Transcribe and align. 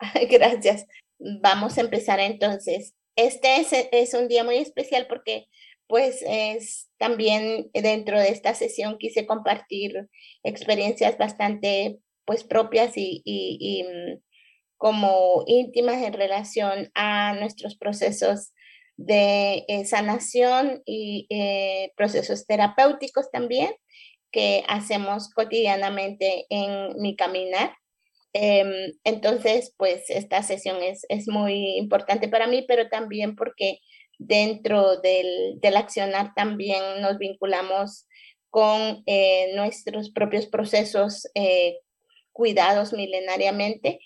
Gracias. 0.30 0.86
Vamos 1.18 1.78
a 1.78 1.80
empezar 1.80 2.20
entonces. 2.20 2.94
Este 3.16 3.66
es, 3.92 4.14
un 4.14 4.28
día 4.28 4.44
muy 4.44 4.56
especial 4.58 5.06
porque 5.08 5.46
pues 5.88 6.22
es 6.26 6.88
también 6.98 7.70
dentro 7.72 8.20
de 8.20 8.28
esta 8.28 8.54
sesión 8.54 8.98
quise 8.98 9.26
compartir 9.26 10.08
experiencias 10.44 11.18
bastante 11.18 11.98
pues 12.24 12.44
propias 12.44 12.92
y, 12.96 13.22
y, 13.24 13.82
mm, 13.84 14.20
como 14.76 15.42
íntimas 15.46 16.02
en 16.02 16.12
relación 16.12 16.90
a 16.94 17.34
nuestros 17.34 17.76
procesos 17.76 18.52
de 18.96 19.64
eh, 19.68 19.84
sanación 19.86 20.82
y 20.84 21.26
eh, 21.30 21.92
procesos 21.96 22.46
terapéuticos 22.46 23.30
también 23.30 23.72
que 24.30 24.64
hacemos 24.68 25.30
cotidianamente 25.30 26.46
en 26.50 27.00
mi 27.00 27.16
caminar. 27.16 27.74
Em, 28.32 28.92
entonces, 29.04 29.74
pues 29.76 30.10
esta 30.10 30.42
sesión 30.42 30.82
es, 30.82 31.04
es, 31.08 31.28
muy 31.28 31.76
importante 31.78 32.28
para 32.28 32.46
mí, 32.46 32.64
pero 32.68 32.88
también 32.88 33.36
porque 33.36 33.78
dentro 34.18 35.00
del, 35.00 35.58
del 35.60 35.76
accionar 35.76 36.34
también 36.34 37.00
nos 37.00 37.18
vinculamos 37.18 38.06
con 38.50 39.02
eh, 39.06 39.52
nuestros 39.54 40.10
propios 40.10 40.46
procesos 40.46 41.26
cuidados 42.32 42.92
milenariamente 42.92 44.00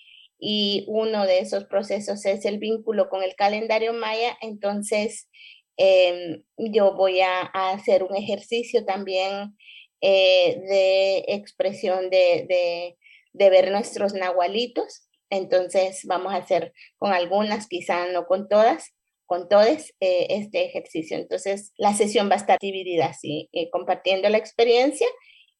y 0.45 0.83
uno 0.87 1.25
de 1.25 1.39
esos 1.39 1.63
procesos 1.65 2.25
es 2.25 2.43
el 2.43 2.57
vínculo 2.57 3.07
con 3.07 3.23
el 3.23 3.33
calendario 3.35 3.93
maya. 3.93 4.37
Entonces, 4.41 5.29
em, 5.77 6.43
yo 6.57 6.95
voy 6.95 7.21
a, 7.21 7.43
hacer 7.71 8.03
un 8.03 8.15
ejercicio 8.15 8.83
también 8.85 9.55
eh, 10.01 10.57
de 10.67 11.25
expresión 11.29 12.09
de, 12.09 12.97
ver 13.33 13.71
nuestros 13.71 14.13
nahualitos. 14.13 15.07
Entonces, 15.29 16.01
vamos 16.05 16.33
a 16.33 16.37
hacer 16.37 16.73
con 16.97 17.11
algunas, 17.11 17.67
quizá 17.67 18.07
no 18.11 18.25
con 18.25 18.47
todas, 18.47 18.93
con 19.25 19.49
todos 19.49 19.93
eh, 19.99 20.27
este 20.29 20.65
ejercicio. 20.65 21.17
Entonces, 21.17 21.73
la 21.77 21.93
sesión 21.93 22.29
va 22.29 22.35
a 22.35 22.37
estar 22.37 22.59
dividida 22.59 23.07
así, 23.07 23.49
eh, 23.51 23.69
compartiendo 23.71 24.29
la 24.29 24.37
experiencia 24.37 25.07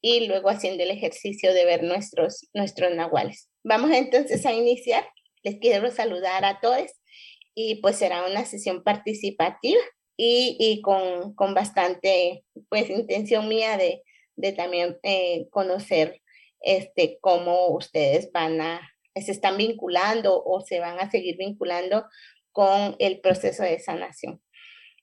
y 0.02 0.28
luego 0.28 0.50
haciendo 0.50 0.84
el 0.84 0.92
ejercicio 0.92 1.53
de 1.53 1.66
ver 1.66 1.84
nuestros, 1.84 2.50
nuestros 2.53 2.94
nahuales. 2.94 3.50
Vamos 3.64 3.92
entonces 3.92 4.45
a 4.45 4.53
iniciar. 4.53 5.08
Les 5.44 5.59
quiero 5.59 5.90
saludar 5.92 6.45
a 6.45 6.59
todos 6.62 6.92
y 7.56 7.75
pues 7.75 7.97
será 7.97 8.25
una 8.25 8.45
sesión 8.45 8.84
participativa 8.84 9.81
y, 10.17 10.58
y 10.59 10.81
con, 10.81 11.34
con, 11.36 11.53
bastante 11.53 12.44
pues 12.69 12.90
intención 12.90 13.47
mía 13.47 13.78
de, 13.78 14.03
de 14.36 14.52
también 14.53 14.97
eh, 15.03 15.47
conocer 15.50 16.22
este, 16.64 17.19
cómo 17.22 17.67
ustedes 17.69 18.31
van 18.31 18.61
a, 18.61 18.81
se 19.16 19.31
están 19.31 19.58
vinculando 19.58 20.42
o 20.44 20.61
se 20.61 20.80
van 20.80 21.00
a 21.00 21.11
seguir 21.11 21.38
vinculando 21.38 22.06
con 22.52 22.95
el 23.00 23.19
proceso 23.19 23.64
de 23.64 23.80
sanación. 23.80 24.42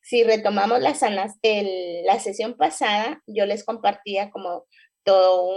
Si 0.02 0.24
retomamos 0.24 0.80
la, 0.80 0.94
sanas, 0.94 1.34
el, 1.42 2.04
la 2.04 2.18
sesión 2.18 2.56
pasada, 2.56 3.22
yo 3.26 3.44
les 3.46 3.64
compartía 3.64 4.30
como 4.30 4.64
todo 5.04 5.52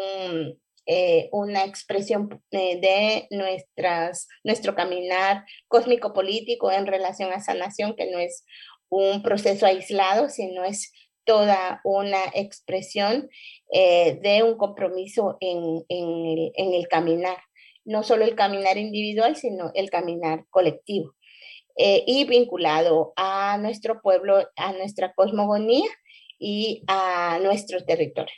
eh, 0.86 1.30
una 1.31 1.64
expresión 1.64 2.44
eh, 2.52 2.80
de 2.80 3.28
nuestras, 3.31 4.28
nuestro 4.44 4.76
caminar 4.76 5.46
cósmico-político 5.70 6.72
en 6.72 6.86
relación 6.86 7.31
a 7.31 7.40
sanación, 7.40 7.96
que 7.96 8.12
no 8.12 8.20
es 8.20 8.44
un 8.90 9.24
proceso 9.24 9.66
aislado, 9.66 10.30
sino 10.30 10.66
es 10.66 10.92
toda 11.26 11.82
una 11.84 12.24
expresión 12.34 13.30
eh, 13.72 14.20
de 14.22 14.44
un 14.44 14.58
compromiso 14.58 15.38
en, 15.40 15.84
en, 15.90 16.26
el, 16.26 16.52
en, 16.56 16.74
el, 16.74 16.88
caminar, 16.88 17.38
no 17.86 18.04
solo 18.04 18.26
el 18.26 18.36
caminar 18.36 18.78
individual, 18.78 19.36
sino 19.36 19.72
el 19.74 19.90
caminar 19.90 20.46
colectivo. 20.50 21.16
y 21.76 22.26
vinculado 22.26 23.14
a 23.16 23.58
nuestro 23.58 24.02
pueblo, 24.02 24.48
a 24.56 24.74
nuestra 24.74 25.14
cosmogonía 25.14 25.90
y 26.38 26.84
a 26.88 27.40
nuestro 27.42 27.84
territorio. 27.84 28.36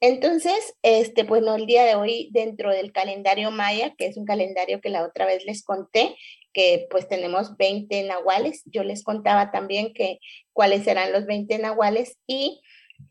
Entonces, 0.00 0.74
este, 0.82 1.26
pues 1.26 1.42
no, 1.42 1.54
el 1.56 1.66
día 1.66 1.84
de 1.84 1.94
hoy 1.94 2.30
dentro 2.32 2.70
del 2.70 2.90
calendario 2.90 3.50
maya, 3.50 3.94
que 3.98 4.06
es 4.06 4.16
un 4.16 4.24
calendario 4.24 4.80
que 4.80 4.88
la 4.88 5.04
otra 5.04 5.26
vez 5.26 5.44
les 5.44 5.62
conté, 5.62 6.16
que 6.54 6.86
pues 6.90 7.06
tenemos 7.06 7.56
20 7.58 8.04
nahuales, 8.04 8.62
yo 8.64 8.82
les 8.82 9.04
contaba 9.04 9.50
también 9.50 9.92
que 9.92 10.18
cuáles 10.54 10.84
serán 10.84 11.12
los 11.12 11.26
20 11.26 11.58
nahuales 11.58 12.18
y 12.26 12.62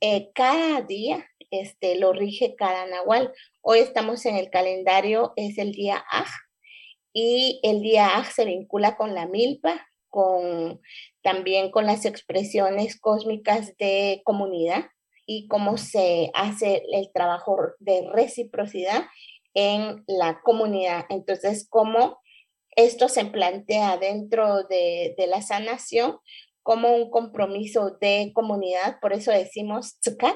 eh, 0.01 0.31
cada 0.33 0.81
día 0.81 1.27
este, 1.51 1.95
lo 1.95 2.11
rige 2.11 2.55
cada 2.55 2.87
nahual. 2.87 3.33
Hoy 3.61 3.79
estamos 3.79 4.25
en 4.25 4.35
el 4.35 4.49
calendario, 4.49 5.33
es 5.35 5.59
el 5.59 5.71
día 5.73 6.03
Aj, 6.09 6.29
y 7.13 7.59
el 7.63 7.81
día 7.81 8.17
Aj 8.17 8.31
se 8.31 8.45
vincula 8.45 8.97
con 8.97 9.13
la 9.13 9.27
milpa, 9.27 9.87
con 10.09 10.81
también 11.21 11.69
con 11.69 11.85
las 11.85 12.05
expresiones 12.05 12.99
cósmicas 12.99 13.77
de 13.77 14.21
comunidad 14.25 14.85
y 15.31 15.47
cómo 15.47 15.77
se 15.77 16.31
hace 16.33 16.81
el 16.91 17.11
trabajo 17.13 17.55
de 17.77 18.09
reciprocidad 18.11 19.03
en 19.53 20.03
la 20.07 20.41
comunidad. 20.41 21.05
Entonces, 21.09 21.67
cómo 21.69 22.19
esto 22.75 23.09
se 23.09 23.25
plantea 23.25 23.97
dentro 23.97 24.63
de, 24.63 25.13
la 25.27 25.43
sanación 25.43 26.17
como 26.63 26.95
un 26.95 27.11
compromiso 27.11 27.95
de 28.01 28.31
comunidad, 28.33 28.99
por 29.01 29.13
eso 29.13 29.31
decimos 29.31 29.99
tzukat, 29.99 30.35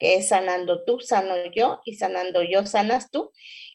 que 0.00 0.16
es 0.16 0.30
sanando 0.30 0.82
tú, 0.84 0.98
sano 0.98 1.36
yo, 1.54 1.78
y 1.84 1.94
sanando 1.94 2.42
yo, 2.42 2.66
sanas 2.66 3.12
tú. 3.12 3.30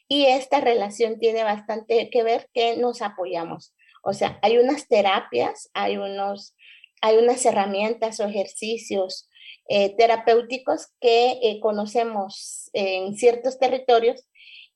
Y 0.06 0.26
esta 0.26 0.60
relación 0.60 1.18
tiene 1.18 1.44
bastante 1.44 2.10
que 2.10 2.22
ver 2.22 2.50
que 2.52 2.76
nos 2.76 3.00
apoyamos. 3.00 3.74
O 4.02 4.12
sea, 4.12 4.38
hay 4.42 4.58
unas 4.58 4.86
terapias, 4.86 5.70
hay, 5.72 5.96
unos, 5.96 6.54
hay 7.00 7.16
unas 7.16 7.46
herramientas 7.46 8.20
o 8.20 8.26
ejercicios 8.26 9.30
eh, 9.68 9.94
terapéuticos 9.96 10.88
que 10.98 11.38
eh, 11.42 11.60
conocemos 11.60 12.70
en 12.72 13.14
ciertos 13.16 13.58
territorios 13.58 14.26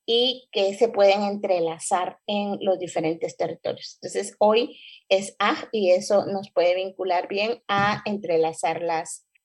y 0.04 0.48
que 0.52 0.74
se 0.74 0.88
pueden 0.88 1.22
entrelazar 1.22 2.18
en 2.26 2.58
los 2.60 2.78
diferentes 2.78 3.36
territorios. 3.36 3.98
Entonces, 4.02 4.36
hoy 4.38 4.78
es 5.08 5.34
AG 5.38 5.68
y 5.72 5.92
eso 5.92 6.26
nos 6.26 6.50
puede 6.50 6.74
vincular 6.74 7.26
bien 7.26 7.62
a 7.68 8.02
entrelazar 8.04 8.82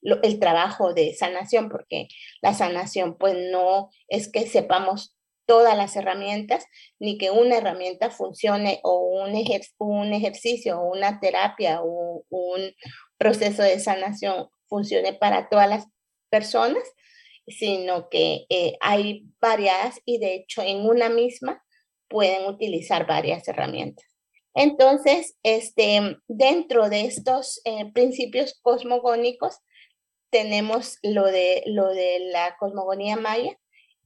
el 0.02 0.40
trabajo 0.40 0.94
de 0.94 1.13
sanación, 1.13 1.69
porque 1.69 2.09
la 2.41 2.53
sanación 2.53 3.18
pues 3.18 3.35
no 3.52 3.90
es 4.09 4.29
que 4.29 4.47
sepamos 4.47 5.16
todas 5.46 5.78
las 5.78 5.96
herramientas, 5.96 6.66
ni 7.00 7.18
que 7.18 7.31
una 7.31 7.58
herramienta 7.58 8.09
funcione 8.09 8.81
o 8.84 9.00
un, 9.00 9.34
un 9.78 10.14
ejercicio 10.14 10.81
o 10.81 10.91
una 10.91 11.22
terapia 11.22 11.81
o 11.81 12.25
un 12.29 12.74
proceso 13.18 13.64
de 13.64 13.79
sanación 13.79 14.50
funcione 14.67 15.13
para 15.13 15.50
todas 15.50 15.69
las 15.69 15.88
personas, 16.29 16.83
sino 17.47 18.09
que 18.09 18.45
eh, 18.50 18.78
hay 18.81 19.25
variadas 19.39 20.00
y 20.05 20.19
de 20.19 20.35
hecho 20.35 20.61
en 20.61 20.85
una 20.85 21.09
misma 21.09 21.63
pueden 22.09 22.47
utilizar 22.47 23.07
varias 23.07 23.47
herramientas. 23.47 24.05
Entonces, 24.53 25.38
este, 25.44 26.17
dentro 26.28 26.89
de 26.89 27.01
estos 27.01 27.61
eh, 27.63 27.91
principios 27.94 28.59
cosmogónicos 28.61 29.59
tenemos 30.31 30.97
lo 31.03 31.25
de, 31.25 31.63
lo 31.67 31.89
de 31.89 32.19
la 32.31 32.57
cosmogonía 32.57 33.17
maya 33.17 33.57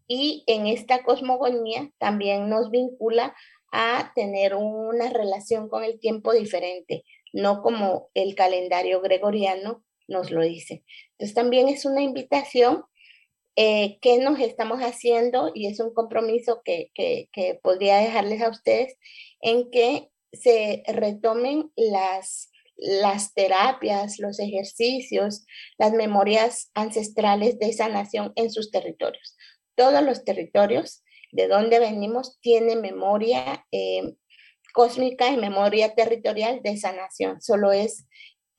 y 0.08 0.44
en 0.48 0.68
esta 0.68 1.04
cosmogonía 1.04 1.90
también 1.98 2.50
nos 2.50 2.70
vincula 2.70 3.34
a 3.72 4.12
tener 4.14 4.56
una 4.56 5.10
relación 5.10 5.70
con 5.70 5.84
el 5.86 6.00
tiempo 6.00 6.34
diferente, 6.34 7.06
no 7.32 7.62
como 7.62 8.10
el 8.14 8.36
calendario 8.36 9.00
gregoriano 9.02 9.84
nos 10.12 10.30
lo 10.30 10.44
dice. 10.44 10.84
Entonces 11.12 11.34
también 11.34 11.68
es 11.68 11.86
una 11.86 12.02
invitación 12.02 12.84
eh, 13.56 13.98
que 14.02 14.18
nos 14.20 14.40
estamos 14.40 14.80
haciendo 14.80 15.52
y 15.54 15.68
es 15.68 15.80
un 15.80 15.94
compromiso 15.94 16.62
que, 16.64 16.92
que, 16.96 17.60
podría 17.62 17.98
dejarles 17.98 18.42
a 18.42 18.50
ustedes 18.50 18.98
en 19.42 19.70
que 19.72 20.10
se 20.32 20.84
retomen 20.88 21.72
las, 21.76 22.50
las 22.78 23.34
terapias, 23.34 24.20
los 24.20 24.40
ejercicios, 24.40 25.46
las 25.78 25.92
memorias 25.92 26.72
ancestrales 26.74 27.60
de 27.60 27.70
esa 27.70 27.90
nación 27.90 28.32
en 28.36 28.50
sus 28.52 28.72
territorios. 28.72 29.36
Todos 29.76 30.02
los 30.02 30.24
territorios 30.24 31.04
de 31.34 31.48
donde 31.48 31.80
venimos 31.80 32.40
tienen 32.40 32.82
memoria 32.82 33.66
eh, 33.72 34.16
cósmica 34.74 35.30
y 35.30 35.38
memoria 35.38 35.94
territorial 35.94 36.62
de 36.64 36.72
esa 36.72 36.94
nación. 36.94 37.42
Solo 37.42 37.72
es 37.74 38.08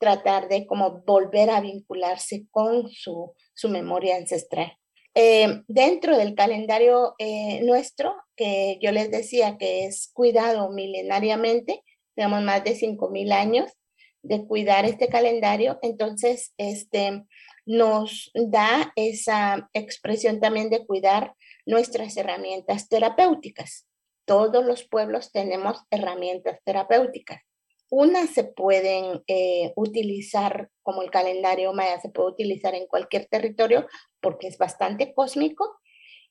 tratar 0.03 0.49
de 0.49 0.65
como 0.65 1.01
volver 1.05 1.49
a 1.49 1.61
vincularse 1.61 2.45
con 2.51 2.89
su, 2.89 3.33
su 3.53 3.69
memoria 3.69 4.17
ancestral. 4.17 4.77
Eh, 5.15 5.61
dentro 5.69 6.17
del 6.17 6.35
calendario 6.35 7.15
eh, 7.19 7.61
nuestro, 7.63 8.13
que 8.35 8.79
yo 8.81 8.91
les 8.91 9.09
decía 9.11 9.57
que 9.57 9.85
es 9.85 10.11
cuidado 10.11 10.71
milenariamente, 10.71 11.83
tenemos 12.15 12.41
más 12.41 12.65
de 12.65 12.75
5.000 12.75 13.31
años 13.31 13.71
de 14.23 14.45
cuidar 14.45 14.83
este 14.83 15.07
calendario, 15.07 15.79
entonces 15.81 16.53
este, 16.57 17.23
nos 17.65 18.29
da 18.33 18.91
esa 18.97 19.69
expresión 19.71 20.41
también 20.41 20.69
de 20.69 20.85
cuidar 20.85 21.33
nuestras 21.65 22.17
herramientas 22.17 22.89
terapéuticas. 22.89 23.87
todos 24.25 24.65
los 24.65 24.83
pueblos 24.83 25.31
tenemos 25.31 25.77
herramientas 25.91 26.59
terapéuticas. 26.65 27.41
Unas 27.95 28.31
se 28.31 28.43
pueden 28.43 29.21
eh, 29.27 29.71
utilizar 29.75 30.71
como 30.81 31.03
el 31.03 31.11
calendario 31.11 31.73
maya, 31.73 32.01
se 32.01 32.09
puede 32.09 32.31
utilizar 32.31 32.73
en 32.73 32.87
cualquier 32.87 33.27
territorio 33.27 33.85
porque 34.19 34.47
es 34.47 34.57
bastante 34.57 35.13
cósmico 35.13 35.79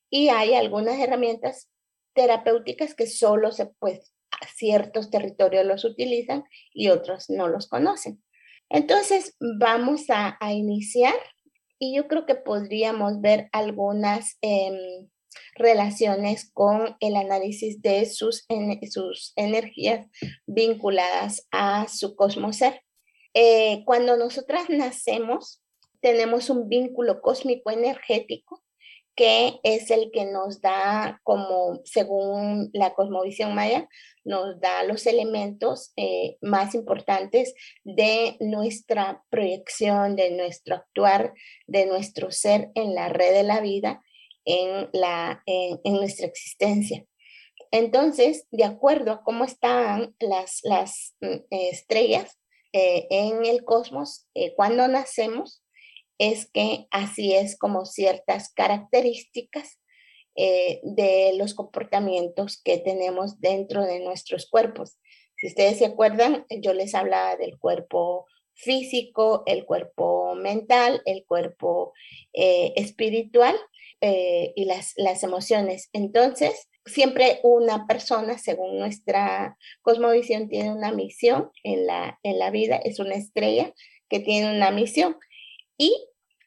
y 0.09 0.27
hay 0.27 0.55
algunas 0.55 0.99
herramientas 0.99 1.69
terapéuticas 2.13 2.95
que 2.95 3.07
solo 3.07 3.49
pues, 3.79 4.13
ciertos 4.57 5.09
territorios 5.09 5.65
los 5.65 5.85
utilizan 5.85 6.43
y 6.73 6.89
otros 6.89 7.29
no 7.29 7.47
los 7.47 7.69
conocen. 7.69 8.21
Entonces, 8.67 9.37
vamos 9.39 10.07
a, 10.09 10.37
iniciar 10.51 11.15
y 11.79 11.95
yo 11.95 12.09
creo 12.09 12.25
que 12.25 12.35
podríamos 12.35 13.21
ver 13.21 13.47
algunas 13.53 14.37
em, 14.41 15.07
relaciones 15.55 16.49
con 16.53 16.95
el 16.99 17.15
análisis 17.15 17.81
de 17.81 18.05
sus, 18.05 18.45
sus 18.89 19.33
energías 19.35 20.07
vinculadas 20.45 21.47
a 21.51 21.87
su 21.87 22.15
cosmoser. 22.15 22.81
Eh, 23.33 23.83
cuando 23.85 24.17
nosotras 24.17 24.69
nacemos, 24.69 25.61
tenemos 26.01 26.49
un 26.49 26.69
vínculo 26.69 27.21
cósmico 27.21 27.71
energético 27.71 28.63
que 29.15 29.59
es 29.63 29.91
el 29.91 30.09
que 30.11 30.25
nos 30.25 30.61
da, 30.61 31.19
como 31.23 31.81
según 31.83 32.69
la 32.73 32.93
cosmovisión 32.93 33.53
maya, 33.53 33.87
nos 34.23 34.59
da 34.59 34.83
los 34.83 35.05
elementos 35.05 35.93
eh, 35.97 36.37
más 36.41 36.73
importantes 36.73 37.53
de 37.83 38.37
nuestra 38.39 39.23
proyección, 39.29 40.15
de 40.15 40.31
nuestro 40.31 40.75
actuar, 40.75 41.33
de 41.67 41.85
nuestro 41.85 42.31
ser 42.31 42.71
en 42.75 42.95
la 42.95 43.09
red 43.09 43.33
de 43.33 43.43
la 43.43 43.61
vida 43.61 44.01
en, 44.45 44.89
la, 44.93 45.43
en, 45.45 45.79
nuestra 45.93 46.27
existencia. 46.27 47.05
Entonces, 47.71 48.47
de 48.51 48.65
acuerdo 48.65 49.11
a 49.11 49.23
cómo 49.23 49.45
están 49.45 50.15
las, 50.19 50.59
las 50.63 51.15
mm, 51.21 51.37
estrellas 51.49 52.39
eh, 52.71 53.07
en 53.09 53.45
el 53.45 53.63
cosmos, 53.63 54.27
eh, 54.33 54.53
cuando 54.55 54.87
nacemos, 54.87 55.63
es 56.17 56.49
que 56.51 56.87
así 56.91 57.33
es 57.33 57.57
como 57.57 57.85
ciertas 57.85 58.51
características 58.53 59.79
eh, 60.35 60.79
de 60.83 61.33
los 61.35 61.53
comportamientos 61.53 62.61
que 62.63 62.77
tenemos 62.77 63.39
dentro 63.39 63.83
de 63.83 63.99
nuestros 63.99 64.47
cuerpos. 64.49 64.97
Si 65.37 65.47
ustedes 65.47 65.77
se 65.77 65.85
acuerdan, 65.85 66.45
yo 66.49 66.73
les 66.73 66.95
hablaba 66.95 67.35
del 67.35 67.57
cuerpo 67.59 68.25
físico, 68.55 69.43
el 69.45 69.65
cuerpo 69.65 70.35
mental, 70.35 71.01
el 71.05 71.25
cuerpo 71.25 71.93
espiritual 72.31 73.55
eh, 74.05 74.51
y 74.57 74.65
las, 74.65 74.91
las 74.97 75.23
emociones. 75.23 75.87
Entonces, 75.93 76.67
siempre 76.85 77.39
una 77.41 77.87
persona, 77.87 78.37
según 78.37 78.77
nuestra 78.77 79.57
cosmovisión, 79.81 80.49
tiene 80.49 80.73
una 80.73 80.91
misión 80.91 81.51
en 81.63 81.87
la, 81.87 82.19
en 82.21 82.37
la 82.37 82.51
vida, 82.51 82.75
es 82.75 82.99
una 82.99 83.15
estrella 83.15 83.73
que 84.09 84.19
tiene 84.19 84.53
una 84.53 84.71
misión. 84.71 85.15
Y 85.77 85.95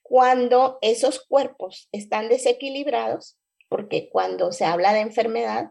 cuando 0.03 0.76
esos 0.82 1.25
cuerpos 1.25 1.88
están 1.93 2.29
desequilibrados, 2.29 3.38
porque 3.70 4.11
cuando 4.11 4.53
se 4.53 4.67
habla 4.67 4.93
de 4.93 5.00
enfermedad, 5.00 5.70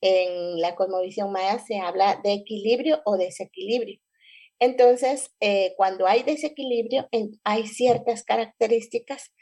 en 0.00 0.58
la 0.62 0.74
cosmovisión 0.74 1.32
maya 1.32 1.58
se 1.58 1.80
habla 1.80 2.18
de 2.24 2.32
equilibrio 2.32 3.02
o 3.04 3.18
desequilibrio. 3.18 4.00
Entonces, 4.58 5.34
eh, 5.40 5.74
cuando 5.76 6.06
hay 6.06 6.22
desequilibrio, 6.22 7.10
hay 7.44 7.66
ciertas 7.66 8.24
características 8.24 9.34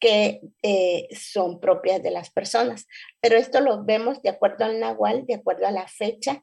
que 0.00 0.40
eh, 0.62 1.08
son 1.14 1.60
propias 1.60 2.02
de 2.02 2.10
las 2.10 2.30
personas. 2.30 2.86
Pero 3.20 3.36
esto 3.36 3.60
lo 3.60 3.84
vemos 3.84 4.22
de 4.22 4.30
acuerdo 4.30 4.64
al 4.64 4.80
Nahual, 4.80 5.26
de 5.26 5.34
acuerdo 5.34 5.66
a 5.66 5.70
la 5.72 5.86
fecha 5.86 6.42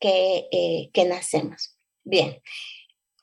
que, 0.00 0.48
eh, 0.50 0.90
que 0.92 1.04
nacemos. 1.04 1.78
Bien, 2.04 2.42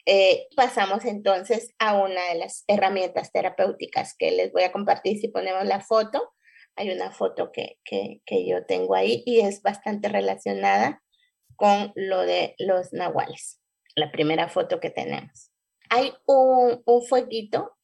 eh, 0.05 0.47
pasamos 0.55 1.05
entonces 1.05 1.73
a 1.79 2.01
una 2.01 2.29
de 2.29 2.35
las 2.35 2.63
herramientas 2.67 3.31
terapéuticas 3.31 4.15
que 4.17 4.31
les 4.31 4.51
voy 4.51 4.63
a 4.63 4.71
compartir 4.71 5.19
si 5.19 5.27
ponemos 5.27 5.65
la 5.65 5.81
foto. 5.81 6.33
Hay 6.75 6.89
una 6.89 7.11
foto 7.11 7.51
que, 7.51 7.77
que, 7.83 8.21
que 8.25 8.47
yo 8.47 8.65
tengo 8.65 8.95
ahí 8.95 9.21
y 9.25 9.41
es 9.41 9.61
bastante 9.61 10.09
relacionada 10.09 11.03
con 11.55 11.91
lo 11.95 12.21
de 12.21 12.55
los 12.57 12.93
nahuales, 12.93 13.61
la 13.95 14.11
primera 14.11 14.49
foto 14.49 14.79
que 14.79 14.89
tenemos. 14.89 15.51
Hay 15.89 16.13
un, 16.25 16.81
un 16.85 17.05
fueguito. 17.05 17.77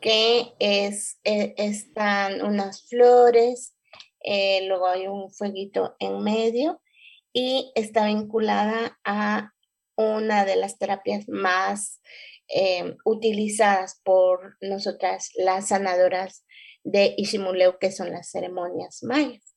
Que 0.00 0.54
es, 0.58 1.18
eh, 1.24 1.54
están 1.56 2.42
unas 2.42 2.88
flores, 2.88 3.74
eh, 4.20 4.66
luego 4.66 4.86
hay 4.86 5.06
un 5.06 5.30
fueguito 5.32 5.96
en 5.98 6.22
medio 6.22 6.80
y 7.32 7.72
está 7.74 8.06
vinculada 8.06 8.98
a 9.04 9.52
una 9.96 10.44
de 10.44 10.56
las 10.56 10.78
terapias 10.78 11.28
más 11.28 12.00
eh, 12.48 12.96
utilizadas 13.04 14.00
por 14.04 14.56
nosotras, 14.60 15.30
las 15.36 15.68
sanadoras 15.68 16.44
de 16.84 17.14
Ishimuleu, 17.16 17.78
que 17.78 17.92
son 17.92 18.10
las 18.10 18.30
ceremonias 18.30 19.02
mayas. 19.02 19.56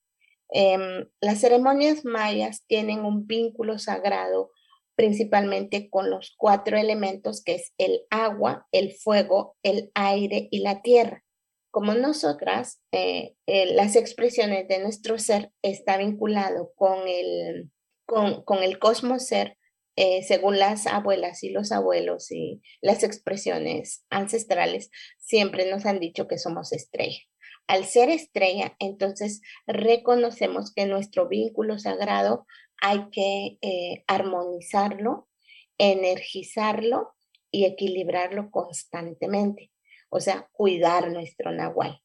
Em, 0.50 1.08
las 1.22 1.40
ceremonias 1.40 2.04
mayas 2.04 2.66
tienen 2.68 3.06
un 3.06 3.26
vínculo 3.26 3.80
sagrado 3.80 4.52
principalmente 5.02 5.90
con 5.90 6.12
los 6.12 6.36
cuatro 6.38 6.78
elementos 6.78 7.44
que 7.44 7.56
es 7.56 7.74
el 7.80 8.02
agua, 8.12 8.68
el 8.72 8.92
fuego, 8.92 9.58
el 9.64 9.90
aire 9.96 10.48
y 10.52 10.60
la 10.60 10.84
tierra. 10.84 11.26
Como 11.72 11.96
nosotras, 11.96 12.84
eh, 12.92 13.34
eh, 13.48 13.74
las 13.74 13.96
expresiones 13.96 14.68
de 14.68 14.78
nuestro 14.78 15.18
ser 15.18 15.52
está 15.64 15.98
vinculado 15.98 16.72
con 16.76 17.08
el, 17.08 17.72
con, 18.06 18.44
con 18.44 18.62
el 18.62 18.78
cosmos 18.78 19.26
ser, 19.26 19.58
eh, 19.96 20.22
según 20.22 20.60
las 20.60 20.86
abuelas 20.86 21.44
y 21.44 21.50
los 21.50 21.72
abuelos 21.72 22.30
y 22.30 22.62
las 22.80 23.04
expresiones 23.04 24.06
ancestrales, 24.12 24.92
siempre 25.18 25.68
nos 25.68 25.88
han 25.88 26.00
dicho 26.00 26.28
que 26.28 26.38
somos 26.38 26.74
estrella. 26.74 27.22
Al 27.66 27.86
ser 27.86 28.10
estrella, 28.12 28.76
entonces 28.78 29.42
reconocemos 29.66 30.72
que 30.72 30.86
nuestro 30.86 31.28
vínculo 31.28 31.80
sagrado 31.80 32.46
hay 32.82 33.10
que 33.12 33.58
eh, 33.62 34.04
armonizarlo, 34.08 35.30
energizarlo 35.78 37.14
y 37.52 37.66
equilibrarlo 37.66 38.52
constantemente. 38.52 39.72
O 40.10 40.20
sea, 40.20 40.50
cuidar 40.52 41.10
nuestro 41.12 41.52
nahual. 41.52 42.02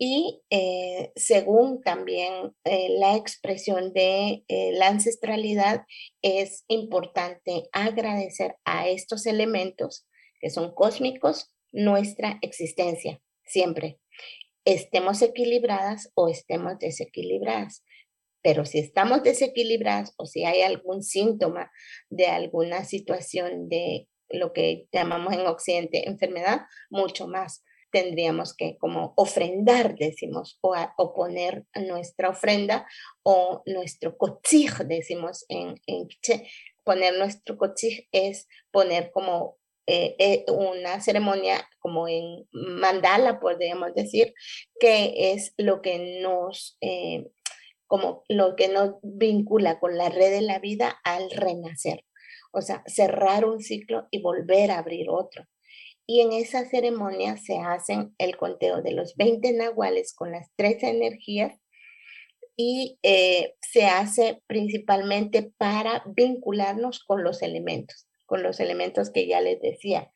Y 0.00 0.42
eh, 0.50 1.12
según 1.16 1.82
también 1.82 2.54
eh, 2.64 2.88
la 2.98 3.16
expresión 3.16 3.92
de 3.92 4.44
la 4.48 4.88
ancestralidad, 4.88 5.84
es 6.22 6.64
importante 6.68 7.68
agradecer 7.72 8.56
a 8.64 8.88
estos 8.88 9.26
elementos 9.26 10.06
que 10.40 10.50
son 10.50 10.72
cósmicos 10.74 11.52
nuestra 11.72 12.38
existencia, 12.42 13.20
siempre. 13.44 13.98
Estemos 14.64 15.22
equilibradas 15.22 16.10
o 16.14 16.28
estemos 16.28 16.78
desequilibradas. 16.78 17.82
Pero 18.42 18.64
si 18.64 18.78
estamos 18.78 19.22
desequilibrados 19.22 20.14
o 20.16 20.26
si 20.26 20.44
hay 20.44 20.62
algún 20.62 21.02
síntoma 21.02 21.70
de 22.08 22.26
alguna 22.26 22.84
situación 22.84 23.68
de 23.68 24.08
lo 24.30 24.52
que 24.52 24.86
llamamos 24.92 25.34
en 25.34 25.46
Occidente 25.46 26.08
enfermedad, 26.08 26.62
mucho 26.90 27.26
más 27.26 27.64
tendríamos 27.90 28.54
que 28.54 28.76
como 28.78 29.14
ofrendar, 29.16 29.96
decimos, 29.96 30.58
o, 30.60 30.74
poner 31.14 31.64
nuestra 31.74 32.28
ofrenda 32.28 32.86
o 33.22 33.62
nuestro 33.66 34.16
cochig, 34.16 34.72
decimos 34.86 35.44
en, 35.48 35.74
en 35.86 36.08
Poner 36.84 37.18
nuestro 37.18 37.58
cochig 37.58 38.08
es 38.12 38.48
poner 38.70 39.10
como 39.10 39.58
eh, 39.86 40.16
eh, 40.18 40.44
una 40.48 41.00
ceremonia 41.00 41.66
como 41.78 42.08
en 42.08 42.46
mandala, 42.52 43.40
podríamos 43.40 43.94
decir, 43.94 44.34
que 44.80 45.32
es 45.32 45.54
lo 45.56 45.80
que 45.80 46.20
nos 46.22 46.76
eh, 46.80 47.26
como 47.88 48.22
lo 48.28 48.54
que 48.54 48.68
nos 48.68 48.96
vincula 49.02 49.80
con 49.80 49.96
la 49.96 50.10
red 50.10 50.30
de 50.30 50.42
la 50.42 50.60
vida 50.60 51.00
al 51.02 51.30
renacer. 51.30 52.04
O 52.52 52.60
sea, 52.60 52.84
cerrar 52.86 53.44
un 53.44 53.60
ciclo 53.60 54.06
y 54.10 54.22
volver 54.22 54.70
a 54.70 54.78
abrir 54.78 55.08
otro. 55.10 55.44
Y 56.06 56.20
en 56.20 56.32
esa 56.32 56.64
ceremonia 56.66 57.36
se 57.36 57.58
hacen 57.58 58.14
el 58.18 58.36
conteo 58.36 58.82
de 58.82 58.92
los 58.92 59.16
20 59.16 59.52
nahuales 59.54 60.14
con 60.14 60.32
las 60.32 60.48
tres 60.54 60.82
energías 60.82 61.58
y 62.56 62.98
eh, 63.02 63.54
se 63.60 63.86
hace 63.86 64.42
principalmente 64.46 65.52
para 65.56 66.02
vincularnos 66.06 67.04
con 67.04 67.24
los 67.24 67.42
elementos, 67.42 68.06
con 68.26 68.42
los 68.42 68.60
elementos 68.60 69.10
que 69.10 69.26
ya 69.26 69.40
les 69.40 69.60
decía, 69.60 70.12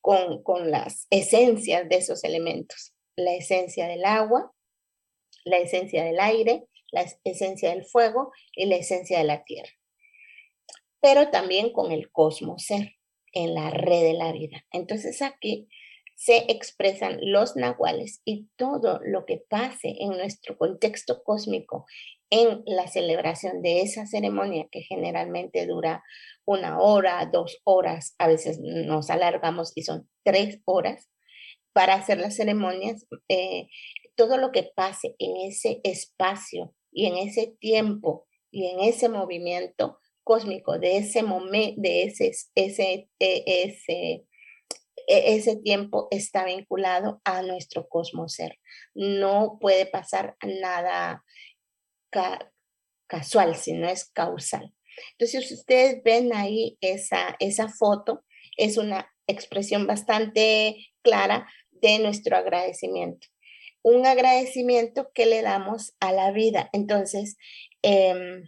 con, 0.00 0.42
con 0.42 0.70
las 0.70 1.06
esencias 1.10 1.88
de 1.88 1.96
esos 1.96 2.24
elementos, 2.24 2.94
la 3.16 3.34
esencia 3.34 3.86
del 3.86 4.04
agua, 4.04 4.52
la 5.44 5.58
esencia 5.58 6.02
del 6.02 6.18
aire, 6.18 6.66
la 6.94 7.04
esencia 7.24 7.70
del 7.70 7.84
fuego 7.84 8.32
y 8.54 8.66
la 8.66 8.76
esencia 8.76 9.18
de 9.18 9.24
la 9.24 9.44
tierra. 9.44 9.70
Pero 11.00 11.30
también 11.30 11.72
con 11.72 11.92
el 11.92 12.10
cosmos 12.10 12.64
ser 12.64 12.94
en 13.32 13.54
la 13.54 13.70
red 13.70 14.02
de 14.02 14.14
la 14.14 14.32
vida. 14.32 14.64
Entonces 14.70 15.20
aquí 15.20 15.68
se 16.16 16.50
expresan 16.50 17.18
los 17.20 17.56
nahuales 17.56 18.22
y 18.24 18.48
todo 18.56 19.00
lo 19.04 19.26
que 19.26 19.38
pase 19.48 19.96
en 19.98 20.10
nuestro 20.10 20.56
contexto 20.56 21.22
cósmico 21.24 21.86
en 22.30 22.62
la 22.66 22.86
celebración 22.86 23.62
de 23.62 23.82
esa 23.82 24.06
ceremonia 24.06 24.66
que 24.70 24.82
generalmente 24.82 25.66
dura 25.66 26.02
una 26.44 26.80
hora, 26.80 27.28
dos 27.32 27.60
horas, 27.64 28.14
a 28.18 28.28
veces 28.28 28.60
nos 28.60 29.10
alargamos 29.10 29.72
y 29.74 29.82
son 29.82 30.08
tres 30.22 30.60
horas 30.64 31.10
para 31.72 31.94
hacer 31.94 32.18
las 32.18 32.36
ceremonias, 32.36 33.06
eh, 33.28 33.66
todo 34.14 34.38
lo 34.38 34.52
que 34.52 34.70
pase 34.74 35.16
en 35.18 35.48
ese 35.48 35.80
espacio 35.82 36.74
y 36.94 37.06
en 37.06 37.16
ese 37.16 37.48
tiempo 37.58 38.26
y 38.50 38.66
en 38.68 38.80
ese 38.80 39.08
movimiento 39.08 39.98
cósmico 40.22 40.78
de 40.78 40.98
ese 40.98 41.22
momento, 41.22 41.82
de 41.82 42.04
ese, 42.04 42.32
ese, 42.54 43.10
e, 43.18 43.44
ese, 43.46 44.24
e, 45.06 45.34
ese 45.34 45.56
tiempo 45.56 46.08
está 46.10 46.44
vinculado 46.44 47.20
a 47.24 47.42
nuestro 47.42 47.88
cosmos 47.88 48.34
ser. 48.34 48.58
No 48.94 49.58
puede 49.60 49.86
pasar 49.86 50.36
nada 50.42 51.24
casual, 53.08 53.56
sino 53.56 53.88
es 53.88 54.08
causal. 54.10 54.72
Entonces, 55.12 55.48
si 55.48 55.54
ustedes 55.54 56.02
ven 56.04 56.32
ahí 56.32 56.78
esa, 56.80 57.36
esa 57.40 57.68
foto, 57.68 58.24
es 58.56 58.76
una 58.76 59.12
expresión 59.26 59.86
bastante 59.86 60.76
clara 61.02 61.48
de 61.72 61.98
nuestro 61.98 62.36
agradecimiento. 62.36 63.26
Un 63.84 64.06
agradecimiento 64.06 65.12
que 65.14 65.26
le 65.26 65.42
damos 65.42 65.94
a 66.00 66.12
la 66.12 66.32
vida. 66.32 66.70
Entonces, 66.72 67.36
em, 67.82 68.44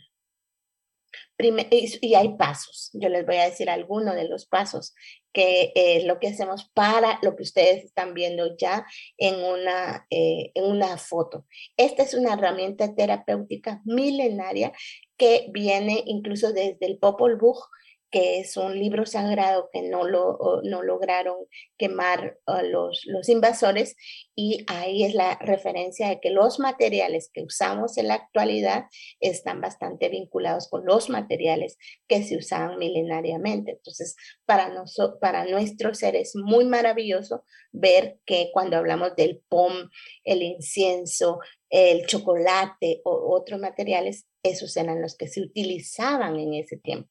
y, 1.39 2.15
hay 2.15 2.37
pasos. 2.37 2.91
Yo 2.95 3.09
les 3.09 3.27
voy 3.27 3.37
a 3.37 3.45
decir 3.45 3.69
algunos 3.69 4.15
de 4.15 4.29
los 4.29 4.47
pasos 4.47 4.95
que 5.33 5.73
es 5.75 6.05
lo 6.05 6.19
que 6.19 6.29
hacemos 6.29 6.71
para 6.73 7.19
lo 7.23 7.37
que 7.37 7.43
ustedes 7.43 7.85
están 7.85 8.15
viendo 8.15 8.57
ya 8.57 8.87
en 9.19 9.35
una, 9.45 10.07
eh, 10.09 10.51
en 10.55 10.65
una 10.65 10.97
foto. 10.97 11.45
Esta 11.77 12.03
es 12.03 12.15
una 12.15 12.33
herramienta 12.33 12.95
terapéutica 12.95 13.83
milenaria 13.85 14.73
que 15.19 15.49
viene 15.53 16.03
incluso 16.07 16.53
desde 16.53 16.87
el 16.87 16.99
Popol 16.99 17.37
Vuh, 17.37 17.61
que 18.11 18.39
es 18.39 18.57
un 18.57 18.79
libro 18.79 19.05
sagrado 19.05 19.69
que 19.73 19.83
no, 19.83 20.07
lo, 20.07 20.39
no 20.63 20.83
lograron 20.83 21.37
quemar 21.77 22.39
uh, 22.47 22.65
los, 22.65 23.03
los 23.07 23.29
invasores, 23.29 23.97
y 24.35 24.65
ahí 24.69 25.05
es 25.05 25.15
la 25.15 25.37
referencia 25.41 26.09
de 26.09 26.21
que 26.21 26.31
los 26.31 26.59
materiales 26.59 27.31
que 27.33 27.43
usamos 27.43 27.99
en 27.99 28.09
la 28.09 28.15
actualidad 28.15 28.85
están 29.21 29.61
bastante 29.61 30.09
vinculados 30.09 30.69
con 30.69 30.85
los 30.85 31.09
materiales 31.09 31.79
que 32.07 32.23
se 32.23 32.37
usaban 32.37 32.79
milenariamente. 32.79 33.73
Entonces, 33.73 34.17
para, 34.45 34.69
nosotros 34.69 35.19
para 35.21 35.45
nuestro 35.45 35.95
ser 35.95 36.17
es 36.17 36.35
muy 36.37 36.65
maravilloso 36.65 37.45
ver 37.73 38.19
que 38.25 38.51
cuando 38.53 38.77
hablamos 38.77 39.17
del 39.17 39.43
POM, 39.49 39.91
el 40.25 40.43
incienso, 40.43 41.41
el 41.71 42.07
chocolate 42.07 43.01
o 43.05 43.35
otros 43.35 43.61
materiales, 43.61 44.27
esos 44.43 44.77
eran 44.77 45.03
los 45.03 45.17
que 45.17 45.29
se 45.29 45.41
utilizaban 45.41 46.39
en 46.39 46.55
ese 46.55 46.77
tiempo. 46.77 47.11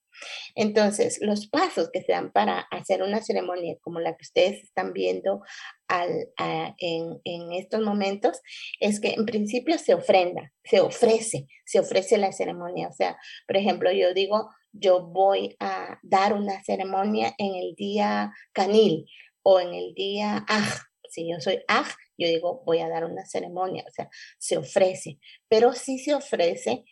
Entonces, 0.55 1.19
los 1.22 1.48
pasos 1.48 1.89
que 1.91 2.01
se 2.01 2.12
dan 2.12 2.31
para 2.31 2.60
hacer 2.72 3.03
una 3.03 3.22
ceremonia 3.22 3.77
como 3.81 4.00
la 4.00 4.15
que 4.15 4.24
ustedes 4.24 4.63
están 4.63 4.93
viendo 4.93 5.41
en, 5.89 7.53
estos 7.53 7.81
momentos 7.81 8.39
es 8.79 9.00
que 9.00 9.13
en 9.13 9.25
principio 9.25 9.77
se 9.77 9.93
ofrenda, 9.93 10.51
se 10.63 10.79
ofrece, 10.79 11.48
se 11.65 11.79
ofrece 11.79 12.17
la 12.17 12.31
ceremonia. 12.31 12.88
O 12.88 12.93
sea, 12.93 13.17
por 13.48 13.57
ejemplo, 13.57 13.91
yo 13.91 14.13
digo, 14.13 14.50
yo 14.72 15.07
voy 15.07 15.55
a 15.60 16.00
dar 16.03 16.34
una 16.34 16.63
ceremonia 16.63 17.34
en 17.38 17.55
el 17.55 17.75
día 17.75 18.31
canil 18.53 19.05
o 19.43 19.60
en 19.60 19.74
el 19.74 19.93
día 19.93 20.45
aj. 20.48 20.81
Si 21.10 21.29
yo 21.29 21.39
soy 21.39 21.60
aj, 21.67 21.88
yo 22.17 22.27
digo, 22.27 22.63
voy 22.65 22.79
a 22.79 22.89
dar 22.89 23.05
una 23.05 23.25
ceremonia, 23.25 23.86
o 23.88 23.91
sea, 23.91 24.10
se 24.38 24.57
ofrece. 24.57 25.17
Pero 25.48 25.74
si 25.74 26.00
se 26.00 26.13
ofrece, 26.13 26.84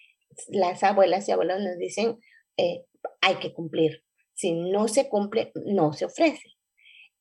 las 0.48 0.84
abuelas 0.84 1.28
y 1.28 1.32
abuelos 1.32 1.62
nos 1.62 1.78
dicen, 1.78 2.20
eh, 2.58 2.86
hay 3.22 3.36
que 3.36 3.54
cumplir. 3.54 4.04
Si 4.34 4.54
no 4.54 4.88
se 4.88 5.10
cumple, 5.10 5.52
no 5.66 5.94
se 5.94 6.06
ofrece. 6.06 6.54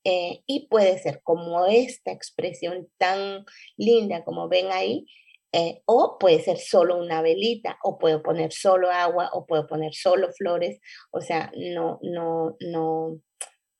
Eh, 0.04 0.42
y 0.46 0.66
puede 0.68 0.98
ser 0.98 1.20
como 1.22 1.64
esta 1.66 2.10
expresión 2.10 2.88
tan 2.98 3.44
linda 3.76 4.24
como 4.24 4.48
ven 4.48 4.66
ahí, 4.72 5.06
eh, 5.52 5.82
o 5.84 6.16
puede 6.18 6.40
ser 6.40 6.58
solo 6.58 6.98
una 6.98 7.22
velita, 7.22 7.78
o 7.84 7.98
puedo 7.98 8.22
poner 8.22 8.52
solo 8.52 8.90
agua, 8.90 9.30
o 9.32 9.46
puedo 9.46 9.66
poner 9.66 9.94
solo 9.94 10.32
flores, 10.32 10.80
o 11.12 11.20
sea, 11.20 11.52
no, 11.56 12.00
no, 12.02 12.56
no, 12.60 13.20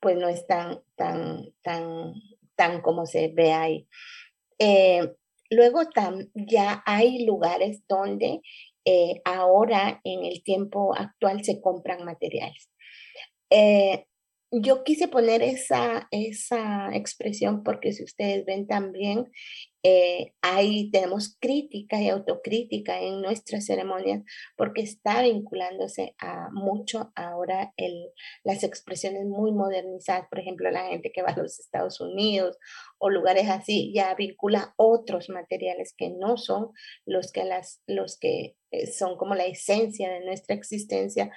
pues 0.00 0.16
no 0.16 0.28
es 0.28 0.46
tan, 0.46 0.80
tan, 0.96 1.46
tan, 1.62 2.14
tan 2.54 2.82
como 2.82 3.06
se 3.06 3.28
ve 3.34 3.52
ahí. 3.52 3.88
luego 5.50 5.80
ya 6.34 6.82
hay 6.86 7.24
lugares 7.24 7.82
donde 7.88 8.42
eh, 8.84 9.20
ahora 9.24 10.00
en 10.04 10.24
el 10.24 10.42
tiempo 10.42 10.94
actual 10.96 11.44
se 11.44 11.60
compran 11.60 12.04
materiales. 12.04 12.70
Eh, 13.50 14.06
yo 14.50 14.84
quise 14.84 15.08
poner 15.08 15.42
esa, 15.42 16.08
esa 16.10 16.94
expresión 16.94 17.62
porque 17.62 17.92
si 17.92 18.04
ustedes 18.04 18.44
ven 18.44 18.66
también, 18.66 19.30
eh, 19.84 20.32
ahí 20.42 20.90
tenemos 20.92 21.36
crítica 21.40 22.00
y 22.00 22.08
autocrítica 22.08 23.00
en 23.00 23.20
nuestras 23.20 23.66
ceremonias 23.66 24.22
porque 24.56 24.82
está 24.82 25.22
vinculándose 25.22 26.14
a 26.18 26.50
mucho 26.52 27.10
ahora 27.16 27.72
el, 27.76 28.10
las 28.44 28.62
expresiones 28.62 29.24
muy 29.26 29.50
modernizadas, 29.50 30.28
por 30.28 30.38
ejemplo, 30.38 30.70
la 30.70 30.86
gente 30.86 31.10
que 31.12 31.22
va 31.22 31.30
a 31.30 31.36
los 31.36 31.58
Estados 31.58 32.00
Unidos 32.00 32.58
o 32.98 33.10
lugares 33.10 33.48
así, 33.48 33.92
ya 33.92 34.14
vincula 34.14 34.72
otros 34.76 35.28
materiales 35.28 35.94
que 35.96 36.10
no 36.10 36.36
son 36.36 36.70
los 37.04 37.32
que, 37.32 37.44
las, 37.44 37.82
los 37.88 38.16
que 38.18 38.56
eh, 38.70 38.86
son 38.86 39.16
como 39.16 39.34
la 39.34 39.46
esencia 39.46 40.12
de 40.12 40.24
nuestra 40.24 40.54
existencia, 40.54 41.32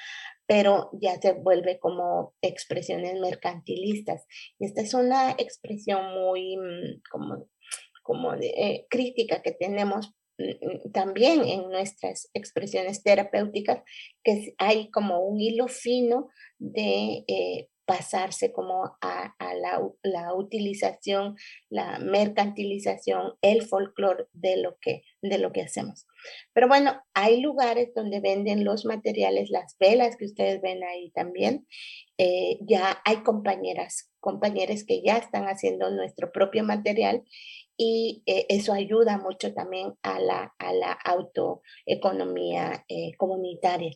pero 0.45 0.91
ya 0.93 1.19
se 1.19 1.33
vuelve 1.33 1.79
como 1.79 2.35
expresiones 2.41 3.19
mercantilistas. 3.19 4.27
Y 4.59 4.65
esta 4.65 4.81
es 4.81 4.93
una 4.93 5.31
expresión 5.31 6.13
muy 6.13 6.57
mm, 6.57 7.01
como 7.09 7.47
como 8.05 8.35
de, 8.37 8.49
eh, 8.49 8.87
crítica 8.87 9.41
que 9.41 9.51
tenemos 9.51 10.13
mm, 10.37 10.43
mm, 10.43 10.91
también 10.91 11.43
en 11.43 11.69
nuestras 11.69 12.29
expresiones 12.35 13.01
terapéuticas, 13.01 13.81
que 14.23 14.53
hay 14.59 14.91
como 14.91 15.19
un 15.21 15.41
hilo 15.41 15.67
fino 15.67 16.29
de 16.59 17.25
eh, 17.27 17.69
pasarse 17.85 18.51
como 18.51 18.97
a, 19.01 19.35
la, 20.03 20.33
utilización, 20.33 21.35
la 21.69 21.99
mercantilización, 21.99 23.33
el 23.41 23.61
folclore 23.61 24.25
de 24.33 24.57
lo 24.57 24.77
que 24.81 25.03
de 25.21 25.37
lo 25.37 25.51
que 25.51 25.61
hacemos. 25.61 26.05
Pero 26.53 26.67
bueno, 26.67 27.01
hay 27.13 27.41
lugares 27.41 27.93
donde 27.95 28.19
venden 28.19 28.63
los 28.63 28.85
materiales, 28.85 29.49
las 29.49 29.75
velas 29.79 30.17
que 30.17 30.25
ustedes 30.25 30.61
ven 30.61 30.83
ahí 30.83 31.11
también. 31.11 31.67
Eh, 32.17 32.57
ya 32.61 33.01
hay 33.05 33.17
compañeras, 33.23 34.11
compañeros 34.19 34.83
que 34.83 35.01
ya 35.03 35.17
están 35.17 35.45
haciendo 35.45 35.89
nuestro 35.91 36.31
propio 36.31 36.63
material 36.63 37.23
y 37.77 38.23
eh, 38.25 38.45
eso 38.49 38.73
ayuda 38.73 39.17
mucho 39.17 39.53
también 39.53 39.93
a 40.01 40.19
la, 40.19 40.53
a 40.59 40.73
la 40.73 40.91
autoeconomía 40.91 42.85
eh, 42.87 43.11
comunitaria. 43.17 43.91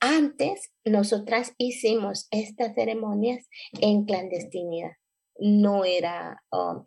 Antes, 0.00 0.72
nosotras 0.84 1.52
hicimos 1.58 2.26
estas 2.30 2.74
ceremonias 2.74 3.46
en 3.80 4.04
clandestinidad. 4.04 4.92
No 5.42 5.86
era, 5.86 6.42
um, 6.52 6.84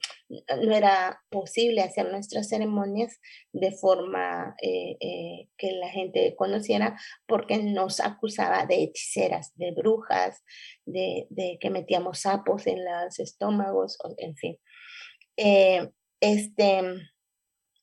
no 0.64 0.76
era 0.76 1.20
posible 1.32 1.82
hacer 1.82 2.12
nuestras 2.12 2.50
ceremonias 2.50 3.20
de 3.52 3.72
forma 3.72 4.56
eh, 4.62 5.48
que 5.58 5.72
la 5.72 5.90
gente 5.90 6.36
conociera 6.36 6.96
porque 7.28 7.58
nos 7.64 8.00
acusaba 8.00 8.68
de 8.68 8.84
hechiceras, 8.84 9.54
de 9.56 9.72
brujas, 9.72 10.44
de, 10.86 11.26
de 11.32 11.58
que 11.60 11.72
metíamos 11.72 12.20
sapos 12.22 12.68
en 12.68 12.86
los 12.86 13.20
estómagos, 13.20 13.98
en 14.18 14.36
fin. 14.36 14.60
Eh, 15.38 15.90
este, 16.22 16.82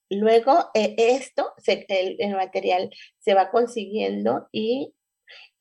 luego, 0.09 0.71
eh, 0.75 0.95
esto, 0.97 1.52
el, 1.66 2.35
material 2.37 2.90
se 3.19 3.35
va 3.35 3.50
consiguiendo 3.50 4.49
y 4.52 4.95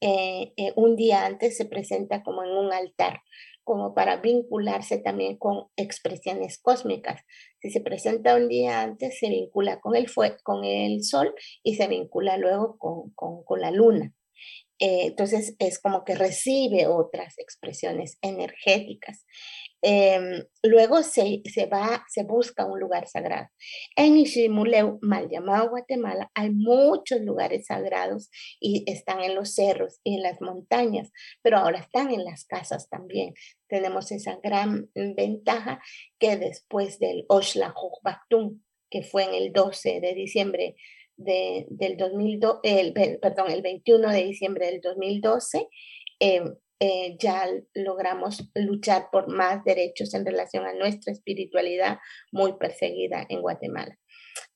eh, 0.02 0.54
un 0.76 0.96
día 0.96 1.26
antes 1.26 1.58
se 1.58 1.66
presenta 1.66 2.24
como 2.24 2.44
en 2.44 2.52
un 2.52 2.74
altar, 2.74 3.22
como 3.64 3.94
para 3.94 4.18
vincularse 4.18 4.98
también 4.98 5.38
con 5.38 5.68
expresiones 5.76 6.60
cósmicas. 6.60 7.22
Si 7.62 7.70
se 7.70 7.82
presenta 7.82 8.36
un 8.36 8.48
día 8.48 8.82
antes, 8.82 9.20
se 9.20 9.30
vincula 9.30 9.80
con 9.80 9.96
el, 9.96 10.08
con 10.44 10.64
el 10.66 11.04
sol 11.04 11.34
y 11.64 11.76
se 11.76 11.88
vincula 11.88 12.38
luego 12.38 12.78
con, 12.78 13.44
con 13.44 13.62
la 13.62 13.72
luna. 13.72 14.14
Entonces 14.80 15.56
es 15.60 15.80
como 15.80 16.06
que 16.06 16.16
recibe 16.16 16.88
otras 16.88 17.38
expresiones 17.38 18.18
energéticas. 18.22 19.26
Em, 19.82 20.44
luego 20.64 21.04
se, 21.04 21.42
se, 21.46 21.66
va, 21.66 22.04
se 22.10 22.24
busca 22.24 22.66
un 22.66 22.80
lugar 22.80 23.08
sagrado. 23.08 23.48
En 23.96 24.18
Ishimuleu, 24.18 25.00
mal 25.02 25.30
llamado 25.30 25.70
Guatemala, 25.70 26.30
hay 26.34 26.50
muchos 26.50 27.22
lugares 27.22 27.68
sagrados 27.68 28.30
y 28.60 28.84
están 28.92 29.22
en 29.22 29.36
los 29.36 29.56
cerros 29.56 30.00
y 30.04 30.16
en 30.16 30.24
las 30.24 30.42
montañas, 30.42 31.12
pero 31.42 31.58
ahora 31.58 31.80
están 31.80 32.12
en 32.12 32.26
las 32.26 32.46
casas 32.46 32.90
también. 32.90 33.34
Tenemos 33.70 34.12
esa 34.12 34.38
gran 34.44 34.90
ventaja 34.94 35.82
que 36.20 36.36
después 36.36 37.00
del 37.00 37.26
Oshla 37.30 37.74
que 38.90 39.04
fue 39.04 39.24
en 39.24 39.34
el 39.34 39.54
12 39.54 40.02
de 40.02 40.14
diciembre 40.14 40.76
del 41.20 41.98
2012, 41.98 42.60
el, 42.64 42.94
perdón, 43.20 43.52
el 43.52 43.62
21 43.62 44.10
de 44.12 44.24
diciembre 44.24 44.68
del 44.68 44.82
2012, 44.82 45.68
em, 46.20 46.56
eh, 46.80 47.18
ya 47.20 47.46
logramos 47.74 48.50
luchar 48.56 49.10
por 49.12 49.28
más 49.28 49.64
derechos 49.66 50.14
en 50.14 50.26
relación 50.26 50.66
a 50.66 50.74
nuestra 50.74 51.12
espiritualidad 51.12 52.00
muy 52.32 52.54
perseguida 52.54 53.26
en 53.28 53.42
Guatemala. 53.42 53.98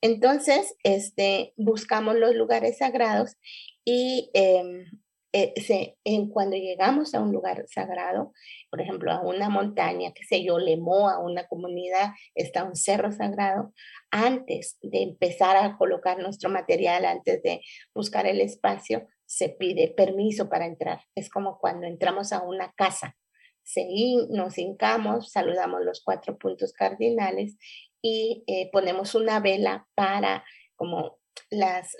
Entonces, 0.02 0.76
este, 0.84 1.54
buscamos 1.58 2.16
los 2.16 2.34
lugares 2.34 2.78
sagrados 2.78 3.36
y 3.84 4.30
em, 4.34 4.86
eh, 5.34 5.96
en 6.04 6.30
cuando 6.30 6.56
llegamos 6.56 7.16
a 7.16 7.22
un 7.22 7.32
lugar 7.32 7.66
sagrado, 7.68 8.34
por 8.70 8.82
ejemplo, 8.82 9.12
a 9.12 9.22
una 9.22 9.50
montaña, 9.50 10.14
que 10.14 10.24
sé 10.24 10.44
yo, 10.44 10.60
Lemoa, 10.60 11.18
una 11.18 11.48
comunidad, 11.48 12.12
está 12.36 12.64
un 12.64 12.76
cerro 12.76 13.12
sagrado, 13.12 13.74
antes 14.12 14.78
de 14.82 15.02
empezar 15.02 15.58
a 15.58 15.76
colocar 15.78 16.20
nuestro 16.20 16.50
material, 16.50 17.06
antes 17.06 17.42
de 17.42 17.62
buscar 17.96 18.28
el 18.28 18.42
espacio, 18.42 19.08
se 19.26 19.50
pide 19.50 19.88
permiso 19.90 20.50
para 20.50 20.68
entrar. 20.68 21.02
Es 21.16 21.30
como 21.30 21.58
cuando 21.58 21.88
entramos 21.88 22.32
a 22.32 22.44
una 22.44 22.72
casa. 22.74 23.18
Se, 23.64 23.88
nos 24.30 24.58
hincamos, 24.60 25.32
saludamos 25.32 25.84
los 25.84 26.04
cuatro 26.04 26.38
puntos 26.38 26.74
cardinales 26.74 27.58
y 28.02 28.44
eh, 28.46 28.70
ponemos 28.72 29.16
una 29.16 29.40
vela 29.40 29.88
para 29.96 30.44
como 30.76 31.18
las, 31.50 31.96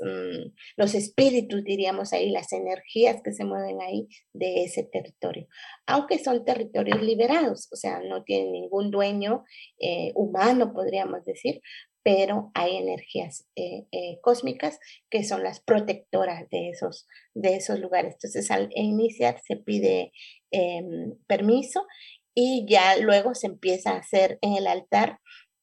mm, 0.00 0.52
los 0.76 0.94
espíritus, 0.94 1.62
diríamos 1.64 2.12
ahí, 2.12 2.30
las 2.30 2.52
energías 2.52 3.22
que 3.22 3.32
se 3.32 3.44
mueven 3.44 3.80
ahí 3.80 4.08
de 4.32 4.64
ese 4.64 4.82
territorio. 4.84 5.46
Aunque 5.86 6.18
son 6.18 6.44
territorios 6.44 7.02
liberados, 7.02 7.68
o 7.72 7.76
sea, 7.76 8.00
no 8.00 8.24
tienen 8.24 8.52
ningún 8.52 8.90
dueño 8.90 9.44
eh, 9.78 10.12
humano, 10.14 10.72
podríamos 10.72 11.24
decir, 11.24 11.60
pero 12.06 12.52
hay 12.54 12.76
energías 12.76 13.48
eh, 13.56 13.86
eh, 13.90 14.20
cósmicas 14.22 14.78
que 15.10 15.24
son 15.24 15.42
las 15.42 15.60
protectoras 15.60 16.48
de 16.50 16.70
esos, 16.70 17.08
de 17.34 17.56
esos 17.56 17.80
lugares. 17.80 18.14
Entonces, 18.14 18.48
al 18.52 18.68
iniciar 18.76 19.40
se 19.44 19.56
pide 19.56 20.12
em, 20.52 21.16
permiso 21.26 21.84
y 22.32 22.64
ya 22.68 22.96
luego 22.98 23.34
se 23.34 23.48
empieza 23.48 23.90
a 23.90 23.98
hacer 23.98 24.38
en 24.42 24.54
el 24.54 24.68
altar 24.68 25.18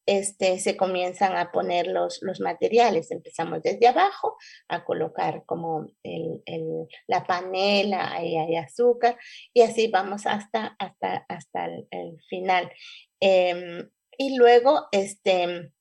este, 0.05 0.59
se 0.59 0.75
comienzan 0.75 1.37
a 1.37 1.51
poner 1.51 1.87
los, 1.87 2.19
los 2.21 2.39
materiales. 2.39 3.11
Empezamos 3.11 3.61
desde 3.63 3.87
abajo 3.87 4.37
a 4.67 4.83
colocar 4.83 5.43
como 5.45 5.87
el, 6.03 6.41
el, 6.45 6.87
la 7.07 7.25
panela, 7.25 8.13
ahí 8.13 8.37
hay 8.37 8.57
azúcar, 8.57 9.17
y 9.53 9.61
así 9.61 9.87
vamos 9.87 10.25
hasta, 10.25 10.75
hasta, 10.79 11.25
hasta 11.29 11.65
el, 11.65 12.19
final. 12.29 12.71
Em, 13.19 13.89
y 14.17 14.37
luego, 14.37 14.87
este, 14.91 15.71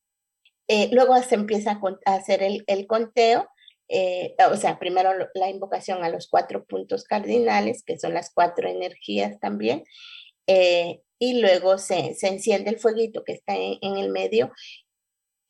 eh, 0.69 0.89
luego 0.93 1.21
se 1.23 1.35
empieza 1.35 1.81
a, 2.07 2.15
hacer 2.15 2.43
el, 2.43 2.87
conteo. 2.87 3.49
Eh, 3.89 4.35
o 4.51 4.57
sea, 4.57 4.79
primero 4.79 5.11
la 5.35 5.51
invocación 5.51 6.03
a 6.03 6.09
los 6.09 6.29
cuatro 6.29 6.65
puntos 6.65 7.05
cardinales, 7.05 7.83
que 7.85 7.99
son 7.99 8.15
las 8.15 8.33
cuatro 8.33 8.69
energías 8.69 9.39
también, 9.39 9.85
eh, 10.47 11.03
y 11.23 11.41
luego 11.41 11.79
se, 11.79 12.15
se, 12.15 12.27
enciende 12.27 12.71
el 12.71 12.81
fueguito 12.81 13.23
que 13.23 13.35
está 13.35 13.55
en, 13.55 13.97
el 13.97 14.11
medio 14.11 14.51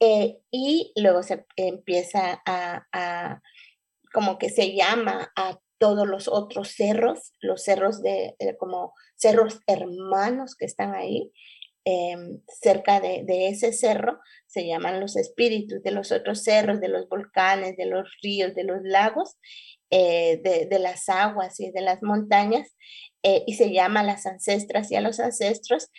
eh, 0.00 0.36
y 0.50 0.92
luego 0.96 1.22
se 1.22 1.46
empieza 1.56 2.42
a, 2.44 3.40
como 4.12 4.36
que 4.36 4.50
se 4.50 4.74
llama 4.74 5.32
a 5.34 5.58
todos 5.78 6.06
los 6.06 6.28
otros 6.28 6.72
cerros, 6.72 7.32
los 7.40 7.64
cerros 7.64 8.02
de, 8.02 8.36
como 8.58 8.92
cerros 9.16 9.60
hermanos 9.66 10.56
que 10.56 10.66
están 10.66 10.94
ahí, 10.94 11.32
em, 11.86 12.42
cerca 12.48 13.00
de, 13.00 13.24
ese 13.48 13.72
cerro, 13.72 14.20
se 14.46 14.66
llaman 14.66 15.00
los 15.00 15.16
espíritus 15.16 15.82
de 15.82 15.92
los 15.92 16.12
otros 16.12 16.42
cerros, 16.42 16.80
de 16.82 16.88
los 16.88 17.08
volcanes, 17.08 17.78
de 17.78 17.86
los 17.86 18.10
ríos, 18.22 18.54
de 18.54 18.64
los 18.64 18.82
lagos, 18.82 19.38
eh, 19.88 20.38
de, 20.68 20.78
las 20.78 21.08
aguas 21.08 21.58
y 21.60 21.70
de 21.70 21.80
las 21.80 22.02
montañas, 22.02 22.76
eh, 23.22 23.44
y 23.46 23.54
se 23.54 23.72
llama 23.72 24.00
a 24.00 24.04
las 24.04 24.26
ancestras 24.26 24.90
y 24.90 24.96
a 24.96 25.00
los 25.00 25.20
ancestros 25.20 25.90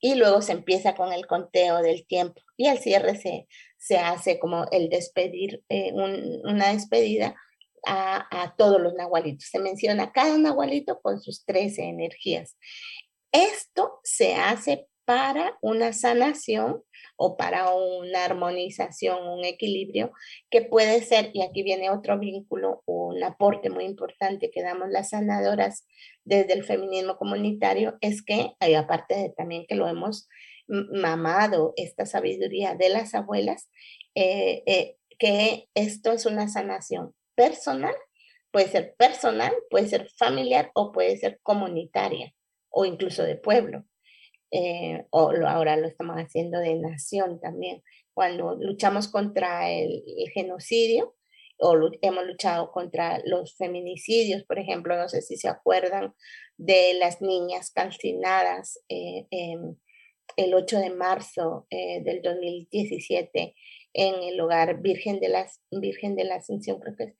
y 0.00 0.14
luego 0.14 0.42
se 0.42 0.52
empieza 0.52 0.94
con 0.94 1.12
el 1.12 1.26
conteo 1.26 1.82
del 1.82 2.06
tiempo 2.06 2.40
y 2.56 2.68
al 2.68 2.78
cierre 2.78 3.16
se, 3.16 3.48
se 3.76 3.98
hace 3.98 4.38
como 4.38 4.66
el 4.70 4.88
despedir, 4.88 5.62
eh, 5.68 5.92
una 5.92 6.72
despedida 6.72 7.34
a, 7.86 8.42
a, 8.42 8.54
todos 8.56 8.80
los 8.80 8.94
nahualitos. 8.94 9.48
Se 9.48 9.58
menciona 9.58 10.12
cada 10.12 10.36
nahualito 10.38 11.00
con 11.00 11.20
sus 11.20 11.44
13 11.44 11.84
energías. 11.84 12.56
Esto 13.32 14.00
se 14.02 14.34
hace 14.34 14.88
para 15.04 15.56
una 15.62 15.92
sanación 15.92 16.82
o 17.20 17.36
para 17.36 17.74
una 17.74 18.24
armonización, 18.24 19.26
un 19.28 19.44
equilibrio 19.44 20.12
que 20.50 20.62
puede 20.62 21.02
ser, 21.02 21.30
y 21.34 21.42
aquí 21.42 21.64
viene 21.64 21.90
otro 21.90 22.18
vínculo, 22.18 22.82
un 22.86 23.22
aporte 23.24 23.70
muy 23.70 23.84
importante 23.84 24.50
que 24.52 24.62
damos 24.62 24.88
las 24.90 25.10
sanadoras 25.10 25.84
desde 26.24 26.52
el 26.52 26.64
feminismo 26.64 27.16
comunitario, 27.16 27.98
es 28.00 28.22
que, 28.22 28.52
aparte 28.76 29.16
de 29.16 29.30
también 29.36 29.66
que 29.68 29.74
lo 29.74 29.88
hemos 29.88 30.28
mamado, 30.68 31.72
esta 31.76 32.06
sabiduría 32.06 32.74
de 32.74 32.88
las 32.88 33.14
abuelas, 33.14 33.68
eh, 34.14 34.62
eh, 34.66 34.96
que 35.18 35.68
esto 35.74 36.12
es 36.12 36.24
una 36.24 36.46
sanación 36.46 37.14
personal, 37.34 37.94
puede 38.52 38.68
ser 38.68 38.94
personal, 38.96 39.52
puede 39.70 39.88
ser 39.88 40.08
familiar 40.16 40.70
o 40.74 40.92
puede 40.92 41.16
ser 41.16 41.40
comunitaria 41.42 42.32
o 42.70 42.84
incluso 42.84 43.24
de 43.24 43.34
pueblo. 43.34 43.84
Eh, 44.50 45.04
o 45.10 45.30
ahora 45.46 45.76
lo 45.76 45.86
estamos 45.86 46.16
haciendo 46.16 46.58
de 46.60 46.74
nación 46.76 47.40
también. 47.40 47.82
Cuando 48.14 48.56
luchamos 48.60 49.08
contra 49.08 49.70
el, 49.70 50.02
genocidio 50.34 51.14
o 51.58 51.76
hemos 52.02 52.26
luchado 52.26 52.70
contra 52.70 53.20
los 53.24 53.56
feminicidios, 53.56 54.44
por 54.44 54.58
ejemplo, 54.58 54.96
no 54.96 55.08
sé 55.08 55.22
si 55.22 55.36
se 55.36 55.48
acuerdan 55.48 56.14
de 56.56 56.94
las 56.94 57.20
niñas 57.20 57.70
calcinadas 57.72 58.80
eh, 58.88 59.26
el 60.36 60.54
8 60.54 60.78
de 60.78 60.90
marzo 60.90 61.66
eh, 61.70 62.02
del 62.04 62.22
2017 62.22 63.54
en 63.92 64.22
el 64.22 64.40
hogar 64.40 64.80
Virgen 64.80 65.20
de, 65.20 65.28
las, 65.28 65.60
Virgen 65.70 66.14
de 66.14 66.24
la 66.24 66.36
Asunción, 66.36 66.78
creo 66.80 66.96
que 66.96 67.04
es, 67.04 67.14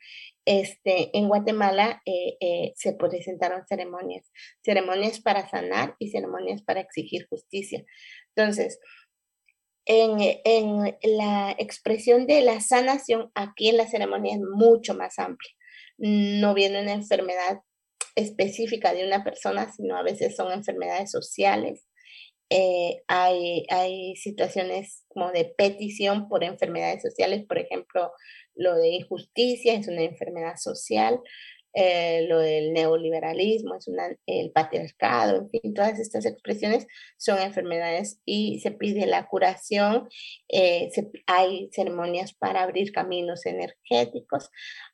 este, 0.45 1.17
en 1.17 1.29
Guatemala 1.29 2.03
eh, 2.07 2.37
eh, 2.41 2.73
se 2.77 2.95
presentaron 2.95 3.67
ceremonias, 3.67 4.31
ceremonias 4.65 5.21
para 5.21 5.49
sanar 5.49 5.95
y 5.99 6.11
ceremonias 6.11 6.63
para 6.63 6.81
exigir 6.81 7.27
justicia. 7.29 7.85
Entonces, 8.35 8.79
en, 9.85 10.19
en, 10.45 10.97
la 11.03 11.55
expresión 11.59 12.27
de 12.27 12.43
la 12.43 12.61
sanación, 12.61 13.31
aquí 13.35 13.71
en 13.71 13.79
la 13.79 13.89
ceremonia 13.89 14.35
es 14.35 14.41
mucho 14.41 14.95
más 14.95 15.19
amplia. 15.19 15.53
No 15.97 16.55
viene 16.55 16.83
una 16.83 16.93
enfermedad 16.93 17.63
específica 18.15 18.93
de 18.93 19.07
una 19.07 19.25
persona, 19.25 19.73
sino 19.73 19.97
a 19.97 20.03
veces 20.03 20.37
son 20.37 20.53
enfermedades 20.53 21.11
sociales. 21.11 21.88
Eh, 22.51 23.03
hay, 23.09 23.67
hay 23.71 24.17
situaciones 24.17 25.05
como 25.09 25.31
de 25.33 25.45
petición 25.57 26.29
por 26.29 26.45
enfermedades 26.45 27.03
sociales, 27.03 27.45
por 27.47 27.59
ejemplo, 27.59 28.13
lo 28.55 28.75
de 28.77 28.89
injusticia 28.89 29.75
es 29.75 29.87
una 29.87 30.03
enfermedad 30.03 30.57
social, 30.57 31.21
eh, 31.75 32.27
lo 32.29 32.39
del 32.39 32.73
neoliberalismo 32.73 33.75
es 33.75 33.87
una, 33.89 34.09
el 34.27 34.51
patriarcado, 34.51 35.37
en 35.37 35.51
fin, 35.51 35.75
todas 35.75 35.99
estas 36.01 36.25
expresiones 36.25 36.87
son 37.19 37.39
enfermedades 37.39 38.21
y 38.25 38.59
se 38.61 38.71
pide 38.71 39.07
la 39.07 39.29
curación, 39.29 40.09
eh, 40.49 40.91
hay 41.27 41.69
ceremonias 41.73 42.35
para 42.35 42.63
abrir 42.63 42.91
caminos 42.91 43.45
energéticos, 43.47 44.51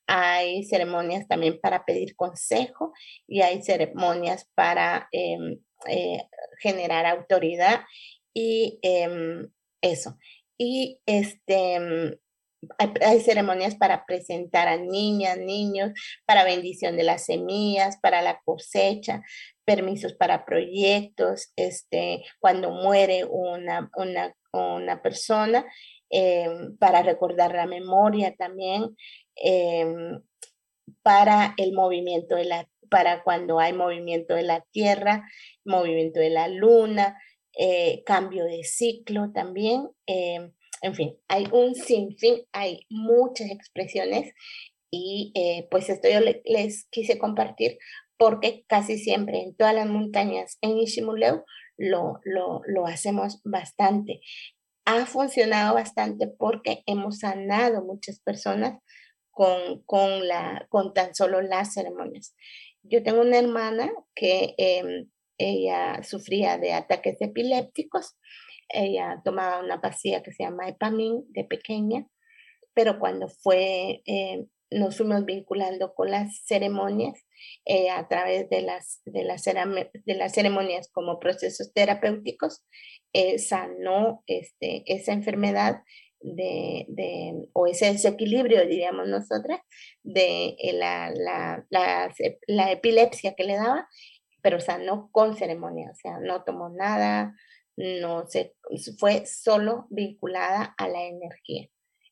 hay 0.06 0.64
ceremonias 0.64 1.28
también 1.28 1.60
para 1.60 1.84
pedir 1.84 2.16
consejo 2.16 2.92
y 3.26 3.42
hay 3.42 3.62
ceremonias 3.62 4.50
para 4.54 5.08
em, 5.12 5.60
eh, 5.86 6.28
generar 6.60 7.06
autoridad 7.06 7.82
y 8.32 8.78
em, 8.82 9.48
eso. 9.80 10.18
Y 10.58 11.00
este, 11.06 12.18
hay, 12.78 13.20
ceremonias 13.20 13.76
para 13.76 14.04
presentar 14.06 14.68
a 14.68 14.76
niñas, 14.76 15.38
niños, 15.38 15.92
para 16.26 16.44
bendición 16.44 16.96
de 16.96 17.04
las 17.04 17.24
semillas, 17.26 17.98
para 18.00 18.22
la 18.22 18.40
cosecha, 18.44 19.22
permisos 19.64 20.14
para 20.14 20.44
proyectos, 20.44 21.52
este, 21.56 22.24
cuando 22.38 22.70
muere 22.70 23.24
una, 23.24 23.90
una, 23.96 24.34
una 24.52 25.02
persona, 25.02 25.64
em, 26.10 26.76
para 26.78 27.02
recordar 27.02 27.54
la 27.54 27.66
memoria 27.66 28.34
también, 28.36 28.96
em, 29.36 30.20
para 31.02 31.54
el 31.56 31.72
movimiento 31.72 32.36
de 32.36 32.44
la, 32.44 32.68
para 32.94 33.24
cuando 33.24 33.58
hay 33.58 33.72
movimiento 33.72 34.36
de 34.36 34.44
la 34.44 34.64
tierra, 34.70 35.28
movimiento 35.64 36.20
de 36.20 36.30
la 36.30 36.46
luna, 36.46 37.18
eh, 37.58 38.04
cambio 38.06 38.44
de 38.44 38.62
ciclo 38.62 39.32
también. 39.32 39.88
Em, 40.06 40.52
en 40.80 40.94
fin, 40.94 41.16
hay 41.26 41.48
un 41.50 41.74
sinfín, 41.74 42.42
hay 42.52 42.86
muchas 42.90 43.50
expresiones 43.50 44.32
y 44.92 45.32
eh, 45.34 45.66
pues 45.72 45.90
esto 45.90 46.08
yo 46.08 46.20
les 46.44 46.86
quise 46.90 47.18
compartir 47.18 47.78
porque 48.16 48.64
casi 48.68 48.96
siempre 48.96 49.42
en 49.42 49.56
todas 49.56 49.74
las 49.74 49.88
montañas 49.88 50.58
en 50.60 50.78
Ishimuleu 50.78 51.42
lo, 51.76 52.20
lo, 52.22 52.60
lo 52.64 52.86
hacemos 52.86 53.40
bastante. 53.42 54.20
ha 54.84 55.04
funcionado 55.06 55.74
bastante 55.74 56.28
porque 56.28 56.84
hemos 56.86 57.18
sanado 57.18 57.82
muchas 57.82 58.20
personas 58.20 58.78
con, 59.34 59.82
con, 59.84 60.26
la, 60.26 60.66
con 60.70 60.94
tan 60.94 61.14
solo 61.14 61.42
las 61.42 61.74
ceremonias. 61.74 62.34
Yo 62.86 63.02
tengo 63.02 63.22
una 63.22 63.38
hermana 63.38 63.90
que 64.14 64.54
em, 64.58 65.10
ella 65.38 66.02
sufría 66.02 66.58
de 66.58 66.74
ataques 66.74 67.16
epilépticos, 67.20 68.16
ella 68.68 69.22
tomaba 69.24 69.60
una 69.60 69.80
pastilla 69.80 70.22
que 70.22 70.32
se 70.32 70.44
llama 70.44 70.68
Epamin 70.68 71.24
de 71.30 71.44
pequeña, 71.44 72.06
pero 72.74 72.98
cuando 72.98 73.28
fue, 73.28 74.02
em, 74.04 74.48
nos 74.70 74.98
fuimos 74.98 75.24
vinculando 75.24 75.94
con 75.94 76.10
las 76.10 76.42
ceremonias, 76.44 77.24
eh, 77.64 77.88
a 77.88 78.06
través 78.06 78.50
de 78.50 78.60
las, 78.60 79.00
de, 79.06 79.24
las 79.24 79.44
de 79.44 80.14
las 80.14 80.32
ceremonias 80.34 80.90
como 80.92 81.18
procesos 81.20 81.72
terapéuticos, 81.72 82.64
eh, 83.14 83.38
sanó 83.38 84.22
este, 84.26 84.82
esa 84.86 85.12
enfermedad 85.12 85.76
de, 86.24 86.86
de, 86.88 87.48
o 87.52 87.66
ese 87.66 87.92
desequilibrio, 87.92 88.66
diríamos 88.66 89.08
nosotras, 89.08 89.60
de 90.02 90.56
eh, 90.58 90.72
la, 90.72 91.10
la, 91.10 91.64
la, 92.46 92.72
epilepsia 92.72 93.34
que 93.34 93.44
le 93.44 93.56
daba, 93.56 93.88
pero 94.42 94.60
sanó 94.60 95.10
con 95.12 95.36
ceremonia, 95.36 95.90
o 95.90 95.94
sea, 95.94 96.18
no 96.20 96.44
tomó 96.44 96.70
nada, 96.70 97.34
no 97.76 98.26
se, 98.26 98.54
fue 98.98 99.26
solo 99.26 99.86
vinculada 99.90 100.74
a 100.78 100.88
la 100.88 101.04
energía. 101.04 101.68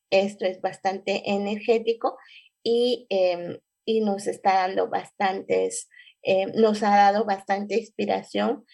Esto 0.09 0.45
es 0.45 0.61
bastante 0.61 1.23
energético 1.25 2.17
y 2.63 3.07
em, 3.09 3.57
y 3.85 4.01
nos 4.01 4.27
está 4.27 4.53
dando 4.67 4.89
bastantes, 4.89 5.89
eh, 6.23 6.47
nos 6.55 6.83
ha 6.83 6.89
dado 6.89 7.25
bastante 7.25 7.75
inspiración 7.75 8.65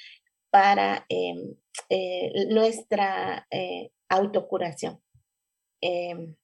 para 0.52 1.06
em, 1.10 1.56
eh, 1.90 2.32
nuestra 2.50 3.48
eh, 3.52 3.92
autocuración. 4.10 5.02
Em, 5.82 6.36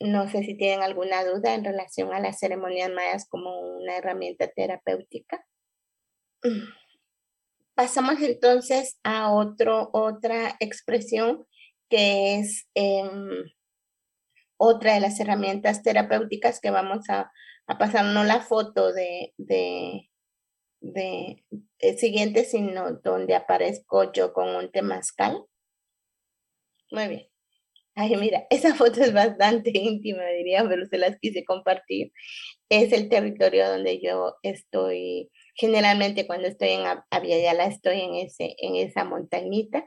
no 0.00 0.28
sé 0.28 0.42
si 0.42 0.56
tienen 0.56 0.82
alguna 0.82 1.24
duda 1.24 1.54
en 1.54 1.64
relación 1.64 2.12
a 2.12 2.20
las 2.20 2.38
ceremonias 2.38 2.90
mayas 2.90 3.28
como 3.28 3.60
una 3.60 3.96
herramienta 3.96 4.48
terapéutica. 4.48 5.46
Pasamos 7.74 8.20
entonces 8.20 8.98
a 9.02 9.32
otro, 9.32 9.90
otra 9.92 10.56
expresión 10.60 11.46
que 11.88 12.38
es 12.38 12.68
em, 12.74 13.44
otra 14.56 14.94
de 14.94 15.00
las 15.00 15.18
herramientas 15.20 15.82
terapéuticas 15.82 16.60
que 16.60 16.70
vamos 16.70 17.08
a 17.08 17.30
a 17.66 17.78
pasarnos 17.78 18.26
la 18.26 18.40
foto 18.40 18.92
de, 18.92 19.32
de, 19.38 20.10
de, 20.80 21.44
eh, 21.78 21.98
siguiente, 21.98 22.44
sino 22.44 22.94
donde 22.96 23.34
aparezco 23.34 24.12
yo 24.12 24.32
con 24.32 24.54
un 24.54 24.70
temazcal. 24.70 25.44
Muy 26.90 27.08
bien. 27.08 27.33
Ay, 27.96 28.16
mira, 28.16 28.46
esa 28.50 28.74
foto 28.74 29.02
es 29.02 29.12
bastante 29.12 29.70
íntima, 29.74 30.24
diría, 30.36 30.64
pero 30.68 30.86
se 30.86 30.98
las 30.98 31.16
quise 31.20 31.44
compartir. 31.44 32.12
Es 32.68 32.92
el 32.92 33.08
territorio 33.08 33.68
donde 33.68 34.00
yo 34.00 34.34
estoy, 34.42 35.30
generalmente 35.54 36.26
cuando 36.26 36.48
estoy 36.48 36.70
en 36.70 36.82
Aviala 37.10 37.66
estoy 37.66 38.00
en, 38.00 38.14
ese, 38.16 38.56
en 38.58 38.76
esa 38.76 39.04
montañita. 39.04 39.86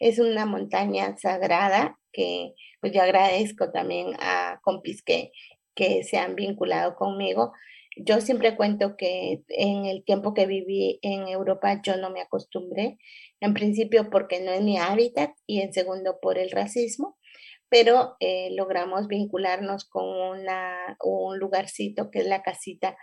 Es 0.00 0.18
una 0.18 0.46
montaña 0.46 1.16
sagrada 1.18 1.98
que 2.12 2.54
pues 2.80 2.92
yo 2.92 3.02
agradezco 3.02 3.70
también 3.72 4.14
a 4.20 4.60
compis 4.62 5.02
que 5.02 5.32
que 5.74 6.04
se 6.04 6.18
han 6.18 6.34
vinculado 6.34 6.96
conmigo. 6.96 7.52
Yo 7.96 8.20
siempre 8.20 8.56
cuento 8.56 8.96
que 8.96 9.42
en 9.48 9.86
el 9.86 10.04
tiempo 10.04 10.34
que 10.34 10.46
viví 10.46 10.98
en 11.02 11.28
Europa 11.28 11.80
yo 11.82 11.96
no 11.96 12.10
me 12.10 12.20
acostumbré, 12.20 12.98
en 13.40 13.54
principio 13.54 14.10
porque 14.10 14.40
no 14.40 14.50
es 14.50 14.62
mi 14.62 14.78
hábitat 14.78 15.30
y 15.46 15.60
en 15.60 15.72
segundo 15.72 16.18
por 16.20 16.38
el 16.38 16.50
racismo, 16.50 17.16
pero 17.74 18.14
eh, 18.20 18.50
logramos 18.52 19.08
vincularnos 19.08 19.84
con 19.84 20.04
una, 20.08 20.96
un 21.02 21.40
lugarcito 21.40 22.08
que 22.08 22.20
es 22.20 22.26
la 22.26 22.40
casita 22.40 22.96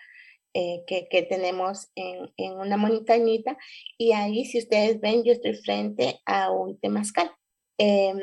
eh, 0.54 0.84
que, 0.88 1.10
que, 1.10 1.24
tenemos 1.24 1.90
en, 1.94 2.32
en, 2.38 2.54
una 2.54 2.78
montañita 2.78 3.58
y 3.98 4.14
ahí 4.14 4.46
si 4.46 4.60
ustedes 4.60 5.02
ven 5.02 5.26
yo 5.26 5.34
estoy 5.34 5.56
frente 5.56 6.22
a 6.26 6.52
un 6.52 6.80
temazcal. 6.80 7.30
Em, 7.78 8.18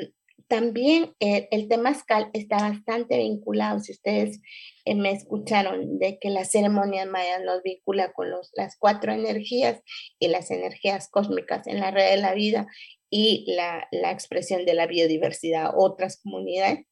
también 0.47 1.13
eh, 1.19 1.47
el 1.51 1.67
temazcal 1.67 2.31
está 2.33 2.57
bastante 2.57 3.19
vinculado, 3.19 3.79
si 3.79 3.91
ustedes 3.91 4.41
eh, 4.85 4.95
me 4.95 5.11
escucharon, 5.11 5.99
de 5.99 6.17
que 6.17 6.31
la 6.31 6.45
ceremonia 6.45 7.05
maya 7.05 7.37
nos 7.37 7.61
vincula 7.61 8.11
con 8.11 8.31
los, 8.31 8.49
las 8.55 8.75
cuatro 8.75 9.11
energías 9.11 9.83
y 10.17 10.29
las 10.29 10.49
energías 10.49 11.09
cósmicas 11.11 11.67
en 11.67 11.79
la 11.79 11.91
red 11.91 12.09
de 12.09 12.17
la 12.17 12.33
vida 12.33 12.65
y 13.09 13.45
la, 13.47 13.87
la 13.91 14.11
expresión 14.11 14.65
de 14.65 14.73
la 14.73 14.87
biodiversidad, 14.87 15.71
otras 15.75 16.21
comunidades, 16.21 16.85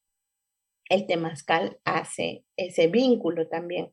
el 0.88 1.06
temazcal 1.06 1.78
hace 1.84 2.44
ese 2.56 2.88
vínculo 2.88 3.48
también. 3.48 3.92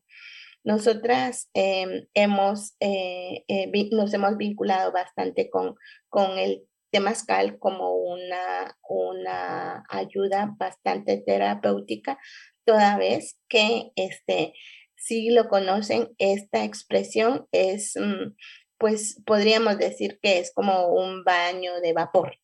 Nosotras 0.64 1.48
em, 1.54 2.08
hemos, 2.14 2.74
eh, 2.80 3.44
nos 3.92 4.12
hemos 4.12 4.36
vinculado 4.36 4.90
bastante 4.90 5.48
con, 5.48 5.76
con 6.08 6.38
el 6.38 6.66
temazcal 6.90 7.58
como 7.58 7.94
una, 7.94 8.76
una 8.88 9.84
ayuda 9.88 10.54
bastante 10.58 11.18
terapéutica, 11.18 12.18
toda 12.64 12.98
vez 12.98 13.38
que 13.48 13.92
este, 13.94 14.54
si 14.96 15.30
lo 15.30 15.48
conocen, 15.48 16.08
esta 16.18 16.64
expresión 16.64 17.46
es, 17.52 17.94
mm, 17.96 18.34
pues 18.78 19.22
podríamos 19.24 19.78
decir 19.78 20.18
que 20.22 20.38
es 20.38 20.52
como 20.52 20.88
un 20.88 21.24
baño 21.24 21.80
de 21.80 21.92
vapor, 21.92 22.38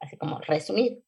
así 0.00 0.16
como 0.16 0.40
resumido, 0.40 1.00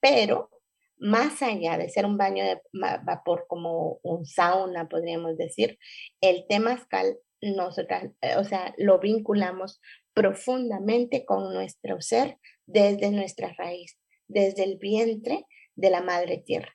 pero 0.00 0.50
más 0.98 1.42
allá 1.42 1.76
de 1.76 1.88
ser 1.88 2.06
un 2.06 2.16
baño 2.16 2.44
de 2.44 2.60
vapor 2.72 3.46
como 3.48 3.98
un 4.02 4.26
sauna, 4.26 4.88
podríamos 4.88 5.36
decir, 5.36 5.78
el 6.20 6.46
temazcal 6.48 7.18
nosotras, 7.40 8.10
eh, 8.22 8.36
o 8.36 8.44
sea, 8.44 8.74
lo 8.78 8.98
vinculamos 8.98 9.80
profundamente 10.14 11.24
con 11.24 11.52
nuestro 11.52 12.00
ser 12.00 12.38
desde 12.66 13.10
nuestra 13.10 13.52
raíz, 13.58 13.98
desde 14.28 14.64
el 14.64 14.78
vientre 14.78 15.44
de 15.74 15.90
la 15.90 16.00
madre 16.00 16.38
tierra. 16.38 16.74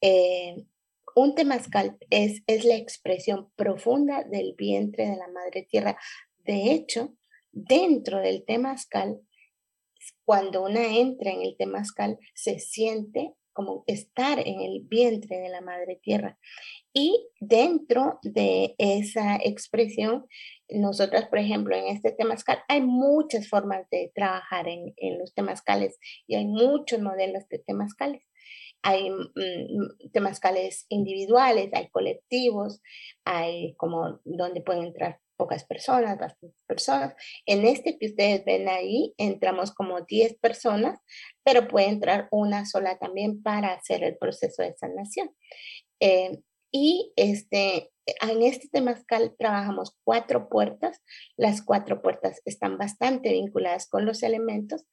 Eh, 0.00 0.56
un 1.14 1.34
temazcal 1.34 1.96
es, 2.10 2.42
es 2.46 2.64
la 2.64 2.76
expresión 2.76 3.50
profunda 3.56 4.22
del 4.22 4.54
vientre 4.56 5.08
de 5.08 5.16
la 5.16 5.28
madre 5.28 5.66
tierra. 5.68 5.98
De 6.48 6.72
hecho, 6.72 7.14
dentro 7.52 8.20
del 8.20 8.46
temazcal, 8.46 9.20
cuando 10.24 10.62
una 10.62 10.96
entra 10.96 11.30
en 11.30 11.42
el 11.42 11.58
temazcal, 11.58 12.18
se 12.34 12.58
siente 12.58 13.34
como 13.52 13.84
estar 13.86 14.38
en 14.38 14.62
el 14.62 14.80
vientre 14.88 15.40
de 15.40 15.50
la 15.50 15.60
madre 15.60 16.00
tierra. 16.02 16.38
Y 16.94 17.28
dentro 17.38 18.18
de 18.22 18.74
esa 18.78 19.36
expresión, 19.36 20.26
nosotras, 20.70 21.28
por 21.28 21.38
ejemplo, 21.38 21.76
en 21.76 21.88
este 21.88 22.12
temazcal, 22.12 22.60
hay 22.68 22.80
muchas 22.80 23.46
formas 23.46 23.86
de 23.90 24.10
trabajar 24.14 24.68
en, 24.68 24.94
en 24.96 25.18
los 25.18 25.34
temazcales 25.34 25.98
y 26.26 26.36
hay 26.36 26.46
muchos 26.46 27.02
modelos 27.02 27.46
de 27.50 27.58
temazcales. 27.58 28.22
Hay 28.80 29.10
mm, 29.10 30.12
temazcales 30.14 30.86
individuales, 30.88 31.68
hay 31.74 31.90
colectivos, 31.90 32.80
hay 33.26 33.74
como 33.74 34.20
donde 34.24 34.62
pueden 34.62 34.84
entrar 34.84 35.20
pocas 35.38 35.64
personas, 35.64 36.18
bastantes 36.18 36.60
personas. 36.66 37.14
En 37.46 37.64
este 37.64 37.96
que 37.98 38.06
ustedes 38.06 38.44
ven 38.44 38.68
ahí, 38.68 39.14
entramos 39.16 39.72
como 39.72 40.02
10 40.02 40.38
personas, 40.38 41.00
pero 41.44 41.68
puede 41.68 41.88
entrar 41.88 42.28
una 42.30 42.66
sola 42.66 42.98
también 42.98 43.42
para 43.42 43.72
hacer 43.72 44.04
el 44.04 44.18
proceso 44.18 44.62
de 44.62 44.74
sanación. 44.76 45.30
Eh, 46.00 46.40
y 46.70 47.12
este, 47.16 47.90
en 48.20 48.42
este 48.42 48.68
temazcal 48.68 49.34
trabajamos 49.38 49.96
cuatro 50.04 50.48
puertas. 50.48 51.02
Las 51.36 51.62
cuatro 51.62 52.02
puertas 52.02 52.42
están 52.44 52.78
bastante 52.78 53.32
vinculadas 53.32 53.88
con 53.88 54.04
los 54.04 54.22
elementos. 54.22 54.84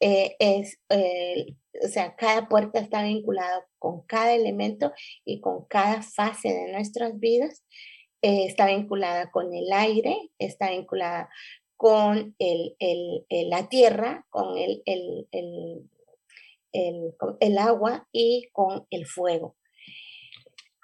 Eh, 0.00 0.36
es, 0.38 0.78
eh, 0.90 1.56
o 1.82 1.88
sea, 1.88 2.14
cada 2.16 2.48
puerta 2.48 2.78
está 2.80 3.02
vinculada 3.02 3.66
con 3.78 4.02
cada 4.06 4.34
elemento 4.34 4.92
y 5.24 5.40
con 5.40 5.66
cada 5.66 6.02
fase 6.02 6.48
de 6.52 6.72
nuestras 6.72 7.18
vidas. 7.18 7.64
Eh, 8.24 8.46
está 8.46 8.68
vinculada 8.68 9.30
con 9.30 9.54
el 9.54 9.70
aire, 9.70 10.30
está 10.38 10.70
vinculada 10.70 11.28
con 11.76 12.34
el, 12.38 12.74
la 13.28 13.68
tierra, 13.68 14.24
con 14.30 14.56
el, 14.56 14.82
el, 16.72 17.58
agua 17.58 18.08
y 18.12 18.48
con 18.52 18.86
el 18.88 19.04
fuego. 19.04 19.56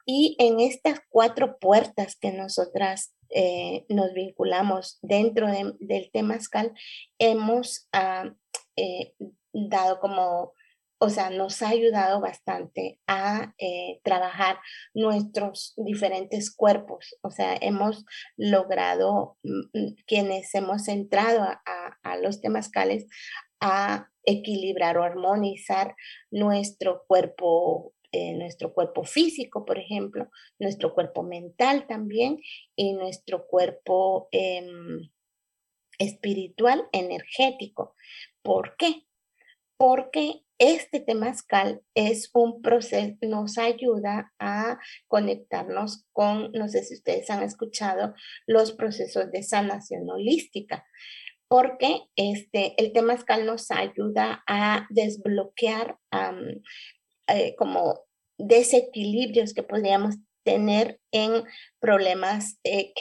Y 0.04 0.36
en 0.38 0.60
estas 0.60 1.00
cuatro 1.08 1.58
puertas 1.58 2.14
que 2.14 2.30
nosotras 2.30 3.14
eh, 3.30 3.86
nos 3.88 4.12
vinculamos 4.12 4.98
dentro 5.00 5.46
del 5.78 6.10
temazcal, 6.12 6.74
hemos 7.18 7.88
ah, 7.94 8.34
eh, 8.76 9.14
dado 9.54 9.98
como 9.98 10.52
o 11.02 11.08
sea, 11.08 11.30
nos 11.30 11.62
ha 11.62 11.70
ayudado 11.70 12.20
bastante 12.20 13.00
a 13.06 13.54
eh, 13.58 14.00
trabajar 14.04 14.58
nuestros 14.92 15.72
diferentes 15.78 16.54
cuerpos. 16.54 17.16
O 17.22 17.30
sea, 17.30 17.56
hemos 17.58 18.04
logrado, 18.36 19.38
mm, 19.42 19.78
mm, 19.78 19.94
quienes 20.06 20.54
hemos 20.54 20.88
entrado 20.88 21.42
a, 21.42 22.16
los 22.22 22.42
temazcales, 22.42 23.06
a 23.60 24.08
equilibrar 24.24 24.98
o 24.98 25.02
armonizar 25.02 25.94
nuestro 26.30 27.04
cuerpo 27.06 27.94
eh, 28.12 28.34
nuestro 28.34 28.74
cuerpo 28.74 29.04
físico, 29.04 29.64
por 29.64 29.78
ejemplo, 29.78 30.28
nuestro 30.58 30.92
cuerpo 30.94 31.22
mental 31.22 31.86
también 31.86 32.40
y 32.74 32.92
nuestro 32.92 33.46
cuerpo 33.46 34.28
em, 34.32 35.08
espiritual, 35.98 36.88
energético. 36.92 37.94
¿Por 38.42 38.76
qué? 38.76 39.06
Porque 39.80 40.42
este 40.58 41.00
temazcal 41.00 41.80
es 41.94 42.30
un 42.34 42.60
proceso, 42.60 43.16
nos 43.22 43.56
ayuda 43.56 44.30
a 44.38 44.78
conectarnos 45.08 46.04
con, 46.12 46.52
no 46.52 46.68
sé 46.68 46.84
si 46.84 46.96
ustedes 46.96 47.30
han 47.30 47.42
escuchado, 47.42 48.12
los 48.46 48.72
procesos 48.72 49.32
de 49.32 49.42
sanación 49.42 50.10
holística 50.10 50.84
porque 51.48 52.02
este, 52.14 52.80
el 52.80 52.92
temazcal 52.92 53.44
nos 53.44 53.72
ayuda 53.72 54.44
a 54.46 54.86
desbloquear 54.88 55.98
eh, 57.26 57.56
como 57.56 58.04
desequilibrios 58.38 59.52
que 59.52 59.64
podríamos 59.64 60.14
tener 60.44 61.00
en 61.10 61.42
problemas 61.80 62.60
eh, 62.62 62.92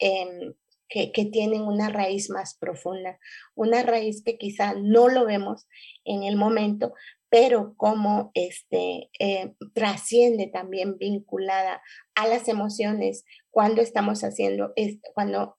em, 0.00 0.52
que, 0.92 1.24
tienen 1.32 1.62
una 1.62 1.88
raíz 1.88 2.28
más 2.30 2.56
profunda, 2.58 3.18
una 3.54 3.82
raíz 3.82 4.22
que 4.22 4.36
quizá 4.36 4.74
no 4.74 5.08
lo 5.08 5.24
vemos 5.24 5.66
en 6.04 6.22
el 6.22 6.36
momento, 6.36 6.92
pero 7.30 7.74
como 7.76 8.30
este, 8.34 9.08
eh, 9.18 9.54
trasciende 9.74 10.48
también 10.48 10.98
vinculada 10.98 11.80
a 12.14 12.26
las 12.26 12.46
emociones 12.48 13.24
cuando 13.50 13.80
estamos 13.80 14.22
haciendo, 14.22 14.74
cuando 15.14 15.56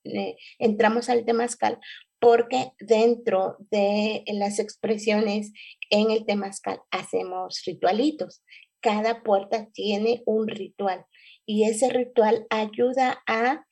entramos 0.59 1.09
al 1.09 1.25
temazcal, 1.25 1.79
porque 2.19 2.71
dentro 2.79 3.57
de 3.71 4.23
las 4.27 4.59
expresiones 4.59 5.51
en 5.89 6.11
el 6.11 6.25
temazcal 6.25 6.79
hacemos 6.91 7.63
ritualitos. 7.65 8.43
Cada 8.81 9.23
puerta 9.23 9.67
tiene 9.73 10.21
un 10.25 10.47
ritual 10.47 11.05
y 11.45 11.63
ese 11.63 11.89
ritual 11.89 12.45
ayuda 12.49 13.21
a 13.27 13.65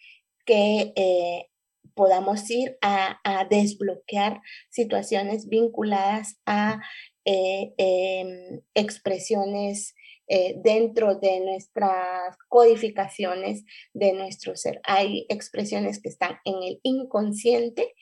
que 0.46 0.94
eh, 0.96 1.51
podamos 1.96 2.50
ir 2.50 2.78
a, 2.82 3.20
desbloquear 3.50 4.42
situaciones 4.70 5.48
vinculadas 5.48 6.40
a 6.46 6.82
eh, 7.26 7.74
em, 7.78 8.62
expresiones 8.74 9.96
eh, 10.28 10.56
dentro 10.64 11.16
de 11.16 11.40
nuestras 11.42 12.38
codificaciones 12.48 13.64
de 13.94 14.14
nuestro 14.14 14.56
ser. 14.56 14.80
Hay 14.84 15.26
expresiones 15.30 16.02
que 16.02 16.10
están 16.10 16.38
en 16.46 16.64
el 16.64 16.80
inconsciente 16.84 17.94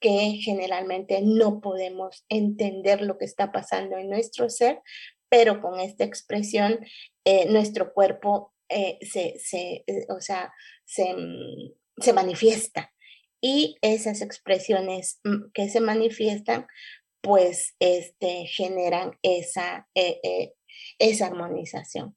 que 0.00 0.38
generalmente 0.42 1.20
no 1.22 1.60
podemos 1.60 2.24
entender 2.28 3.02
lo 3.02 3.18
que 3.18 3.24
está 3.24 3.50
pasando 3.50 3.96
en 3.96 4.10
nuestro 4.10 4.50
ser, 4.50 4.80
pero 5.28 5.60
con 5.60 5.80
esta 5.80 6.04
expresión 6.04 6.80
eh, 7.24 7.46
nuestro 7.50 7.92
cuerpo 7.92 8.52
se, 8.68 9.38
se, 9.38 9.84
o 10.08 10.20
sea, 10.20 10.52
se, 10.84 11.14
mm, 11.14 11.72
se, 11.98 12.12
manifiesta. 12.12 12.92
Y 13.48 13.76
esas 13.80 14.22
expresiones 14.22 15.20
mm, 15.22 15.52
que 15.54 15.68
se 15.68 15.80
manifiestan, 15.80 16.66
pues 17.20 17.76
este, 17.78 18.46
generan 18.46 19.12
esa, 19.22 19.88
esa 20.98 21.26
armonización. 21.26 22.16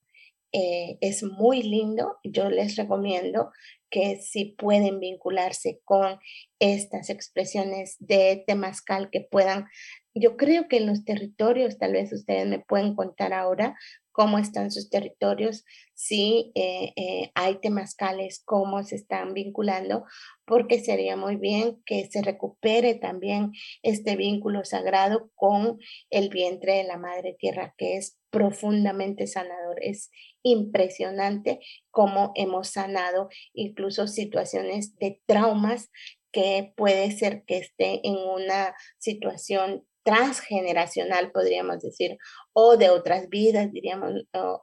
es 0.52 1.22
muy 1.22 1.62
lindo, 1.62 2.18
yo 2.24 2.50
les 2.50 2.76
recomiendo 2.78 3.52
que 3.92 4.18
si 4.18 4.56
pueden 4.58 5.00
vincularse 5.00 5.80
con 5.86 6.20
estas 6.60 7.12
expresiones 7.12 7.96
de 8.00 8.44
temazcal 8.48 9.12
que 9.12 9.22
puedan, 9.22 9.68
yo 10.16 10.36
creo 10.36 10.68
que 10.68 10.78
en 10.78 10.88
los 10.88 11.06
territorios, 11.06 11.78
tal 11.78 11.94
vez 11.94 12.12
ustedes 12.12 12.48
me 12.48 12.60
pueden 12.60 12.96
contar 12.96 13.34
ahora 13.34 13.78
cómo 14.20 14.38
están 14.38 14.70
sus 14.70 14.90
territorios, 14.90 15.64
si 15.94 16.52
eh, 16.54 16.92
eh, 16.98 17.32
hay 17.36 17.62
temazcales, 17.62 18.42
cómo 18.44 18.84
se 18.84 18.98
están 18.98 19.34
vinculando, 19.34 20.04
porque 20.44 20.82
sería 20.82 21.16
muy 21.16 21.38
bien 21.38 21.82
que 21.86 22.06
se 22.12 22.22
recupere 22.22 22.96
también 22.96 23.54
este 23.82 24.18
vínculo 24.18 24.66
sagrado 24.66 25.32
con 25.36 25.80
el 26.10 26.28
vientre 26.28 26.74
de 26.74 26.84
la 26.84 26.98
Madre 26.98 27.38
Tierra, 27.40 27.74
que 27.78 27.96
es 27.96 28.20
profundamente 28.30 29.26
sanador. 29.26 29.78
Es 29.82 30.12
impresionante 30.44 31.62
cómo 31.90 32.34
hemos 32.36 32.72
sanado 32.72 33.30
incluso 33.54 34.06
situaciones 34.08 34.98
de 34.98 35.22
traumas 35.28 35.92
que 36.34 36.74
puede 36.76 37.10
ser 37.12 37.46
que 37.46 37.58
esté 37.58 38.06
en 38.06 38.18
una 38.18 38.76
situación 38.98 39.86
transgeneracional, 40.10 41.32
podríamos 41.32 41.82
decir, 41.82 42.18
o 42.52 42.78
de 42.78 42.90
otras 42.90 43.30
vidas, 43.30 43.72
diríamos, 43.72 44.12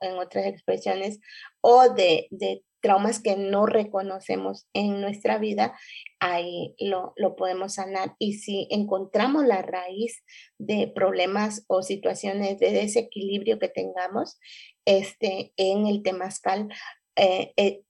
en 0.01 0.19
otras 0.19 0.47
expresiones, 0.47 1.21
o 1.61 1.89
de, 1.95 2.27
de, 2.31 2.65
traumas 2.81 3.21
que 3.21 3.37
no 3.37 3.67
reconocemos 3.67 4.69
en 4.73 5.01
nuestra 5.01 5.39
vida, 5.39 5.77
ahí 6.21 6.75
lo, 6.79 7.15
lo, 7.17 7.35
podemos 7.35 7.75
sanar. 7.75 8.15
Y 8.19 8.35
si 8.35 8.69
encontramos 8.71 9.45
la 9.45 9.63
raíz 9.63 10.23
de 10.59 10.93
problemas 10.95 11.65
o 11.69 11.83
situaciones 11.83 12.61
de 12.61 12.71
desequilibrio 12.71 13.59
que 13.59 13.69
tengamos 13.69 14.39
este, 14.85 15.53
en 15.57 15.89
el 15.89 16.03
temazcal, 16.03 16.69
eh, 17.17 17.53
eh, 17.57 17.83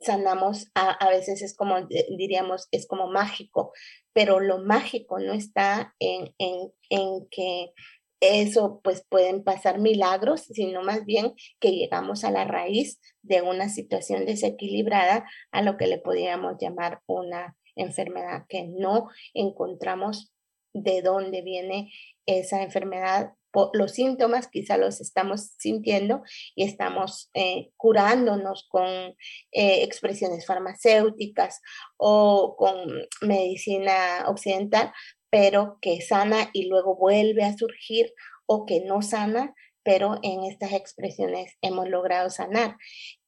sanamos, 0.00 0.70
a, 0.74 0.90
a, 0.90 1.10
veces 1.10 1.42
es 1.42 1.54
como, 1.54 1.76
diríamos, 2.16 2.66
es 2.72 2.88
como 2.88 3.06
mágico, 3.08 3.72
pero 4.12 4.40
lo 4.40 4.58
mágico 4.58 5.18
no 5.18 5.32
está 5.32 5.94
en, 5.98 6.34
en, 6.38 6.72
en 6.90 7.28
que 7.30 7.72
eso 8.20 8.80
pues 8.84 9.04
pueden 9.08 9.42
pasar 9.42 9.78
milagros, 9.78 10.42
sino 10.42 10.82
más 10.82 11.04
bien 11.06 11.32
que 11.58 11.72
llegamos 11.72 12.24
a 12.24 12.30
la 12.30 12.44
raíz 12.44 13.00
de 13.22 13.42
una 13.42 13.68
situación 13.68 14.26
desequilibrada 14.26 15.24
a 15.50 15.62
lo 15.62 15.76
que 15.76 15.86
le 15.86 15.98
podríamos 15.98 16.56
llamar 16.60 17.00
una 17.06 17.56
enfermedad, 17.76 18.44
que 18.48 18.68
no 18.68 19.08
encontramos 19.32 20.32
de 20.74 21.02
dónde 21.02 21.42
viene 21.42 21.90
esa 22.26 22.62
enfermedad 22.62 23.32
los 23.72 23.92
síntomas 23.92 24.48
quizá 24.48 24.76
los 24.76 25.00
estamos 25.00 25.52
sintiendo 25.58 26.22
y 26.54 26.64
estamos 26.64 27.30
eh, 27.34 27.70
curándonos 27.76 28.66
con 28.68 28.86
eh, 28.86 29.82
expresiones 29.82 30.46
farmacéuticas 30.46 31.60
o 31.96 32.56
con 32.56 32.76
medicina 33.22 34.24
occidental, 34.26 34.92
pero 35.30 35.78
que 35.80 36.00
sana 36.00 36.50
y 36.52 36.66
luego 36.66 36.96
vuelve 36.96 37.44
a 37.44 37.56
surgir 37.56 38.12
o 38.46 38.66
que 38.66 38.80
no 38.80 39.02
sana, 39.02 39.54
pero 39.82 40.18
en 40.22 40.44
estas 40.44 40.72
expresiones 40.72 41.56
hemos 41.62 41.88
logrado 41.88 42.30
sanar. 42.30 42.76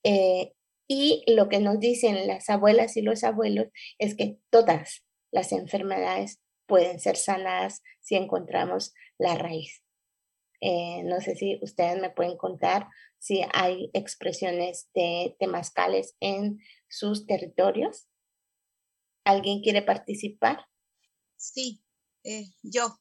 Eh, 0.05 0.53
y 0.89 1.25
lo 1.27 1.49
que 1.49 1.61
nos 1.61 1.79
dicen 1.79 2.27
las 2.27 2.51
abuelas 2.51 2.97
y 2.97 3.03
los 3.03 3.25
abuelos 3.25 3.69
es 3.99 4.15
que 4.17 4.37
todas 4.51 5.05
las 5.31 5.53
enfermedades 5.53 6.41
pueden 6.67 7.01
ser 7.01 7.17
sanadas 7.17 7.83
si 8.01 8.17
encontramos 8.17 8.93
la 9.19 9.37
raíz. 9.37 9.82
Eh, 10.65 11.03
no 11.03 11.21
sé 11.21 11.35
si 11.35 11.59
ustedes 11.61 12.01
me 12.01 12.11
pueden 12.11 12.37
contar 12.37 12.89
si 13.19 13.43
hay 13.53 13.91
expresiones 13.95 14.89
de 14.95 15.37
temazcales 15.41 16.15
en 16.21 16.61
sus 16.89 17.27
territorios. 17.27 18.07
¿Alguien 19.25 19.61
quiere 19.61 19.83
participar? 19.83 20.65
Sí, 21.37 21.83
eh, 22.23 22.47
yo. 22.63 22.97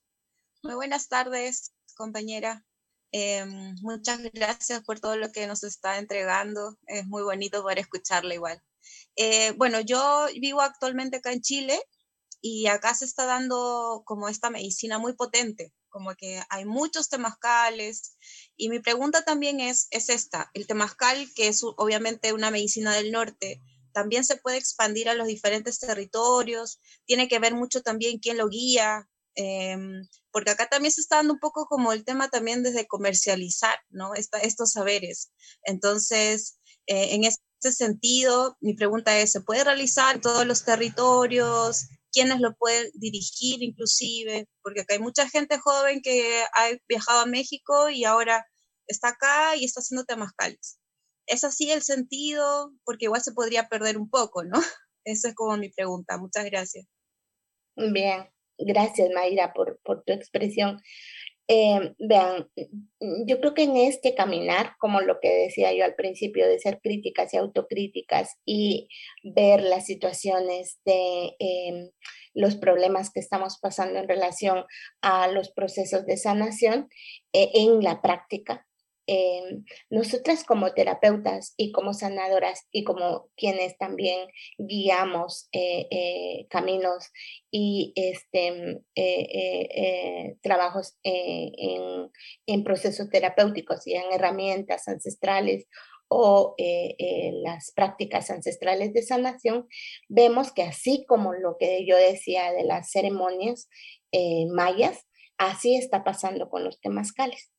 Muy 0.63 0.74
buenas 0.74 1.08
tardes, 1.08 1.71
compañera. 1.95 2.65
Em, 3.12 3.76
muchas 3.82 4.19
gracias 4.34 4.84
por 4.84 5.00
todo 5.00 5.15
lo 5.15 5.32
que 5.32 5.45
nos 5.45 5.63
está 5.63 6.00
entregando. 6.00 6.80
Es 6.88 7.06
muy 7.06 7.21
bonito 7.21 7.62
poder 7.62 7.78
escucharla 7.78 8.34
igual. 8.34 8.60
Eh, 9.15 9.52
bueno, 9.52 9.82
yo 9.82 10.26
vivo 10.39 10.62
actualmente 10.62 11.17
acá 11.17 11.32
en 11.32 11.41
Chile 11.41 11.80
y 12.41 12.65
acá 12.65 12.95
se 12.95 13.06
está 13.06 13.28
dando 13.28 14.02
como 14.04 14.30
esta 14.30 14.50
medicina 14.50 14.97
muy 14.97 15.13
potente 15.13 15.74
como 15.91 16.15
que 16.15 16.41
hay 16.49 16.65
muchos 16.65 17.10
temazcales. 17.10 18.17
Y 18.58 18.69
mi 18.69 18.80
pregunta 18.80 19.23
también 19.23 19.60
es, 19.60 19.88
es 19.91 20.10
esta, 20.10 20.49
el 20.56 20.65
temazcal, 20.65 21.32
que 21.36 21.49
es 21.49 21.62
obviamente 21.63 22.34
una 22.34 22.49
medicina 22.49 22.95
del 22.95 23.12
norte, 23.12 23.62
también 23.93 24.23
se 24.25 24.38
puede 24.38 24.58
expandir 24.58 25.10
a 25.10 25.13
los 25.13 25.27
diferentes 25.27 25.80
territorios, 25.80 26.80
tiene 27.06 27.27
que 27.27 27.39
ver 27.39 27.54
mucho 27.54 27.82
también 27.82 28.19
quién 28.19 28.38
lo 28.38 28.47
guía, 28.47 29.08
em, 29.36 30.08
porque 30.32 30.51
acá 30.51 30.67
también 30.67 30.91
se 30.91 31.01
está 31.01 31.17
dando 31.17 31.34
un 31.34 31.39
poco 31.39 31.65
como 31.65 31.93
el 31.93 32.04
tema 32.04 32.30
también 32.30 32.63
desde 32.63 32.88
comercializar, 32.88 33.77
¿no? 33.89 34.13
estos 34.15 34.71
saberes. 34.71 35.32
Entonces, 35.63 36.60
eh, 36.88 37.15
en 37.15 37.23
este 37.25 37.71
sentido, 37.71 38.58
mi 38.62 38.73
pregunta 38.73 39.17
es, 39.19 39.32
¿se 39.32 39.41
puede 39.41 39.63
realizar 39.63 40.19
todos 40.21 40.45
los 40.45 40.63
territorios? 40.63 41.88
Quiénes 42.12 42.39
lo 42.39 42.56
pueden 42.56 42.91
dirigir 42.93 43.63
inclusive, 43.63 44.47
porque 44.62 44.82
acá 44.82 44.95
hay 44.95 45.00
mucha 45.00 45.30
gente 45.30 45.58
joven 45.58 46.02
que 46.02 46.43
ha 46.54 46.69
viajado 46.88 47.21
a 47.21 47.26
México 47.26 47.89
y 47.89 48.04
ahora 48.04 48.45
está 48.88 49.10
acá 49.10 49.56
y 49.56 49.65
está 49.65 49.80
haciendo 49.80 50.06
temazcales. 50.06 50.80
¿Es 51.28 51.43
así 51.43 51.71
el 51.71 51.82
sentido? 51.82 52.74
Porque 52.84 53.06
igual 53.06 53.21
se 53.21 53.32
podría 53.32 53.67
perder 53.67 53.97
un 53.97 54.10
poco, 54.10 54.43
¿no? 54.43 54.60
Esa 55.06 55.30
es 55.30 55.36
como 55.36 55.58
mi 55.58 55.69
pregunta. 55.69 56.17
Muchas 56.17 56.45
gracias. 56.45 56.86
Bien, 57.76 58.30
gracias 58.58 59.10
Mayra 59.13 59.54
por, 59.54 59.80
por 59.84 60.04
tu 60.04 60.13
expresión. 60.13 60.82
Eh, 61.54 61.96
vean, 62.00 62.48
yo 63.28 63.42
creo 63.42 63.54
que 63.54 63.64
en 63.64 63.76
este 63.76 64.16
caminar, 64.16 64.76
como 64.80 65.02
lo 65.02 65.20
que 65.20 65.28
decía 65.28 65.74
yo 65.74 65.84
al 65.84 65.96
principio, 65.96 66.48
de 66.48 66.60
ser 66.60 66.80
críticas 66.82 67.34
y 67.34 67.38
autocríticas 67.38 68.38
y 68.46 68.88
ver 69.22 69.62
las 69.62 69.86
situaciones 69.86 70.80
de 70.86 71.36
em, 71.40 71.90
los 72.34 72.56
problemas 72.56 73.12
que 73.12 73.20
estamos 73.20 73.60
pasando 73.62 74.00
en 74.00 74.08
relación 74.08 74.64
a 75.02 75.28
los 75.28 75.52
procesos 75.52 76.06
de 76.06 76.16
sanación 76.16 76.88
eh, 77.34 77.52
en 77.54 77.84
la 77.84 78.02
práctica, 78.02 78.66
Nosotras 79.89 80.43
como 80.43 80.74
terapeutas 80.74 81.54
y 81.58 81.71
como 81.71 81.93
sanadoras 81.93 82.67
y 82.71 82.84
como 82.84 83.30
quienes 83.36 83.78
también 83.78 84.30
guiamos 84.58 85.50
eh, 85.52 85.88
eh, 85.91 86.47
caminos 86.50 87.10
y 87.52 87.93
este, 87.95 88.82
eh, 88.95 90.38
trabajos 90.41 90.97
en, 91.04 92.10
en, 92.45 92.63
procesos 92.63 93.10
terapéuticos 93.10 93.86
y 93.86 93.95
en 93.95 94.13
herramientas 94.13 94.88
ancestrales 94.88 95.67
o 96.08 96.56
las 96.58 97.71
prácticas 97.71 98.30
ancestrales 98.30 98.93
de 98.93 99.02
sanación, 99.02 99.67
vemos 100.10 100.52
que 100.52 100.63
así 100.63 101.06
como 101.08 101.34
lo 101.34 101.56
que 101.58 101.86
yo 101.86 101.95
decía 101.95 102.52
de 102.52 102.65
las 102.65 102.91
ceremonias 102.91 103.69
mayas, 104.50 105.08
así 105.38 105.76
está 105.76 106.04
pasando 106.04 106.50
con 106.50 106.65
los 106.65 106.82
temazcales 106.82 107.50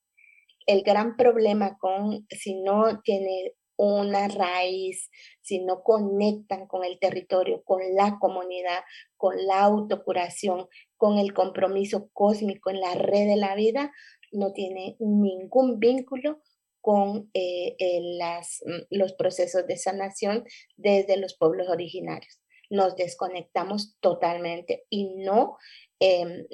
el 0.66 0.83
gran 0.83 1.16
problema 1.16 1.77
con 1.79 2.27
si 2.31 2.61
no 2.62 3.01
tiene 3.03 3.55
una 3.77 4.29
raíz, 4.29 5.11
si 5.40 5.64
no 5.64 5.83
conectan 5.83 6.66
con 6.66 6.85
el 6.85 6.98
territorio, 6.98 7.62
con 7.64 7.81
la 7.94 8.18
comunidad, 8.20 8.81
con 9.16 9.35
la 9.46 9.62
autocuración, 9.62 10.68
con 10.96 11.18
el 11.18 11.33
compromiso 11.33 12.09
cósmico 12.12 12.70
en 12.70 12.81
la 12.81 12.94
red 12.94 13.27
de 13.27 13.37
la 13.37 13.55
vida, 13.55 13.92
no 14.31 14.53
tiene 14.53 14.96
ningún 15.01 15.79
vínculo 15.79 16.40
con 16.81 17.31
eh, 17.35 17.77
las, 18.18 18.62
mm, 18.66 18.87
los 18.90 19.14
procesos 19.14 19.66
de 19.66 19.77
sanación 19.77 20.44
desde 20.77 21.16
los 21.16 21.37
pueblos 21.37 21.68
originarios. 21.68 22.40
Nos 22.70 22.96
desconectamos 22.96 23.96
totalmente 24.01 24.85
y 24.90 25.14
no 25.14 25.57
Em, 26.04 26.48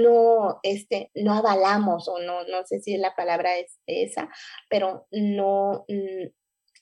no, 0.00 0.60
este, 0.62 1.10
no 1.14 1.34
avalamos, 1.34 2.06
o 2.06 2.20
no, 2.20 2.44
no 2.44 2.64
sé 2.64 2.80
si 2.80 2.96
la 2.96 3.12
palabra 3.16 3.58
es 3.58 3.80
esa, 3.86 4.28
pero 4.70 5.08
no, 5.10 5.84
mm, 5.88 6.28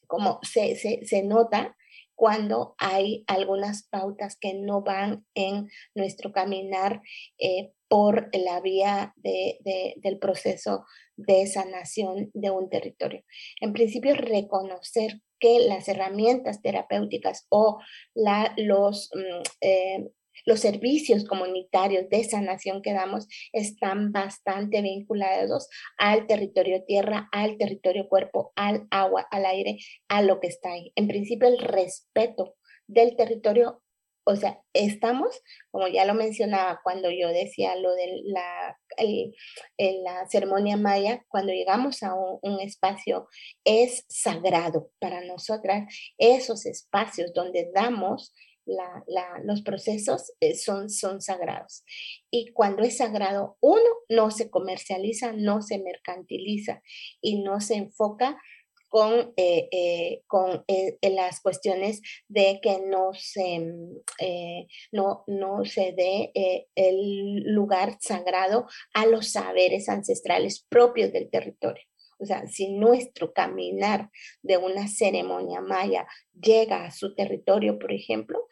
como 0.07 0.41
se, 0.43 0.77
se, 0.77 1.23
nota 1.23 1.75
cuando 2.15 2.75
hay 2.77 3.25
algunas 3.27 3.89
pautas 3.89 4.37
que 4.39 4.53
no 4.53 4.83
van 4.83 5.25
en 5.35 5.71
nuestro 5.95 6.33
caminar 6.33 7.01
eh, 7.39 7.73
por 7.89 8.29
la 8.37 8.61
vía 8.61 9.15
de, 9.17 9.59
del 9.97 10.19
proceso 10.19 10.85
de 11.17 11.47
sanación 11.47 12.31
de 12.35 12.51
un 12.51 12.69
territorio. 12.69 13.23
En 13.59 13.73
principio, 13.73 14.15
reconocer 14.15 15.23
que 15.39 15.61
las 15.61 15.89
herramientas 15.89 16.61
terapéuticas 16.61 17.47
o 17.49 17.79
la, 18.13 18.53
los, 18.59 19.09
mm, 19.15 19.43
eh, 19.63 20.11
los 20.45 20.61
servicios 20.61 21.25
comunitarios 21.25 22.09
de 22.09 22.25
sanación 22.25 22.83
que 22.83 22.93
damos 22.93 23.27
están 23.53 24.13
bastante 24.13 24.83
vinculados 24.83 25.69
al 25.99 26.27
territorio 26.27 26.85
tierra, 26.85 27.29
al 27.33 27.57
territorio 27.59 28.09
cuerpo, 28.09 28.53
al 28.57 28.87
agua, 28.91 29.27
al 29.31 29.47
aire, 29.47 29.79
a 30.09 30.23
lo 30.23 30.41
que 30.41 30.49
está 30.49 30.73
ahí. 30.73 30.93
En 30.97 31.09
principio, 31.09 31.49
el 31.49 31.59
respeto 31.59 32.57
del 32.87 33.17
territorio 33.17 33.83
o 34.25 34.37
sea, 34.37 34.61
estamos, 34.75 35.43
como 35.71 35.89
ya 35.89 36.05
lo 36.05 36.15
mencionaba 36.15 36.81
cuando 36.85 37.11
yo 37.11 37.29
decía 37.29 37.75
lo 37.77 37.93
de 37.95 38.23
la, 38.27 38.79
la 38.99 40.29
ceremonia 40.29 40.77
maya, 40.77 41.25
cuando 41.29 41.53
llegamos 41.53 42.03
a 42.03 42.15
un, 42.15 42.61
espacio, 42.61 43.29
es 43.65 44.05
sagrado 44.09 44.91
para 45.01 45.25
nosotras. 45.25 45.93
Esos 46.19 46.67
espacios 46.67 47.33
donde 47.33 47.71
damos 47.75 48.33
los 49.45 49.63
procesos 49.63 50.33
eh, 50.41 50.55
son, 50.55 50.91
son 50.91 51.21
sagrados. 51.21 51.85
Y 52.31 52.53
cuando 52.53 52.83
es 52.83 52.99
sagrado, 52.99 53.57
uno 53.61 53.91
no 54.09 54.31
se 54.31 54.51
comercializa, 54.51 55.33
no 55.33 55.63
se 55.63 55.79
mercantiliza 55.79 56.83
y 57.21 57.43
no 57.43 57.61
se 57.61 57.77
enfoca 57.77 58.41
con, 58.89 59.33
eh, 59.37 59.69
eh, 59.71 60.23
con 60.27 60.65
las 61.03 61.41
cuestiones 61.41 62.03
de 62.29 62.59
que 62.61 62.81
no 62.81 63.13
se, 63.15 63.61
mm, 63.61 64.67
no, 64.93 65.25
no 65.29 65.65
se 65.65 65.93
dé 65.93 66.33
el 66.75 67.45
lugar 67.55 67.99
sagrado 68.01 68.67
a 68.95 69.07
los 69.07 69.31
saberes 69.31 69.89
ancestrales 69.89 70.67
propios 70.69 71.13
del 71.13 71.31
territorio. 71.31 71.90
O 72.21 72.27
sea, 72.27 72.47
si 72.47 72.71
nuestro 72.73 73.33
caminar 73.33 74.11
de 74.43 74.59
una 74.59 74.89
ceremonia 74.89 75.61
maya 75.61 76.07
llega 76.39 76.85
a 76.85 76.91
su 76.91 77.15
territorio, 77.15 77.79
por 77.79 77.93
ejemplo, 77.93 78.47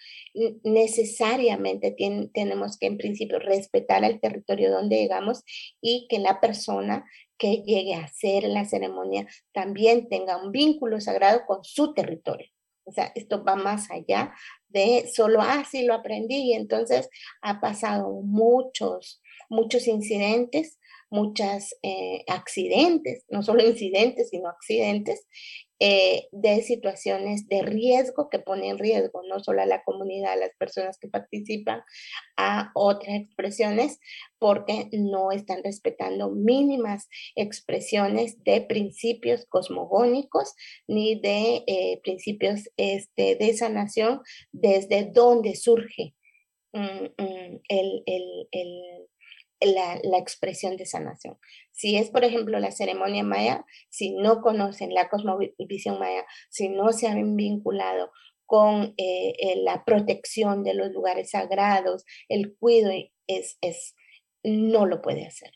necesariamente 0.64 1.94
tenemos 2.32 2.78
que 2.78 2.86
en 2.86 2.96
principio 2.96 3.38
respetar 3.38 4.04
el 4.04 4.20
territorio 4.20 4.70
donde 4.70 4.96
llegamos 4.96 5.42
y 5.80 6.06
que 6.08 6.18
la 6.18 6.40
persona 6.40 7.04
que 7.36 7.62
llegue 7.62 7.94
a 7.94 8.04
hacer 8.04 8.44
la 8.44 8.64
ceremonia 8.64 9.26
también 9.52 10.08
tenga 10.08 10.42
un 10.42 10.50
vínculo 10.50 11.00
sagrado 11.00 11.42
con 11.46 11.62
su 11.62 11.94
territorio. 11.94 12.48
O 12.84 12.90
sea, 12.90 13.12
esto 13.14 13.44
va 13.44 13.54
más 13.54 13.90
allá 13.90 14.32
de 14.68 15.10
solo, 15.14 15.40
ah, 15.42 15.64
sí, 15.70 15.84
lo 15.84 15.92
aprendí 15.92 16.36
y 16.36 16.52
entonces 16.54 17.10
ha 17.42 17.60
pasado 17.60 18.10
muchos, 18.22 19.22
muchos 19.50 19.86
incidentes 19.86 20.77
muchos 21.10 21.74
eh, 21.82 22.24
accidentes, 22.28 23.24
no 23.28 23.42
solo 23.42 23.66
incidentes, 23.66 24.30
sino 24.30 24.48
accidentes, 24.48 25.26
eh, 25.80 26.26
de 26.32 26.60
situaciones 26.62 27.46
de 27.46 27.62
riesgo 27.62 28.28
que 28.30 28.40
ponen 28.40 28.70
en 28.72 28.78
riesgo 28.78 29.22
no 29.28 29.38
solo 29.38 29.62
a 29.62 29.66
la 29.66 29.84
comunidad, 29.84 30.32
a 30.32 30.36
las 30.36 30.50
personas 30.58 30.98
que 30.98 31.06
participan, 31.06 31.82
a 32.36 32.72
otras 32.74 33.14
expresiones, 33.14 34.00
porque 34.40 34.88
no 34.92 35.30
están 35.30 35.62
respetando 35.62 36.30
mínimas 36.30 37.08
expresiones 37.36 38.42
de 38.42 38.60
principios 38.62 39.46
cosmogónicos 39.46 40.52
ni 40.88 41.20
de 41.20 41.62
eh, 41.68 42.00
principios 42.02 42.68
este, 42.76 43.36
de 43.36 43.56
sanación 43.56 44.20
desde 44.50 45.04
donde 45.12 45.54
surge 45.54 46.16
mm, 46.72 47.04
mm, 47.22 47.60
el, 47.68 48.02
el 48.04 49.08
la, 49.60 50.18
expresión 50.18 50.76
de 50.76 50.86
sanación. 50.86 51.38
Si 51.72 51.96
es, 51.96 52.10
por 52.10 52.24
ejemplo, 52.24 52.58
la 52.58 52.70
ceremonia 52.70 53.22
maya, 53.22 53.64
si 53.88 54.10
no 54.10 54.40
conocen 54.40 54.94
la 54.94 55.08
cosmovisión 55.08 55.98
maya, 55.98 56.24
si 56.48 56.68
no 56.68 56.92
se 56.92 57.08
han 57.08 57.36
vinculado 57.36 58.10
con 58.46 58.94
eh, 58.96 59.34
eh, 59.38 59.56
la 59.62 59.84
protección 59.84 60.64
de 60.64 60.74
los 60.74 60.90
lugares 60.90 61.30
sagrados, 61.30 62.04
el 62.28 62.56
cuidado, 62.56 62.94
es, 63.26 63.58
es, 63.60 63.94
no 64.42 64.86
lo 64.86 65.02
puede 65.02 65.26
hacer. 65.26 65.52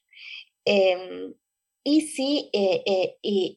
Em, 0.64 1.34
y, 1.84 2.02
si, 2.02 2.50
eh, 2.52 3.16
y, 3.22 3.56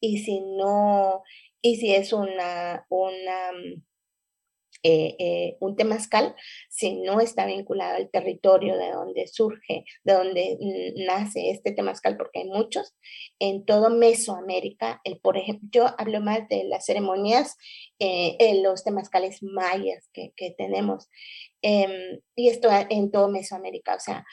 y, 0.00 0.18
si 0.18 0.40
no, 0.40 1.22
y 1.62 1.76
si 1.76 1.94
es 1.94 2.12
una, 2.12 2.86
una 2.90 3.50
eh, 4.88 5.16
eh, 5.18 5.56
un 5.58 5.74
temazcal 5.74 6.36
si 6.68 6.94
no 7.00 7.20
está 7.20 7.44
vinculado 7.44 7.96
al 7.96 8.08
territorio 8.08 8.78
de 8.78 8.92
donde 8.92 9.26
surge, 9.26 9.84
de 10.04 10.12
donde 10.12 10.58
nace 11.08 11.50
este 11.50 11.72
temazcal, 11.72 12.16
porque 12.16 12.38
hay 12.38 12.44
muchos, 12.44 12.94
en 13.40 13.64
todo 13.64 13.90
Mesoamérica, 13.90 15.00
el, 15.02 15.18
por 15.18 15.38
ejemplo, 15.38 15.68
yo 15.72 15.86
hablo 15.98 16.20
más 16.20 16.48
de 16.48 16.62
las 16.68 16.86
ceremonias, 16.86 17.56
eh, 17.98 18.62
los 18.62 18.84
temazcales 18.84 19.42
mayas 19.42 20.08
que, 20.12 20.32
que 20.36 20.52
tenemos, 20.56 21.08
em, 21.62 22.20
y 22.36 22.48
esto 22.48 22.68
en 22.88 23.10
todo 23.10 23.28
Mesoamérica, 23.28 23.96
o 23.96 24.00
sea, 24.00 24.24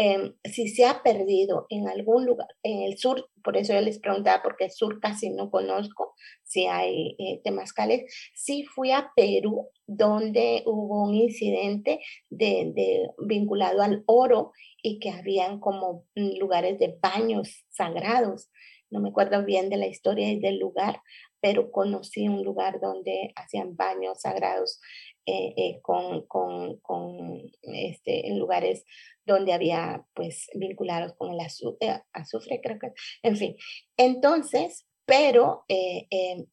Em, 0.00 0.34
si 0.44 0.68
se 0.68 0.86
ha 0.86 1.02
perdido 1.02 1.66
en 1.70 1.88
algún 1.88 2.24
lugar, 2.24 2.46
en 2.62 2.82
el 2.82 2.98
sur, 2.98 3.28
por 3.42 3.56
eso 3.56 3.72
yo 3.72 3.80
les 3.80 3.98
preguntaba, 3.98 4.44
porque 4.44 4.66
el 4.66 4.70
sur 4.70 5.00
casi 5.00 5.28
no 5.30 5.50
conozco 5.50 6.14
si 6.44 6.66
hay 6.66 7.16
eh, 7.18 7.40
temazcales, 7.42 8.04
sí 8.32 8.62
fui 8.62 8.92
a 8.92 9.10
Perú, 9.16 9.68
donde 9.88 10.62
hubo 10.66 11.02
un 11.02 11.16
incidente 11.16 11.98
de, 12.30 13.10
vinculado 13.26 13.82
al 13.82 14.04
oro 14.06 14.52
y 14.84 15.00
que 15.00 15.10
habían 15.10 15.58
como 15.58 16.04
lugares 16.14 16.78
de 16.78 16.96
baños 17.02 17.66
sagrados. 17.68 18.50
No 18.90 19.00
me 19.00 19.08
acuerdo 19.08 19.44
bien 19.44 19.68
de 19.68 19.78
la 19.78 19.88
historia 19.88 20.30
y 20.30 20.38
del 20.38 20.60
lugar, 20.60 21.02
pero 21.40 21.72
conocí 21.72 22.28
un 22.28 22.44
lugar 22.44 22.78
donde 22.80 23.32
hacían 23.34 23.74
baños 23.74 24.20
sagrados 24.20 24.80
eh, 25.28 25.54
eh, 25.56 25.80
con, 25.82 26.26
con, 26.26 26.78
con 26.78 27.50
este, 27.62 28.28
en 28.28 28.38
lugares 28.38 28.84
donde 29.26 29.52
había 29.52 30.04
pues 30.14 30.48
vinculados 30.54 31.14
con 31.16 31.32
el 31.32 31.40
azufre, 31.40 31.86
eh, 31.86 32.00
azufre 32.12 32.60
creo 32.62 32.78
que, 32.78 32.92
en 33.22 33.36
fin. 33.36 33.56
Entonces, 33.96 34.86
pero 35.08 35.64
eh, 35.68 36.06
eh, 36.10 36.44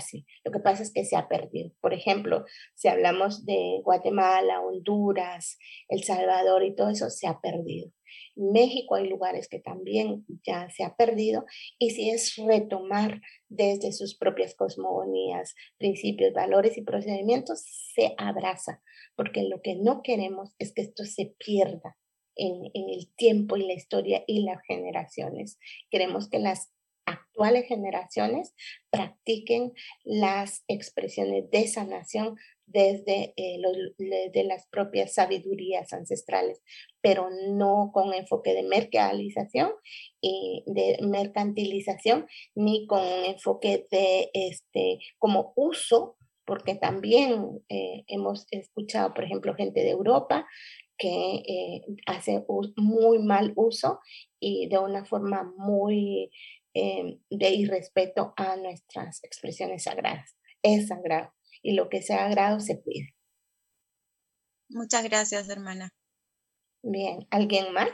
sí. 0.00 0.26
Lo 0.44 0.52
que 0.52 0.60
pasa 0.60 0.84
es 0.84 0.92
que 0.92 1.04
se 1.04 1.16
ha 1.16 1.26
perdido. 1.26 1.72
Por 1.80 1.92
ejemplo, 1.92 2.44
si 2.74 2.86
hablamos 2.86 3.44
de 3.44 3.80
Guatemala, 3.82 4.60
Honduras, 4.60 5.58
El 5.88 6.04
Salvador 6.04 6.62
y 6.62 6.76
todo 6.76 6.90
eso, 6.90 7.10
se 7.10 7.26
ha 7.26 7.40
perdido. 7.40 7.90
México 8.36 8.96
hay 8.96 9.08
lugares 9.08 9.48
que 9.48 9.60
también 9.60 10.24
ya 10.44 10.68
se 10.70 10.84
ha 10.84 10.96
perdido 10.96 11.44
y 11.78 11.90
si 11.90 12.10
es 12.10 12.36
retomar 12.36 13.20
desde 13.48 13.92
sus 13.92 14.16
propias 14.16 14.54
cosmogonías, 14.54 15.54
principios, 15.78 16.32
valores 16.32 16.76
y 16.76 16.82
procedimientos, 16.82 17.64
se 17.94 18.14
abraza, 18.18 18.82
porque 19.16 19.42
lo 19.42 19.62
que 19.62 19.76
no 19.76 20.02
queremos 20.02 20.54
es 20.58 20.72
que 20.72 20.82
esto 20.82 21.04
se 21.04 21.34
pierda 21.38 21.96
en, 22.36 22.64
en, 22.74 22.90
el 22.90 23.14
tiempo 23.14 23.56
y 23.56 23.66
la 23.66 23.74
historia 23.74 24.24
y 24.26 24.42
las 24.42 24.60
generaciones. 24.66 25.58
Queremos 25.90 26.28
que 26.28 26.40
las 26.40 26.72
actuales 27.06 27.66
generaciones 27.66 28.54
practiquen 28.90 29.72
las 30.04 30.64
expresiones 30.68 31.50
de 31.50 31.66
sanación 31.68 32.36
desde 32.66 33.34
eh, 33.36 33.60
de 34.32 34.44
las 34.44 34.66
propias 34.68 35.14
sabidurías 35.14 35.92
ancestrales, 35.92 36.62
pero 37.00 37.28
no 37.50 37.90
con 37.92 38.12
enfoque 38.14 38.54
de 38.54 38.62
mercantilización 38.62 39.70
y 40.20 40.64
de 40.66 40.98
mercantilización, 41.02 42.26
ni 42.54 42.86
con 42.86 43.02
enfoque 43.02 43.86
de 43.90 44.30
este 44.32 44.98
como 45.18 45.52
uso, 45.56 46.16
porque 46.44 46.74
también 46.74 47.62
eh, 47.68 48.04
hemos 48.06 48.46
escuchado, 48.50 49.14
por 49.14 49.24
ejemplo, 49.24 49.54
gente 49.54 49.80
de 49.80 49.90
Europa 49.90 50.46
que 50.96 51.42
eh, 51.48 51.82
hace 52.06 52.44
muy 52.76 53.18
mal 53.18 53.52
uso 53.56 53.98
y 54.38 54.68
de 54.68 54.78
una 54.78 55.04
forma 55.04 55.52
muy 55.56 56.30
Em, 56.76 57.20
de 57.30 57.50
irrespeto 57.50 58.34
a 58.36 58.56
nuestras 58.56 59.22
expresiones 59.22 59.84
sagradas. 59.84 60.36
Es 60.60 60.88
sagrado 60.88 61.32
y 61.64 61.74
lo 61.74 61.88
que 61.88 62.02
sea 62.02 62.28
sagrado 62.28 62.60
se 62.60 62.76
pide. 62.76 63.14
Muchas 64.68 65.02
gracias, 65.02 65.48
hermana. 65.48 65.90
Bien, 66.82 67.26
¿alguien 67.30 67.72
más? 67.72 67.90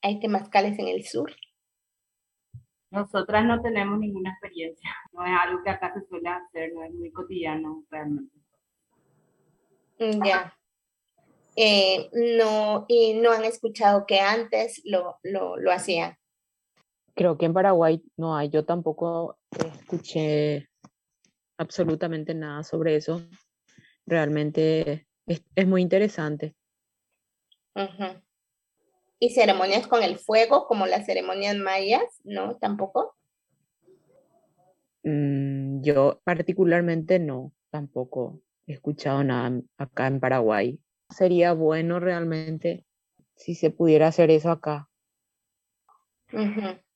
¿Hay 0.00 0.18
temazcales 0.18 0.78
en 0.78 0.88
el 0.88 1.04
sur? 1.04 1.30
Nosotras 2.90 3.44
no 3.44 3.60
tenemos 3.60 3.98
ninguna 3.98 4.30
experiencia. 4.30 4.90
No 5.12 5.24
es 5.24 5.32
algo 5.38 5.62
que 5.62 5.70
acá 5.70 5.92
se 5.92 6.06
suele 6.08 6.30
hacer, 6.30 6.72
no 6.74 6.82
es 6.82 6.94
muy 6.94 7.12
cotidiano 7.12 7.84
realmente. 7.90 8.36
Mm, 9.98 10.24
ya. 10.24 10.58
Eh, 11.56 12.08
no, 12.38 12.86
y 12.88 13.14
no 13.14 13.32
han 13.32 13.44
escuchado 13.44 14.06
que 14.06 14.20
antes 14.20 14.80
lo, 14.86 15.18
lo, 15.22 15.58
lo 15.58 15.70
hacían. 15.70 16.16
Creo 17.14 17.36
que 17.36 17.44
en 17.44 17.52
Paraguay 17.52 18.02
no 18.16 18.34
hay, 18.34 18.48
yo 18.48 18.64
tampoco 18.64 19.38
escuché 19.50 20.71
absolutamente 21.62 22.34
nada 22.34 22.62
sobre 22.62 22.96
eso. 22.96 23.22
Realmente 24.06 25.06
es, 25.26 25.66
muy 25.66 25.82
interesante. 25.82 26.54
¿Y 29.18 29.30
ceremonias 29.30 29.86
con 29.86 30.02
el 30.02 30.18
fuego, 30.18 30.66
como 30.66 30.86
las 30.86 31.06
ceremonias 31.06 31.56
mayas? 31.56 32.02
¿No? 32.24 32.56
¿Tampoco? 32.56 33.16
Mm, 35.04 35.82
yo 35.82 36.20
particularmente 36.24 37.18
no, 37.18 37.52
tampoco 37.70 38.40
he 38.66 38.72
escuchado 38.74 39.24
nada 39.24 39.60
acá 39.78 40.06
en 40.06 40.20
Paraguay. 40.20 40.80
Sería 41.08 41.52
bueno 41.52 42.00
realmente 42.00 42.84
si 43.34 43.54
se 43.54 43.70
pudiera 43.70 44.08
hacer 44.08 44.30
eso 44.30 44.50
acá. 44.50 44.88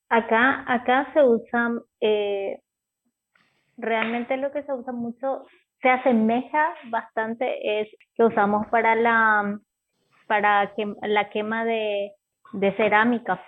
Acá, 0.08 0.64
acá 0.72 1.12
se 1.12 1.22
usa, 1.22 1.72
eh, 2.00 2.60
realmente 3.76 4.36
lo 4.36 4.50
que 4.52 4.62
se 4.62 4.72
usa 4.72 4.92
mucho, 4.92 5.46
se 5.82 5.88
asemeja 5.88 6.74
bastante, 6.90 7.80
es 7.80 7.88
que 8.14 8.24
usamos 8.24 8.66
para 8.68 8.94
la, 8.94 9.58
para 10.26 10.72
la 11.02 11.30
quema 11.30 11.64
de, 11.64 12.12
de 12.52 12.72
cerámica. 12.76 13.42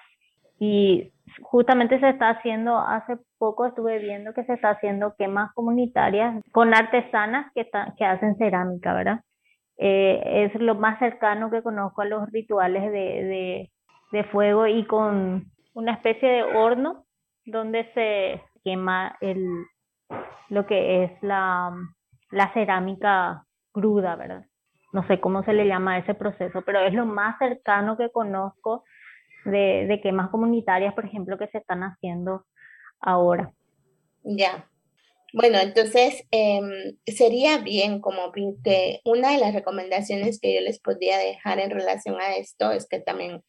Y 0.61 1.13
justamente 1.43 2.01
se 2.01 2.09
está 2.09 2.31
haciendo, 2.31 2.79
hace 2.79 3.17
poco 3.39 3.67
estuve 3.67 3.99
viendo 3.99 4.35
que 4.35 4.45
se 4.45 4.55
está 4.55 4.71
haciendo 4.71 5.15
quemas 5.17 5.53
comunitarias 5.55 6.43
con 6.53 6.75
artesanas 6.75 7.53
que, 7.55 7.69
que 7.97 8.05
hacen 8.05 8.37
cerámica, 8.37 8.93
¿verdad? 8.93 9.21
Eh, 9.77 10.51
es 10.53 10.61
lo 10.61 10.75
más 10.75 10.99
cercano 10.99 11.51
que 11.51 11.63
conozco 11.63 12.03
a 12.03 12.07
los 12.07 12.29
rituales 12.33 12.91
de, 12.91 13.71
de 14.11 14.25
fuego 14.25 14.67
y 14.67 14.85
con 14.87 15.45
una 15.75 15.93
especie 15.93 16.29
de 16.29 16.43
horno 16.43 17.05
donde 17.47 17.85
se 17.95 18.43
quema 18.65 19.17
el, 19.21 19.47
lo 20.49 20.67
que 20.67 21.05
es 21.05 21.13
la, 21.23 21.75
la 22.31 22.53
cerámica 22.53 23.45
cruda, 23.73 24.17
¿verdad? 24.17 24.47
No 24.93 25.07
sé 25.07 25.21
cómo 25.21 25.45
se 25.45 25.53
le 25.53 25.67
llama 25.67 25.95
a 25.95 25.99
ese 25.99 26.15
proceso, 26.15 26.63
pero 26.63 26.81
es 26.81 26.95
lo 26.95 27.05
más 27.05 27.39
cercano 27.39 27.97
que 27.97 28.11
conozco 28.11 28.85
de, 29.45 29.87
de 29.87 30.01
quemas 30.01 30.31
comunitarias, 30.31 30.95
por 30.95 31.05
ejemplo, 31.05 31.39
que 31.39 31.49
se 31.49 31.59
están 31.59 31.83
haciendo 31.83 32.47
ahora. 33.01 33.53
Ya. 34.23 34.69
Bueno, 35.35 35.59
entonces 35.59 36.25
em, 36.31 36.97
sería 37.07 37.59
bien 37.59 38.01
como 38.01 38.33
que 38.33 39.01
una 39.05 39.33
de 39.33 39.39
las 39.39 39.53
recomendaciones 39.53 40.41
que 40.41 40.55
yo 40.55 40.61
les 40.63 40.81
podría 40.81 41.19
dejar 41.19 41.59
en 41.61 41.71
relación 41.71 42.19
a 42.21 42.37
esto 42.37 42.73
es 42.73 42.89
que 42.89 42.99
también 42.99 43.43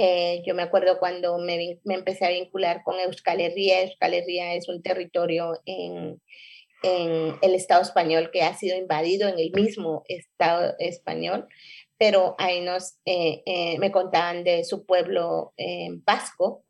eh, 0.00 0.44
yo 0.46 0.54
me 0.54 0.62
acuerdo 0.62 1.00
cuando 1.00 1.38
me, 1.38 1.80
me, 1.82 1.94
empecé 1.94 2.24
a 2.24 2.30
vincular 2.30 2.84
con 2.84 3.00
Euskal 3.00 3.40
Herria. 3.40 3.82
Euskal 3.82 4.14
Herria 4.14 4.54
es 4.54 4.68
un 4.68 4.80
territorio 4.80 5.60
en, 5.66 6.22
en, 6.84 7.34
el 7.42 7.54
Estado 7.56 7.82
español 7.82 8.30
que 8.32 8.42
ha 8.42 8.54
sido 8.54 8.76
invadido 8.76 9.28
en 9.28 9.40
el 9.40 9.50
mismo 9.50 10.04
Estado 10.06 10.76
español, 10.78 11.48
pero 11.98 12.36
ahí 12.38 12.60
nos, 12.60 12.98
eh, 13.06 13.42
eh, 13.44 13.76
me 13.80 13.90
contaban 13.90 14.44
de 14.44 14.62
su 14.62 14.86
pueblo 14.86 15.52
vasco. 16.04 16.62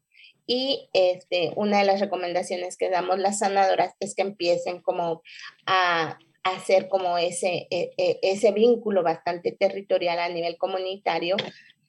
Y 0.46 0.88
este, 0.94 1.52
una 1.56 1.80
de 1.80 1.84
las 1.84 2.00
recomendaciones 2.00 2.78
que 2.78 2.88
damos 2.88 3.18
las 3.18 3.40
sanadoras 3.40 3.92
es 4.00 4.14
que 4.14 4.22
empiecen 4.22 4.80
como 4.80 5.20
a 5.66 6.18
hacer 6.44 6.88
como 6.88 7.18
ese, 7.18 7.66
e, 7.70 7.90
e, 7.98 8.18
ese 8.22 8.52
vínculo 8.52 9.02
bastante 9.02 9.52
territorial 9.52 10.18
a 10.18 10.30
nivel 10.30 10.56
comunitario 10.56 11.36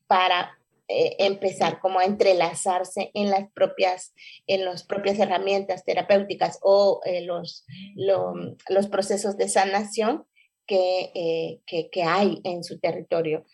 para 0.08 0.60
eh, 0.92 1.16
empezar 1.20 1.80
como 1.80 2.00
a 2.00 2.06
entrelazarse 2.06 3.12
en 3.14 3.30
las 3.30 3.48
propias, 3.52 4.12
en 4.48 4.66
las 4.66 4.84
propias 4.84 5.20
herramientas 5.20 5.86
terapéuticas 5.86 6.58
o 6.64 7.02
eh, 7.06 7.22
los, 7.22 7.64
los 7.96 8.88
procesos 8.88 9.38
de 9.38 9.50
sanación 9.50 10.26
que, 10.66 11.12
eh, 11.14 11.60
que, 11.68 11.92
que, 11.92 12.02
hay 12.02 12.42
en 12.44 12.64
su 12.64 12.80
territorio. 12.80 13.46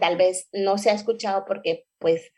tal 0.00 0.16
vez 0.16 0.48
no 0.54 0.78
se 0.78 0.88
ha 0.88 0.94
escuchado 0.94 1.44
porque 1.46 1.84
pues 1.98 2.32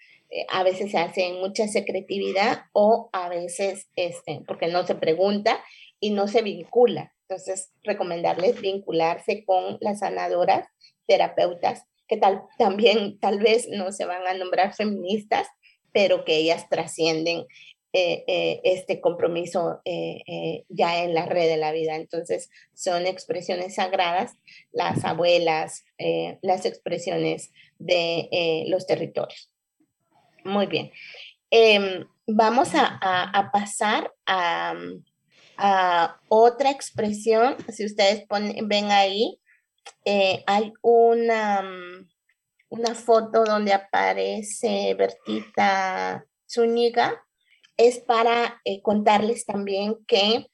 a 0.49 0.65
veces 0.65 0.91
se 0.91 0.99
hace 0.99 1.29
en 1.29 1.39
mucha 1.39 1.69
secretividad 1.69 2.65
o 2.73 3.09
a 3.13 3.29
veces 3.29 3.87
este, 3.95 4.43
porque 4.49 4.67
no 4.67 4.85
se 4.85 4.97
pregunta 4.97 5.63
y 6.01 6.11
no 6.11 6.27
se 6.27 6.43
vincula. 6.43 7.15
Entonces, 7.29 7.71
recomendarles 7.85 8.61
vincularse 8.61 9.45
con 9.45 9.79
las 9.81 10.01
sanadoras, 10.01 10.67
terapeutas 11.07 11.87
que 12.13 12.19
tal, 12.19 12.43
también 12.59 13.19
tal 13.21 13.39
vez 13.39 13.69
no 13.71 13.91
se 13.91 14.05
van 14.05 14.27
a 14.27 14.35
nombrar 14.35 14.75
feministas, 14.75 15.49
pero 15.93 16.27
que 16.27 16.37
ellas 16.37 16.69
trascienden 16.69 17.47
eh, 17.95 18.23
eh, 18.27 18.61
este 18.65 19.01
compromiso 19.01 19.81
eh, 19.87 20.65
ya 20.69 21.05
en 21.05 21.15
la 21.15 21.25
red 21.25 21.49
de 21.49 21.57
la 21.57 21.73
vida. 21.73 21.97
Entonces, 21.97 22.51
son 22.75 23.07
expresiones 23.07 23.77
sagradas, 23.77 24.33
las 24.73 25.07
abuelas, 25.07 25.87
las 26.43 26.67
expresiones 26.67 27.51
de 27.79 28.65
los 28.69 28.87
territorios. 28.87 29.51
Muy 30.45 30.67
bien. 30.67 30.93
Em, 31.51 32.07
vamos 32.27 32.73
a, 32.75 33.51
pasar 33.55 34.13
a, 34.27 34.75
a, 35.57 36.21
otra 36.29 36.71
expresión. 36.71 37.57
Si 37.71 37.87
ustedes 37.87 38.27
ven 38.29 38.91
ahí, 38.91 39.39
eh, 40.05 40.43
hay 40.47 40.73
una, 40.83 41.63
mm, 41.63 42.09
una 42.71 42.95
foto 42.95 43.45
donde 43.45 43.73
aparece 43.73 44.95
Bertita 44.95 46.27
Zúñiga. 46.51 47.25
Es 47.77 48.01
para 48.01 48.61
eh, 48.65 48.83
contarles 48.83 49.47
también 49.47 49.97
que 50.07 50.47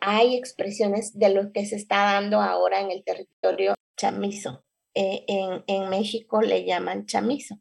hay 0.00 0.36
expresiones 0.36 1.18
de 1.18 1.30
lo 1.30 1.52
que 1.52 1.66
se 1.66 1.76
está 1.76 2.04
dando 2.04 2.40
ahora 2.40 2.80
en 2.80 2.90
el 2.90 3.02
territorio 3.04 3.74
chamizo. 3.96 4.64
Eh, 4.94 5.24
en, 5.26 5.64
en, 5.66 5.88
México 5.88 6.40
le 6.40 6.64
llaman 6.64 7.06
chamizo. 7.06 7.56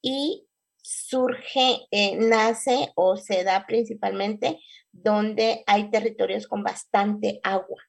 Y 0.00 0.46
surge, 0.82 1.86
nace 2.18 2.92
o 2.94 3.16
se 3.16 3.44
da 3.44 3.66
principalmente 3.66 4.60
donde 4.92 5.62
hay 5.66 5.90
territorios 5.90 6.46
con 6.46 6.62
bastante 6.62 7.40
agua. 7.42 7.82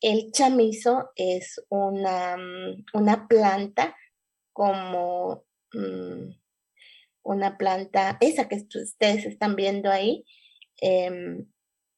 El 0.00 0.32
chamizo 0.32 1.10
es 1.14 1.62
una, 1.68 2.36
mm, 2.36 2.84
una 2.94 3.28
planta 3.28 3.96
como, 4.52 5.44
mm, 5.72 6.30
una 7.22 7.58
planta, 7.58 8.16
esa 8.20 8.48
que 8.48 8.56
ustedes 8.56 9.26
están 9.26 9.56
viendo 9.56 9.90
ahí, 9.90 10.24
em, 10.80 11.46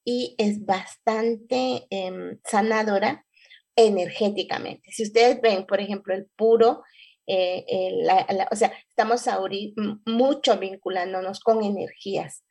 y 0.04 0.34
es 0.38 0.64
bastante 0.64 1.86
em, 1.90 2.38
sanadora 2.44 3.24
energéticamente. 3.76 4.90
Si 4.92 5.04
ustedes 5.04 5.40
ven, 5.40 5.66
por 5.66 5.80
ejemplo, 5.80 6.14
el 6.14 6.26
puro, 6.36 6.82
eh, 7.26 7.64
o 8.50 8.56
sea, 8.56 8.72
estamos 8.88 9.24
mucho 10.06 10.58
vinculándonos 10.58 11.40
con 11.40 11.62
energías 11.62 12.44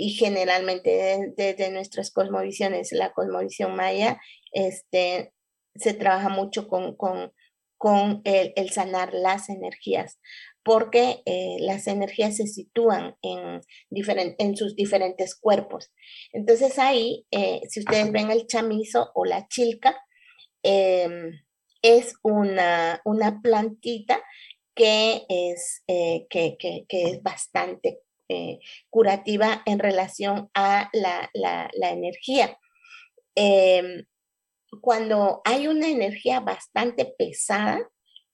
y 0.00 0.14
generalmente 0.14 1.34
desde 1.36 1.70
nuestras 1.70 2.10
cosmovisiones, 2.10 2.90
la 2.92 3.12
cosmovisión 3.12 3.76
maya, 3.76 4.18
este, 4.50 5.34
se 5.74 5.92
trabaja 5.92 6.30
mucho 6.30 6.68
con, 6.68 6.96
con, 6.96 7.34
con 7.76 8.22
el, 8.24 8.54
el, 8.56 8.70
sanar 8.70 9.12
las 9.12 9.50
energías, 9.50 10.18
porque 10.62 11.22
eh, 11.26 11.58
las 11.60 11.86
energías 11.86 12.36
se 12.36 12.46
sitúan 12.46 13.16
en, 13.20 13.60
en 13.90 14.56
sus 14.56 14.74
diferentes 14.74 15.34
cuerpos. 15.34 15.92
Entonces 16.32 16.78
ahí, 16.78 17.26
eh, 17.30 17.60
si 17.68 17.80
ustedes 17.80 18.10
ven 18.10 18.30
el 18.30 18.46
chamizo 18.46 19.10
o 19.14 19.26
la 19.26 19.48
chilca, 19.48 19.94
em, 20.62 21.42
es 21.82 22.14
una, 22.22 23.02
una, 23.04 23.42
plantita 23.42 24.22
que 24.74 25.26
es, 25.28 25.82
eh, 25.88 26.26
que, 26.30 26.56
que, 26.58 26.86
que, 26.88 27.02
es 27.02 27.22
bastante 27.22 28.00
curativa 28.90 29.62
en 29.66 29.78
relación 29.78 30.50
a 30.54 30.90
la, 30.92 31.30
la, 31.34 31.70
la 31.74 31.90
energía. 31.90 32.56
Em, 33.34 34.04
cuando 34.80 35.40
hay 35.44 35.66
una 35.66 35.88
energía 35.88 36.40
bastante 36.40 37.12
pesada, 37.18 37.80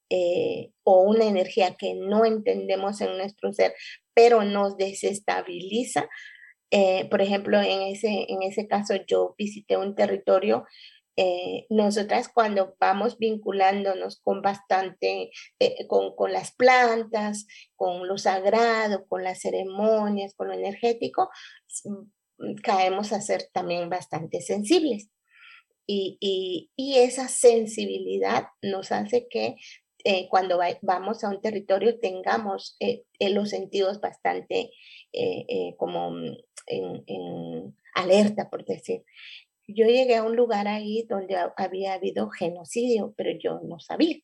eh, 0.09 0.71
o 0.85 1.01
una 1.03 1.25
energía 1.25 1.75
que 1.75 1.95
no 1.95 2.25
entendemos 2.25 3.01
en 3.01 3.17
nuestro 3.19 3.53
ser, 3.53 3.75
pero 4.15 4.45
nos 4.45 4.77
desestabiliza. 4.77 6.09
Eh, 6.71 7.09
por 7.11 7.23
ejemplo, 7.23 7.61
en 7.61 7.83
ese, 7.83 8.27
en 8.29 8.43
ese 8.45 8.69
caso 8.69 8.95
yo 9.09 9.35
visité 9.37 9.77
un 9.77 9.97
territorio 9.97 10.65
eh, 11.17 11.67
nosotras 11.71 12.29
cuando 12.29 12.77
vamos 12.79 13.19
vinculándonos 13.19 14.21
con 14.21 14.43
bastante, 14.43 15.31
con, 15.89 16.14
con, 16.14 16.33
las 16.33 16.53
plantas, 16.55 17.47
con 17.75 18.07
lo 18.07 18.19
sagrado, 18.19 19.07
con 19.07 19.25
las 19.25 19.41
ceremonias, 19.41 20.35
con 20.35 20.49
lo 20.49 20.55
energético, 20.55 21.31
mm, 21.85 22.55
caemos 22.62 23.12
a 23.12 23.21
ser 23.21 23.49
también 23.53 23.89
bastante 23.89 24.41
sensibles. 24.41 25.11
Y, 25.89 26.19
y, 26.21 26.71
y, 26.75 26.99
esa 26.99 27.29
sensibilidad 27.29 28.47
nos 28.61 28.91
hace 28.91 29.29
que 29.29 29.57
eh, 30.09 30.29
cuando 30.29 30.61
vamos 30.83 31.25
a 31.25 31.31
un 31.31 31.41
territorio 31.41 31.99
tengamos 31.99 32.77
eh, 32.79 33.03
eh, 33.19 33.31
los 33.31 33.51
sentidos 33.51 34.01
bastante 34.01 34.71
como 35.79 36.12
mm, 36.12 36.37
en, 36.69 37.77
alerta, 37.93 38.49
por 38.49 38.64
decir. 38.64 39.03
Yo 39.69 39.87
llegué 39.87 40.17
a 40.17 40.23
un 40.23 40.37
lugar 40.37 40.69
ahí 40.69 41.05
donde 41.09 41.37
había 41.57 41.95
habido 41.95 42.31
genocidio, 42.31 43.14
pero 43.17 43.31
yo 43.43 43.61
no 43.64 43.79
sabía. 43.81 44.17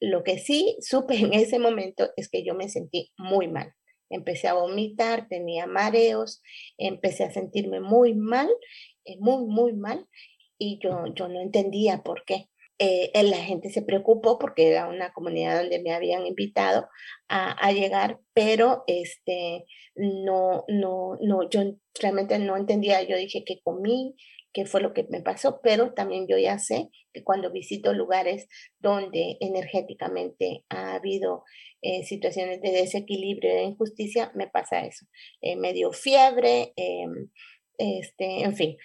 lo 0.00 0.22
que 0.22 0.38
sí 0.38 0.76
supe 0.80 1.16
en 1.16 1.32
ese 1.32 1.58
momento 1.58 2.10
es 2.16 2.28
que 2.28 2.44
yo 2.44 2.54
me 2.54 2.68
sentí 2.68 3.12
muy 3.16 3.48
mal. 3.48 3.72
Empecé 4.10 4.48
a 4.48 4.54
vomitar, 4.54 5.28
tenía 5.28 5.66
mareos, 5.66 6.42
empecé 6.78 7.24
a 7.24 7.32
sentirme 7.32 7.80
muy 7.80 8.14
mal, 8.14 8.48
muy, 9.18 9.46
muy 9.46 9.72
mal, 9.72 10.06
y 10.58 10.78
yo, 10.82 11.06
yo 11.14 11.28
no 11.28 11.40
entendía 11.40 12.02
por 12.02 12.24
qué. 12.24 12.48
Eh, 12.78 13.10
la 13.22 13.38
gente 13.38 13.70
se 13.70 13.82
preocupó 13.82 14.38
porque 14.38 14.68
era 14.68 14.88
una 14.88 15.12
comunidad 15.12 15.60
donde 15.60 15.82
me 15.82 15.92
habían 15.92 16.26
invitado 16.26 16.88
a, 17.28 17.72
llegar, 17.72 18.20
pero 18.34 18.84
este, 18.86 19.64
no, 19.94 20.64
no, 20.68 21.16
no, 21.20 21.48
yo 21.48 21.62
realmente 22.00 22.38
no 22.38 22.56
entendía, 22.56 23.02
yo 23.02 23.16
dije 23.16 23.44
que 23.44 23.60
comí, 23.62 24.14
qué 24.52 24.66
fue 24.66 24.80
lo 24.80 24.92
que 24.92 25.06
me 25.10 25.22
pasó, 25.22 25.60
pero 25.62 25.94
también 25.94 26.26
yo 26.28 26.38
ya 26.38 26.58
sé 26.58 26.90
que 27.12 27.24
cuando 27.24 27.52
visito 27.52 27.92
lugares 27.94 28.46
donde 28.78 29.36
energéticamente 29.40 30.64
ha 30.68 30.94
habido 30.94 31.44
eh, 31.82 32.04
situaciones 32.04 32.60
de 32.62 32.72
desequilibrio, 32.72 33.54
de 33.54 33.64
injusticia, 33.64 34.32
me 34.34 34.48
pasa 34.48 34.84
eso. 34.84 35.06
Eh, 35.40 35.56
me 35.56 35.72
dio 35.72 35.92
fiebre, 35.92 36.72
em, 36.76 37.30
este, 37.78 38.44
en 38.44 38.56
fin. 38.56 38.76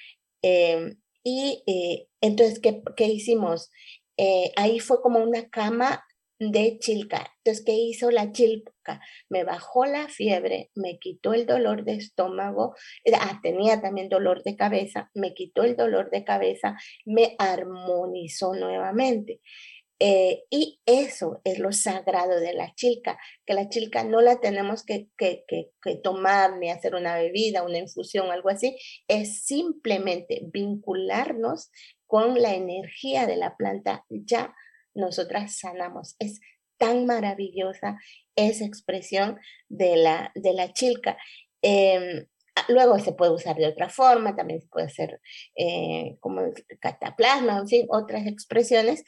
Em, 0.41 1.00
y 1.23 1.63
eh, 1.67 2.07
entonces, 2.21 2.59
¿qué, 2.59 2.81
qué 2.95 3.05
hicimos? 3.05 3.71
Eh, 4.17 4.51
ahí 4.55 4.79
fue 4.79 5.01
como 5.01 5.19
una 5.19 5.49
cama 5.49 6.03
de 6.39 6.79
chilca. 6.79 7.31
Entonces, 7.37 7.63
¿qué 7.65 7.73
hizo 7.73 8.09
la 8.09 8.31
chilca? 8.31 8.99
Me 9.29 9.43
bajó 9.43 9.85
la 9.85 10.07
fiebre, 10.07 10.71
me 10.75 10.97
quitó 10.97 11.33
el 11.33 11.45
dolor 11.45 11.83
de 11.83 11.93
estómago, 11.93 12.75
ah, 13.19 13.39
tenía 13.43 13.79
también 13.81 14.09
dolor 14.09 14.41
de 14.43 14.55
cabeza, 14.55 15.11
me 15.13 15.33
quitó 15.35 15.63
el 15.63 15.75
dolor 15.75 16.09
de 16.09 16.23
cabeza, 16.23 16.75
me 17.05 17.35
armonizó 17.37 18.55
nuevamente. 18.55 19.39
Eh, 20.03 20.45
y 20.49 20.81
eso 20.87 21.41
es 21.43 21.59
lo 21.59 21.71
sagrado 21.71 22.39
de 22.39 22.53
la 22.53 22.73
chilca, 22.73 23.19
que 23.45 23.53
la 23.53 23.69
chilca 23.69 24.03
no 24.03 24.19
la 24.19 24.39
tenemos 24.39 24.83
que, 24.83 25.11
tomar 26.01 26.57
ni 26.57 26.71
hacer 26.71 26.95
una 26.95 27.17
bebida, 27.17 27.61
una 27.61 27.77
infusión, 27.77 28.31
algo 28.31 28.49
así, 28.49 28.75
es 29.07 29.45
simplemente 29.45 30.41
vincularnos 30.51 31.69
con 32.07 32.41
la 32.41 32.55
energía 32.55 33.27
de 33.27 33.35
la 33.35 33.55
planta, 33.55 34.03
ya 34.09 34.55
nosotras 34.95 35.59
sanamos. 35.59 36.15
Es 36.17 36.39
tan 36.77 37.05
maravillosa 37.05 37.99
esa 38.35 38.65
expresión 38.65 39.39
de 39.69 39.97
la, 39.97 40.31
de 40.33 40.53
la 40.53 40.73
chilca. 40.73 41.15
Em, 41.61 42.25
luego 42.69 42.97
se 42.97 43.13
puede 43.13 43.33
usar 43.33 43.55
de 43.55 43.67
otra 43.67 43.89
forma, 43.89 44.35
también 44.35 44.61
se 44.61 44.67
puede 44.67 44.87
hacer 44.87 45.21
eh, 45.55 46.17
como 46.19 46.41
cataplasma, 46.79 47.59
en 47.59 47.67
fin, 47.67 47.85
otras 47.89 48.25
expresiones, 48.25 49.03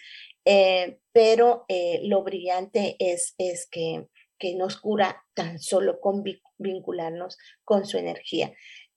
eh, 0.45 0.99
pero 1.11 1.65
eh, 1.67 2.01
lo 2.03 2.23
brillante 2.23 2.95
es, 2.99 3.35
es 3.37 3.67
que, 3.69 4.07
que, 4.39 4.55
nos 4.55 4.77
cura 4.77 5.23
tan 5.33 5.59
solo 5.59 5.99
con 5.99 6.23
vincularnos 6.57 7.37
con 7.63 7.85
su 7.85 7.97
energía. 7.97 8.53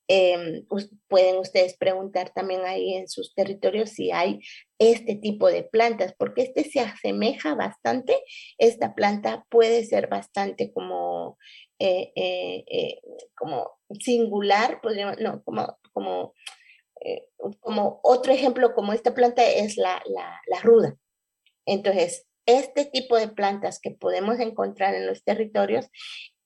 Em, 0.09 0.65
pueden 1.09 1.37
ustedes 1.39 1.77
preguntar 1.77 2.33
también 2.33 2.65
ahí 2.65 2.95
en 2.95 3.09
sus 3.09 3.35
territorios 3.35 3.91
si 3.91 4.13
hay 4.13 4.41
este 4.79 5.17
tipo 5.17 5.49
de 5.49 5.65
plantas, 5.65 6.15
porque 6.17 6.43
este 6.43 6.65
se 6.65 6.81
asemeja 6.81 7.55
bastante, 7.55 8.17
esta 8.59 8.95
planta 8.95 9.45
puede 9.49 9.85
ser 9.85 10.09
bastante 10.09 10.73
como, 10.73 11.39
eh, 11.81 13.01
como 13.37 13.79
singular, 14.01 14.81
podríamos, 14.81 15.19
no, 15.19 15.43
como, 15.43 15.77
como, 15.93 16.35
como 17.61 18.01
otro 18.03 18.33
ejemplo, 18.33 18.75
como 18.75 18.93
esta 18.93 19.13
planta 19.13 19.45
es 19.45 19.77
la, 19.77 20.03
la, 20.07 20.41
la 20.47 20.61
ruda. 20.61 20.97
Entonces, 21.67 22.27
este 22.47 22.85
tipo 22.85 23.17
de 23.17 23.29
plantas 23.29 23.81
que 23.81 23.91
podemos 23.91 24.39
encontrar 24.39 24.95
en 24.95 25.07
los 25.07 25.25
territorios, 25.25 25.89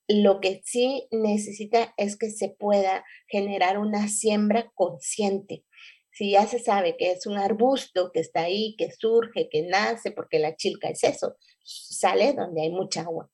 lo 0.09 0.41
que 0.41 0.62
sí 0.64 1.07
necesita 1.12 1.95
es 1.97 2.16
que 2.16 2.31
se 2.31 2.49
pueda 2.49 3.05
generar 3.29 3.79
una 3.79 4.09
siembra 4.09 4.73
consciente. 4.75 5.64
Si 6.12 6.33
ya 6.33 6.47
se 6.47 6.59
sabe 6.59 6.97
que 6.97 7.12
es 7.12 7.27
un 7.27 7.39
arbusto 7.39 8.11
que 8.12 8.21
está 8.21 8.43
ahí, 8.43 8.75
que 8.77 8.91
surge, 8.91 9.49
que 9.51 9.62
nace, 9.62 10.11
porque 10.11 10.39
la 10.39 10.57
chilca 10.57 10.89
es 10.89 11.05
eso, 11.05 11.37
sale 11.62 12.33
donde 12.33 12.62
hay 12.62 12.71
mucha 12.71 13.03
agua. 13.03 13.31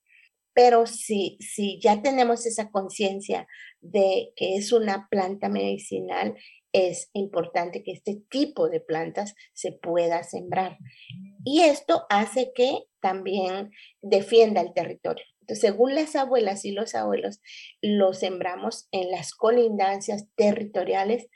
Pero 0.53 0.87
si, 0.87 1.39
si 1.41 1.81
ya 1.81 2.03
tenemos 2.03 2.47
esa 2.47 2.71
conciencia 2.71 3.47
de 3.81 4.33
que 4.37 4.57
es 4.57 4.73
una 4.73 5.07
planta 5.11 5.49
medicinal, 5.49 6.35
es 6.73 7.11
importante 7.15 7.83
que 7.83 7.93
este 7.93 8.23
tipo 8.29 8.69
de 8.69 8.81
plantas 8.81 9.35
se 9.55 9.73
pueda 9.73 10.23
sembrar. 10.23 10.79
Y 11.49 11.63
esto 11.63 12.07
hace 12.11 12.53
que 12.53 12.81
también 13.01 13.71
defienda 14.03 14.61
el 14.61 14.75
territorio. 14.75 15.25
Entonces, 15.43 15.61
según 15.61 15.95
las 15.95 16.17
abuelas 16.17 16.65
y 16.65 16.73
los 16.73 16.97
abuelos, 16.97 17.41
lo 17.81 18.15
sembramos 18.15 18.89
en 18.91 19.13
las 19.13 19.33
colindancias 19.33 20.27
territoriales 20.35 21.29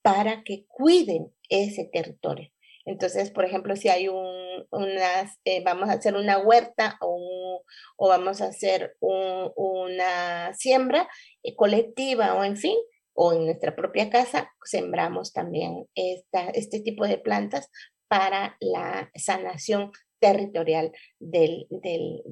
para 0.00 0.44
que 0.44 0.64
cuiden 0.68 1.34
ese 1.48 1.90
territorio. 1.92 2.52
Entonces, 2.84 3.32
por 3.32 3.44
ejemplo, 3.44 3.74
si 3.74 3.88
hay 3.88 4.06
un, 4.06 4.64
unas, 4.70 5.40
eh, 5.44 5.60
vamos 5.64 5.88
a 5.88 5.94
hacer 5.94 6.14
una 6.14 6.38
huerta 6.38 6.96
o, 7.00 7.64
o 7.96 8.08
vamos 8.08 8.40
a 8.40 8.46
hacer 8.46 8.96
una 9.00 10.54
siembra 10.54 11.08
eh, 11.42 11.56
colectiva 11.56 12.34
o 12.34 12.44
en 12.44 12.56
fin, 12.56 12.76
o 13.12 13.32
en 13.32 13.44
nuestra 13.46 13.74
propia 13.74 14.08
casa, 14.08 14.52
sembramos 14.62 15.32
también 15.32 15.88
esta, 15.96 16.48
este 16.50 16.78
tipo 16.78 17.04
de 17.04 17.18
plantas 17.18 17.68
para 18.08 18.56
la 18.60 19.10
sanación 19.14 19.92
territorial 20.18 20.92
del, 21.18 21.66
del, 21.70 22.22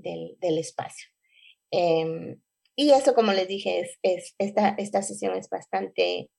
del, 0.40 0.58
espacio. 0.58 1.08
Em, 1.70 2.40
y 2.74 2.90
eso, 2.90 3.14
como 3.14 3.32
les 3.32 3.48
dije, 3.48 3.80
es, 3.80 3.98
es, 4.02 4.34
esta, 4.38 4.70
esta 4.78 5.02
sesión 5.02 5.36
es 5.36 5.48
bastante 5.48 6.30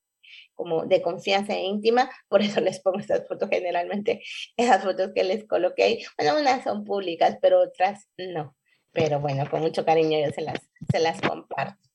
como 0.54 0.86
de 0.86 1.00
confianza 1.00 1.54
e 1.54 1.62
íntima, 1.62 2.10
por 2.28 2.42
eso 2.42 2.60
les 2.60 2.80
pongo 2.80 2.98
estas 2.98 3.26
fotos 3.26 3.48
generalmente, 3.50 4.22
esas 4.56 4.82
fotos 4.82 5.12
que 5.14 5.24
les 5.24 5.46
coloqué, 5.46 6.04
bueno, 6.18 6.38
unas 6.38 6.64
son 6.64 6.84
públicas, 6.84 7.38
pero 7.40 7.62
otras 7.62 8.08
no. 8.16 8.56
pero 8.92 9.20
bueno, 9.20 9.48
con 9.50 9.60
mucho 9.60 9.84
cariño 9.84 10.18
yo 10.18 10.32
se 10.32 10.42
las, 10.42 10.58
se 10.90 10.98
las 10.98 11.20
comparto. 11.20 11.88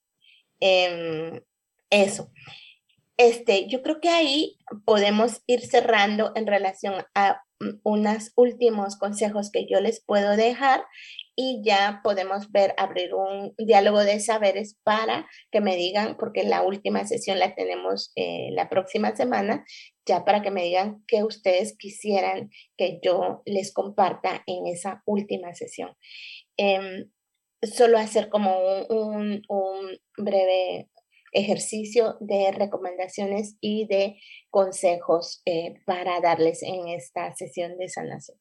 Em, 0.59 1.41
eso. 1.89 2.31
Este, 3.17 3.67
yo 3.67 3.81
creo 3.83 4.01
que 4.01 4.09
ahí 4.09 4.57
podemos 4.85 5.43
ir 5.45 5.61
cerrando 5.61 6.31
en 6.35 6.47
relación 6.47 7.05
a 7.13 7.43
unos 7.83 8.31
últimos 8.35 8.97
consejos 8.97 9.51
que 9.51 9.65
yo 9.69 9.79
les 9.79 10.03
puedo 10.03 10.35
dejar 10.35 10.83
y 11.35 11.61
ya 11.63 12.01
podemos 12.03 12.51
ver, 12.51 12.73
abrir 12.77 13.13
un 13.13 13.53
diálogo 13.57 14.03
de 14.03 14.19
saberes 14.19 14.77
para 14.83 15.27
que 15.51 15.61
me 15.61 15.75
digan, 15.75 16.17
porque 16.17 16.43
la 16.43 16.61
última 16.61 17.05
sesión 17.05 17.39
la 17.39 17.55
tenemos 17.55 18.11
eh, 18.15 18.49
la 18.51 18.69
próxima 18.69 19.15
semana, 19.15 19.63
ya 20.05 20.25
para 20.25 20.41
que 20.41 20.51
me 20.51 20.63
digan 20.63 21.03
qué 21.07 21.23
ustedes 21.23 21.75
quisieran 21.77 22.49
que 22.77 22.99
yo 23.03 23.41
les 23.45 23.73
comparta 23.73 24.43
en 24.45 24.67
esa 24.67 25.01
última 25.05 25.53
sesión. 25.53 25.95
Em, 26.57 27.09
solo 27.61 27.97
hacer 27.97 28.29
como 28.29 28.59
un 28.89 29.99
breve 30.17 30.89
ejercicio 31.33 32.15
de 32.19 32.51
recomendaciones 32.51 33.57
y 33.59 33.87
de 33.87 34.17
consejos 34.49 35.41
eh, 35.45 35.73
para 35.85 36.21
darles 36.21 36.63
en 36.63 36.87
esta 36.87 37.33
sesión 37.35 37.77
de 37.77 37.89
sanación. 37.89 38.37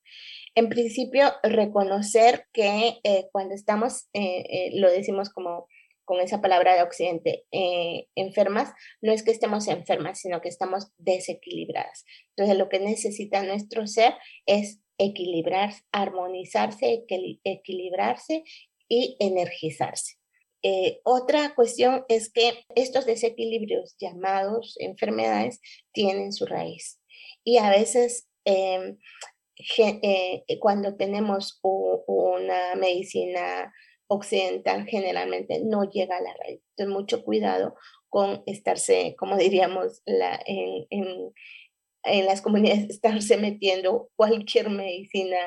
En 0.54 0.68
principio, 0.68 1.32
reconocer 1.42 2.46
que 2.52 2.98
eh, 3.02 3.28
cuando 3.32 3.54
estamos, 3.54 4.08
eh, 4.12 4.70
lo 4.74 4.90
decimos 4.90 5.30
como 5.30 5.66
con 6.04 6.20
esa 6.20 6.42
palabra 6.42 6.74
de 6.74 6.82
Occidente, 6.82 7.44
enfermas, 8.16 8.72
no 9.00 9.12
es 9.12 9.22
que 9.22 9.30
estemos 9.30 9.68
enfermas, 9.68 10.18
sino 10.18 10.40
que 10.40 10.48
estamos 10.48 10.88
desequilibradas. 10.98 12.04
Entonces, 12.30 12.58
lo 12.58 12.68
que 12.68 12.80
necesita 12.80 13.42
nuestro 13.44 13.86
ser 13.86 14.14
es 14.44 14.80
equilibrar, 14.98 15.72
armonizarse, 15.92 17.04
equilibrarse 17.44 18.42
y 18.88 19.16
energizarse. 19.20 20.21
Eh, 20.62 21.00
otra 21.04 21.54
cuestión 21.54 22.04
es 22.08 22.32
que 22.32 22.52
estos 22.76 23.04
desequilibrios 23.04 23.96
llamados 23.98 24.76
enfermedades 24.78 25.60
tienen 25.92 26.32
su 26.32 26.46
raíz 26.46 27.00
y 27.42 27.58
a 27.58 27.68
veces 27.70 28.28
em, 28.44 28.96
eh, 29.78 30.44
cuando 30.60 30.96
tenemos 30.96 31.60
una 31.62 32.76
medicina 32.76 33.72
occidental 34.06 34.86
generalmente 34.86 35.60
no 35.64 35.84
llega 35.90 36.16
a 36.16 36.22
la 36.22 36.34
raíz. 36.44 36.60
Entonces 36.76 36.94
mucho 36.94 37.24
cuidado 37.24 37.74
con 38.08 38.42
estarse, 38.46 39.16
como 39.18 39.36
diríamos 39.36 40.02
en, 40.06 40.86
en 42.04 42.26
las 42.26 42.42
comunidades, 42.42 42.88
estarse 42.90 43.36
metiendo 43.36 44.10
cualquier 44.16 44.70
medicina 44.70 45.38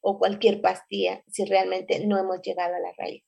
o 0.00 0.18
cualquier 0.18 0.60
pastilla 0.62 1.22
si 1.28 1.44
realmente 1.44 2.06
no 2.06 2.18
hemos 2.18 2.40
llegado 2.42 2.74
a 2.74 2.80
la 2.80 2.92
raíz 2.96 3.22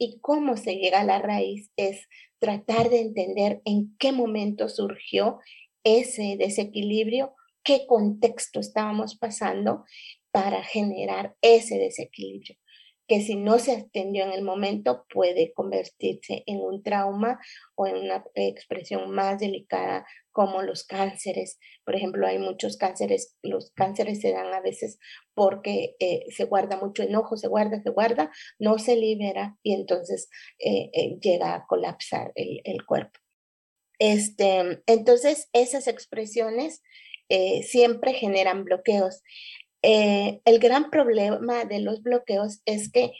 y 0.00 0.18
cómo 0.20 0.56
se 0.56 0.76
llega 0.76 1.02
a 1.02 1.04
la 1.04 1.18
raíz 1.18 1.70
es 1.76 2.08
tratar 2.38 2.88
de 2.88 3.00
entender 3.00 3.60
en 3.66 3.94
qué 3.98 4.12
momento 4.12 4.70
surgió 4.70 5.38
ese 5.84 6.36
desequilibrio, 6.38 7.34
qué 7.62 7.86
contexto 7.86 8.60
estábamos 8.60 9.16
pasando 9.16 9.84
para 10.32 10.64
generar 10.64 11.36
ese 11.42 11.76
desequilibrio 11.76 12.56
que 13.10 13.22
si 13.22 13.34
no 13.34 13.58
se 13.58 13.72
atendió 13.72 14.22
en 14.22 14.30
el 14.30 14.44
momento 14.44 15.04
puede 15.12 15.52
convertirse 15.52 16.44
en 16.46 16.60
un 16.60 16.84
trauma 16.84 17.40
o 17.74 17.88
en 17.88 17.96
una 17.96 18.24
expresión 18.36 19.10
más 19.10 19.40
delicada 19.40 20.06
como 20.30 20.62
los 20.62 20.84
cánceres. 20.84 21.58
Por 21.84 21.96
ejemplo, 21.96 22.24
hay 22.24 22.38
muchos 22.38 22.76
cánceres, 22.76 23.36
los 23.42 23.72
cánceres 23.72 24.20
se 24.20 24.30
dan 24.30 24.54
a 24.54 24.60
veces 24.60 25.00
porque 25.34 25.96
eh, 25.98 26.26
se 26.30 26.44
guarda 26.44 26.76
mucho 26.76 27.02
enojo, 27.02 27.36
se 27.36 27.48
guarda, 27.48 27.82
se 27.82 27.90
guarda, 27.90 28.30
no 28.60 28.78
se 28.78 28.94
libera 28.94 29.58
y 29.64 29.74
entonces 29.74 30.30
eh, 30.60 30.90
eh, 30.92 31.18
llega 31.20 31.56
a 31.56 31.66
colapsar 31.66 32.30
el, 32.36 32.60
el, 32.62 32.86
cuerpo. 32.86 33.18
Este, 33.98 34.84
entonces, 34.86 35.48
esas 35.52 35.88
expresiones 35.88 36.80
siempre 37.62 38.12
generan 38.12 38.64
bloqueos. 38.64 39.22
Eh, 39.82 40.40
el 40.44 40.58
gran 40.58 40.90
problema 40.90 41.64
de 41.64 41.80
los 41.80 42.02
bloqueos 42.02 42.60
es 42.66 42.90
que 42.90 43.12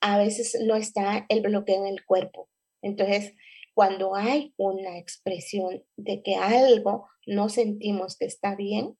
a 0.00 0.18
veces 0.18 0.56
no 0.64 0.76
está 0.76 1.26
el 1.28 1.40
bloqueo 1.40 1.84
en 1.84 1.86
el 1.86 2.04
cuerpo. 2.04 2.48
Entonces, 2.82 3.34
cuando 3.74 4.14
hay 4.14 4.54
una 4.56 4.98
expresión 4.98 5.82
de 5.96 6.22
que 6.22 6.36
algo 6.36 7.08
no 7.26 7.48
sentimos 7.48 8.16
que 8.16 8.26
está 8.26 8.54
bien, 8.54 8.96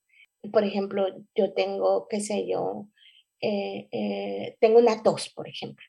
por 0.52 0.64
ejemplo, 0.64 1.06
yo 1.34 1.52
tengo, 1.54 2.08
qué 2.08 2.20
sé 2.20 2.46
yo, 2.48 2.88
eh, 3.40 3.88
eh, 3.92 4.56
tengo 4.60 4.78
una 4.78 5.02
tos, 5.02 5.28
por 5.30 5.48
ejemplo 5.48 5.84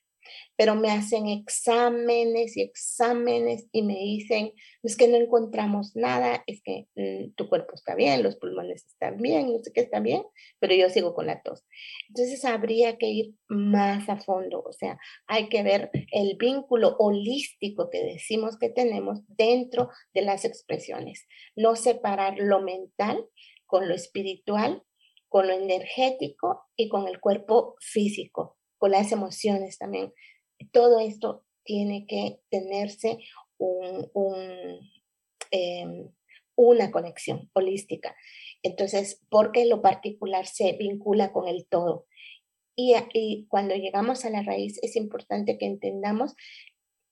pero 0.55 0.75
me 0.75 0.89
hacen 0.89 1.27
exámenes 1.27 2.57
y 2.57 2.63
exámenes 2.63 3.67
y 3.71 3.83
me 3.83 3.93
dicen, 3.93 4.53
es 4.83 4.97
que 4.97 5.07
no 5.07 5.17
encontramos 5.17 5.95
nada, 5.95 6.43
es 6.47 6.61
que 6.63 6.87
mm, 6.95 7.33
tu 7.35 7.47
cuerpo 7.47 7.75
está 7.75 7.95
bien, 7.95 8.23
los 8.23 8.37
pulmones 8.37 8.85
están 8.85 9.17
bien, 9.17 9.53
no 9.53 9.59
sé 9.59 9.71
qué 9.71 9.81
está 9.81 9.99
bien, 9.99 10.23
pero 10.59 10.73
yo 10.73 10.89
sigo 10.89 11.13
con 11.13 11.27
la 11.27 11.41
tos. 11.41 11.63
Entonces 12.09 12.43
habría 12.43 12.97
que 12.97 13.07
ir 13.07 13.35
más 13.47 14.09
a 14.09 14.17
fondo, 14.17 14.63
o 14.65 14.73
sea, 14.73 14.97
hay 15.27 15.49
que 15.49 15.63
ver 15.63 15.91
el 16.11 16.37
vínculo 16.37 16.95
holístico 16.97 17.89
que 17.89 18.03
decimos 18.03 18.57
que 18.57 18.69
tenemos 18.69 19.19
dentro 19.27 19.89
de 20.13 20.21
las 20.23 20.43
expresiones, 20.43 21.27
no 21.55 21.75
separar 21.75 22.35
lo 22.39 22.61
mental 22.61 23.25
con 23.65 23.87
lo 23.87 23.93
espiritual, 23.93 24.83
con 25.29 25.47
lo 25.47 25.53
energético 25.53 26.63
y 26.75 26.87
con 26.89 27.07
el 27.07 27.19
cuerpo 27.19 27.75
físico 27.79 28.56
con 28.77 28.91
las 28.91 29.11
emociones 29.11 29.77
también. 29.77 30.13
Todo 30.71 30.99
esto 30.99 31.43
tiene 31.63 32.05
que 32.07 32.39
tenerse 32.49 33.17
em, 35.51 36.09
una 36.55 36.91
conexión 36.91 37.49
holística. 37.53 38.15
Entonces, 38.63 39.21
porque 39.29 39.65
lo 39.65 39.81
particular 39.81 40.47
se 40.47 40.73
vincula 40.73 41.31
con 41.31 41.47
el 41.47 41.67
todo. 41.67 42.07
Y, 42.75 42.95
y, 43.13 43.47
cuando 43.47 43.75
llegamos 43.75 44.23
a 44.25 44.29
la 44.29 44.43
raíz 44.43 44.79
es 44.83 44.95
importante 44.95 45.57
que 45.57 45.65
entendamos 45.65 46.35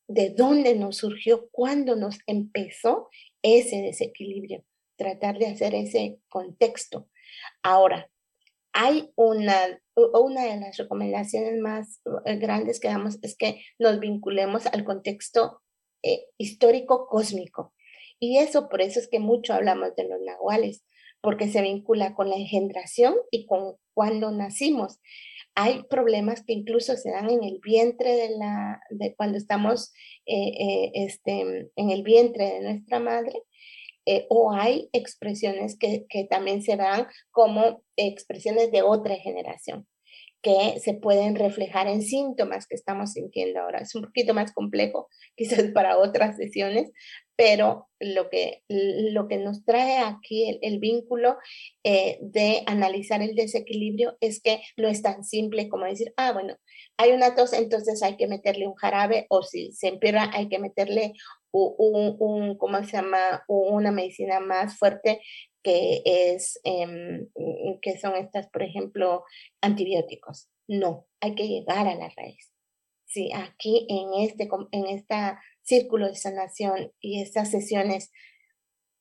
de 0.07 0.29
dónde 0.29 0.75
nos 0.75 0.97
surgió, 0.97 1.49
cuándo 1.51 1.95
nos 1.95 2.19
empezó 2.27 3.09
ese 3.41 3.81
desequilibrio, 3.81 4.63
tratar 4.95 5.39
de 5.39 5.47
hacer 5.47 5.73
ese 5.75 6.19
contexto. 6.29 7.09
Ahora, 7.63 8.09
hay 8.75 9.09
una, 9.15 9.55
una 9.95 10.43
de 10.43 10.59
las 10.59 10.75
recomendaciones 10.75 11.57
más 11.61 12.01
eh, 12.25 12.35
grandes 12.35 12.81
que 12.81 12.89
damos 12.89 13.17
es 13.21 13.37
que 13.37 13.63
nos 13.79 14.01
vinculemos 14.01 14.67
al 14.67 14.83
contexto 14.83 15.61
eh, 16.03 16.25
histórico 16.37 17.07
cósmico. 17.07 17.73
Y 18.19 18.37
eso, 18.37 18.67
por 18.67 18.81
eso 18.81 18.99
es 18.99 19.07
que 19.07 19.19
mucho 19.19 19.53
hablamos 19.53 19.95
de 19.95 20.03
los 20.03 20.19
nahuales, 20.19 20.83
porque 21.21 21.47
se 21.47 21.61
vincula 21.61 22.15
con 22.15 22.29
la 22.29 22.35
engendración 22.35 23.15
y 23.31 23.45
con 23.45 23.77
cuando 23.93 24.29
nacimos. 24.31 24.99
Hay 25.55 25.83
problemas 25.83 26.43
que 26.43 26.51
incluso 26.51 26.97
se 26.97 27.11
dan 27.11 27.29
en 27.29 27.45
el 27.45 27.59
vientre 27.63 28.11
de 28.11 28.37
la, 28.37 28.81
de 28.89 29.15
cuando 29.15 29.37
estamos 29.37 29.93
eh, 30.25 30.91
este, 30.95 31.71
en 31.77 31.89
el 31.91 32.03
vientre 32.03 32.55
de 32.55 32.59
nuestra 32.59 32.99
madre, 32.99 33.41
eh, 34.05 34.25
o 34.29 34.51
hay 34.51 34.89
expresiones 34.93 35.77
que, 35.77 36.05
que, 36.09 36.25
también 36.25 36.61
se 36.61 36.75
dan 36.75 37.07
como 37.31 37.81
expresiones 37.95 38.71
de 38.71 38.81
otra 38.81 39.15
generación 39.15 39.87
que 40.45 40.79
se 40.79 40.93
pueden 40.93 41.33
reflejar 41.35 41.87
en 41.87 42.03
síntomas 42.03 42.67
que 42.67 42.75
estamos 42.75 43.13
sintiendo 43.13 43.61
ahora. 43.61 43.79
Es 43.79 43.95
un 43.95 44.03
poquito 44.03 44.35
más 44.35 44.53
complejo, 44.53 45.09
quizás 45.35 45.71
para 45.73 45.97
otras 45.97 46.37
sesiones, 46.37 46.91
pero 47.35 47.87
lo 47.99 48.29
que, 48.29 48.61
lo 48.69 49.27
que 49.27 49.37
nos 49.37 49.65
trae 49.65 49.97
aquí 49.97 50.59
el, 50.61 50.77
vínculo 50.77 51.37
eh, 51.83 52.19
de 52.21 52.61
analizar 52.67 53.23
el 53.23 53.33
desequilibrio 53.33 54.17
es 54.21 54.39
que 54.39 54.61
no 54.77 54.87
es 54.87 55.01
tan 55.01 55.23
simple 55.23 55.67
como 55.67 55.85
decir, 55.85 56.13
ah, 56.15 56.31
bueno, 56.31 56.55
hay 56.97 57.11
una 57.11 57.33
tos, 57.33 57.51
entonces 57.53 58.03
hay 58.03 58.15
que 58.15 58.27
meterle 58.27 58.67
un 58.67 58.75
jarabe, 58.75 59.25
o 59.29 59.41
si 59.41 59.71
se 59.71 59.87
empeora, 59.87 60.29
hay 60.31 60.47
que 60.47 60.59
meterle 60.59 61.13
un, 61.55 62.57
¿cómo 62.57 62.83
se 62.83 62.97
llama? 62.97 63.43
Una 63.47 63.91
medicina 63.91 64.39
más 64.39 64.77
fuerte 64.77 65.21
que 65.63 66.01
es, 66.05 66.59
em, 66.63 67.27
que 67.81 67.97
son 67.97 68.15
estas, 68.15 68.49
por 68.49 68.63
ejemplo, 68.63 69.23
antibióticos. 69.61 70.49
No, 70.67 71.07
hay 71.21 71.35
que 71.35 71.47
llegar 71.47 71.87
a 71.87 71.95
la 71.95 72.09
raíz. 72.15 72.51
Sí, 73.05 73.31
aquí 73.33 73.87
en 73.89 74.23
este, 74.23 74.49
en 74.71 74.87
esta 74.87 75.39
círculo 75.63 76.07
de 76.07 76.15
sanación 76.15 76.91
y 76.99 77.21
estas 77.21 77.49
sesiones 77.49 78.11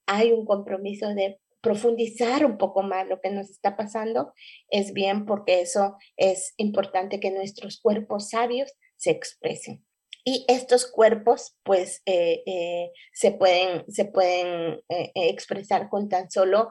hay 0.06 0.32
un 0.32 0.44
compromiso 0.46 1.08
de 1.14 1.40
profundizar 1.60 2.44
un 2.44 2.58
poco 2.58 2.82
más 2.82 3.08
lo 3.08 3.20
que 3.20 3.30
nos 3.30 3.48
está 3.48 3.76
pasando, 3.76 4.34
es 4.68 4.92
bien 4.92 5.24
porque 5.24 5.62
eso 5.62 5.96
es 6.16 6.52
importante 6.58 7.20
que 7.20 7.30
nuestros 7.30 7.80
cuerpos 7.80 8.30
sabios 8.30 8.72
se 8.96 9.10
expresen. 9.10 9.84
Y 10.26 10.46
estos 10.48 10.90
cuerpos, 10.90 11.58
pues, 11.64 12.02
eh, 12.06 12.42
eh, 12.46 12.92
se 13.12 13.32
pueden, 13.32 13.84
se 13.92 14.06
pueden 14.06 14.80
eh, 14.88 15.12
expresar 15.14 15.90
con 15.90 16.08
tan 16.08 16.30
solo 16.30 16.70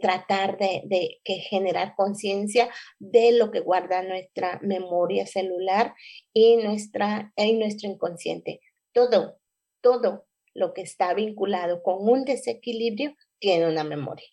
tratar 0.00 0.56
de, 0.56 0.82
de 0.84 1.20
que 1.24 1.34
generar 1.34 1.94
conciencia 1.96 2.70
de 3.00 3.32
lo 3.32 3.50
que 3.50 3.58
guarda 3.58 4.02
nuestra 4.02 4.60
memoria 4.62 5.26
celular 5.26 5.94
y, 6.32 6.56
nuestra, 6.58 7.32
y 7.36 7.54
nuestro 7.54 7.90
inconsciente. 7.90 8.60
Todo, 8.92 9.40
todo 9.80 10.26
lo 10.54 10.72
que 10.74 10.82
está 10.82 11.12
vinculado 11.12 11.82
con 11.82 12.08
un 12.08 12.24
desequilibrio 12.24 13.16
tiene 13.40 13.68
una 13.68 13.82
memoria. 13.82 14.28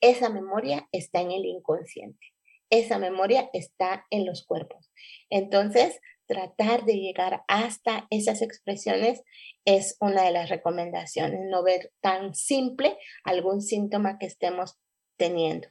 Esa 0.00 0.28
memoria 0.28 0.88
está 0.90 1.20
en 1.20 1.30
el 1.30 1.44
inconsciente. 1.44 2.26
Esa 2.70 2.98
memoria 2.98 3.48
está 3.52 4.04
en 4.10 4.26
los 4.26 4.44
cuerpos. 4.44 4.90
Entonces, 5.30 6.00
tratar 6.26 6.84
de 6.84 6.94
llegar 6.94 7.42
hasta 7.48 8.06
esas 8.10 8.42
expresiones 8.42 9.22
es 9.64 9.96
una 10.00 10.22
de 10.22 10.32
las 10.32 10.48
recomendaciones, 10.48 11.40
no 11.48 11.62
ver 11.62 11.92
tan 12.00 12.34
simple 12.34 12.96
algún 13.24 13.62
síntoma 13.62 14.18
que 14.18 14.26
estemos 14.26 14.78
teniendo. 15.16 15.68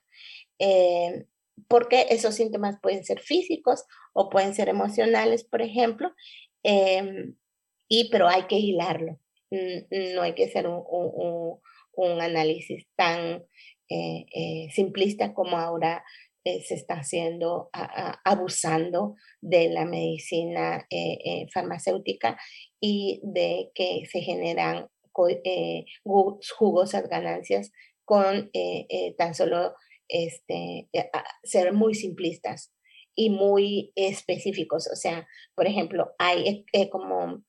Eh, 0.60 1.26
porque 1.68 2.08
esos 2.10 2.36
síntomas 2.36 2.78
pueden 2.82 3.06
ser 3.06 3.20
físicos 3.20 3.86
o 4.14 4.30
pueden 4.30 4.54
ser 4.54 4.70
emocionales, 4.70 5.44
por 5.44 5.62
ejemplo, 5.62 6.14
em, 6.64 7.36
y 7.88 8.10
pero 8.10 8.28
hay 8.28 8.44
que 8.44 8.58
hilarlo. 8.58 9.20
No 9.52 10.22
hay 10.22 10.34
que 10.34 10.46
hacer 10.46 10.68
un, 10.68 11.62
análisis 12.22 12.88
tan 12.96 13.46
eh, 13.90 14.26
eh, 14.34 14.68
simplista 14.72 15.34
como 15.34 15.58
ahora 15.58 16.04
eh, 16.48 16.62
se 16.62 16.76
está 16.76 16.94
haciendo, 17.00 17.72
abusando 18.24 19.16
de 19.42 19.68
la 19.70 19.84
medicina 19.84 20.86
eh, 20.92 21.18
eh, 21.26 21.48
farmacéutica 21.52 22.38
y 22.80 23.20
de 23.24 23.72
que 23.74 24.04
se 24.06 24.22
generan 24.22 24.88
jugosas 25.12 27.10
ganancias 27.10 27.72
con 28.04 28.52
tan 29.18 29.34
solo 29.34 29.74
este, 30.08 30.88
ser 31.44 31.74
muy 31.74 31.96
simplistas 31.96 32.72
y 33.16 33.32
muy 33.32 33.92
específicos. 33.96 34.88
O 34.92 34.96
sea, 34.96 35.26
por 35.56 35.66
ejemplo, 35.66 36.12
hay 36.20 36.66
como 36.92 37.44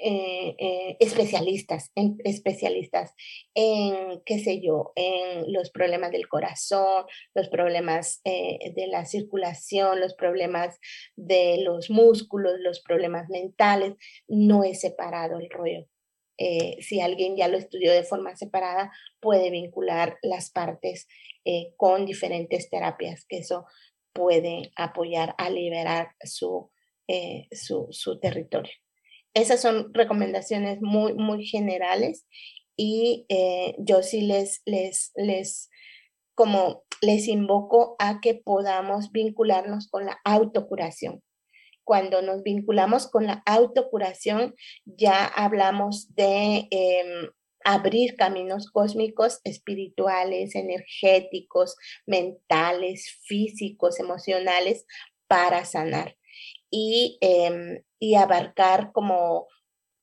eh, 0.00 0.54
eh, 0.58 0.96
especialistas, 1.00 1.90
en, 1.96 2.18
especialistas 2.24 3.14
en, 3.54 4.22
qué 4.24 4.38
sé 4.38 4.60
yo, 4.60 4.92
en 4.94 5.52
los 5.52 5.70
problemas 5.70 6.12
del 6.12 6.28
corazón, 6.28 7.06
los 7.34 7.48
problemas 7.48 8.20
eh, 8.24 8.72
de 8.76 8.86
la 8.86 9.06
circulación, 9.06 9.98
los 9.98 10.14
problemas 10.14 10.78
de 11.16 11.58
los 11.64 11.90
músculos, 11.90 12.54
los 12.60 12.80
problemas 12.80 13.28
mentales. 13.28 13.94
No 14.28 14.62
es 14.62 14.80
separado 14.80 15.38
el 15.40 15.50
rollo. 15.50 15.88
si 16.80 17.00
alguien 17.00 17.36
ya 17.36 17.48
lo 17.48 17.56
estudió 17.56 17.92
de 17.92 18.04
forma 18.04 18.36
separada, 18.36 18.92
puede 19.20 19.50
vincular 19.50 20.18
las 20.22 20.50
partes 20.50 21.08
con 21.76 22.04
diferentes 22.06 22.68
terapias, 22.68 23.24
que 23.26 23.38
eso 23.38 23.64
puede 24.12 24.70
apoyar 24.76 25.34
a 25.38 25.48
liberar 25.50 26.14
su, 26.22 26.70
su, 27.52 27.88
su 27.90 28.20
territorio. 28.20 28.72
Esas 29.36 29.60
son 29.60 29.92
recomendaciones 29.92 30.80
muy, 30.80 31.12
muy 31.12 31.44
generales 31.44 32.26
y 32.74 33.26
eh, 33.28 33.74
yo 33.78 34.02
sí 34.02 34.22
les, 34.22 34.62
les, 34.64 35.12
les, 35.14 35.68
como 36.34 36.84
les 37.02 37.28
invoco 37.28 37.96
a 37.98 38.22
que 38.22 38.32
podamos 38.32 39.12
vincularnos 39.12 39.88
con 39.90 40.06
la 40.06 40.18
autocuración. 40.24 41.22
Cuando 41.84 42.22
nos 42.22 42.44
vinculamos 42.44 43.10
con 43.10 43.26
la 43.26 43.42
autocuración, 43.44 44.54
ya 44.86 45.26
hablamos 45.26 46.14
de 46.14 46.66
em, 46.70 47.28
abrir 47.62 48.16
caminos 48.16 48.70
cósmicos, 48.70 49.40
espirituales, 49.44 50.54
energéticos, 50.54 51.76
mentales, 52.06 53.20
físicos, 53.26 54.00
emocionales, 54.00 54.86
para 55.28 55.66
sanar 55.66 56.16
y, 56.70 57.18
em, 57.20 57.82
y 57.98 58.14
abarcar 58.14 58.92
como, 58.92 59.46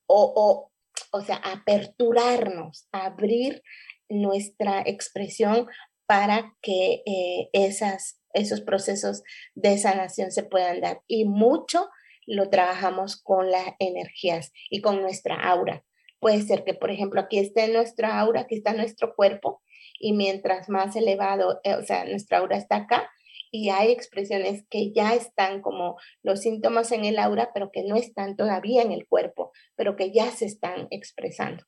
o, 0.07 0.71
o, 1.11 1.21
sea, 1.21 1.37
aperturarnos, 1.37 2.87
abrir 2.91 3.61
nuestra 4.09 4.81
expresión 4.85 5.67
para 6.05 6.55
que 6.61 7.03
eh, 7.05 7.49
esas, 7.53 8.19
esos 8.33 8.61
procesos 8.61 9.23
de 9.55 9.77
sanación 9.77 10.31
se 10.31 10.43
puedan 10.43 10.81
dar. 10.81 11.01
Y 11.07 11.25
mucho 11.25 11.89
lo 12.25 12.49
trabajamos 12.49 13.21
con 13.21 13.51
las 13.51 13.73
energías 13.79 14.51
y 14.69 14.81
con 14.81 15.01
nuestra 15.01 15.35
aura. 15.35 15.83
Puede 16.19 16.41
ser 16.41 16.63
que, 16.63 16.73
por 16.73 16.89
ejemplo, 16.89 17.21
aquí 17.21 17.39
esté 17.39 17.67
nuestra 17.67 18.19
aura, 18.19 18.41
aquí 18.41 18.55
está 18.55 18.73
nuestro 18.73 19.13
cuerpo, 19.15 19.61
y 19.99 20.13
mientras 20.13 20.69
más 20.69 20.95
elevado, 20.95 21.59
eh, 21.63 21.75
o 21.75 21.83
sea, 21.83 22.05
nuestra 22.05 22.39
aura 22.39 22.57
está 22.57 22.77
acá, 22.77 23.09
y 23.55 23.69
hay 23.69 23.91
expresiones 23.91 24.65
que 24.67 24.91
ya 24.93 25.13
están 25.13 25.61
como 25.61 25.95
los 26.23 26.41
síntomas 26.41 26.91
en 26.91 27.05
el 27.05 27.19
aura, 27.19 27.51
pero 27.53 27.69
que 27.71 27.83
no 27.83 27.95
están 27.95 28.35
todavía 28.35 28.81
en 28.81 28.91
el 28.91 29.07
cuerpo, 29.07 29.51
pero 29.75 29.95
que 29.95 30.11
ya 30.11 30.31
se 30.31 30.45
están 30.45 30.87
expresando. 30.89 31.63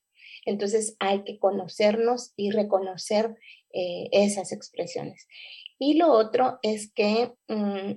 Entonces 0.46 0.96
hay 0.98 1.24
que 1.24 1.38
conocernos 1.38 2.34
y 2.36 2.50
reconocer 2.50 3.36
eh, 3.72 4.10
esas 4.12 4.52
expresiones. 4.52 5.28
Y 5.78 5.94
lo 5.94 6.12
otro 6.12 6.58
es 6.64 6.92
que 6.92 7.34
mm, 7.50 7.92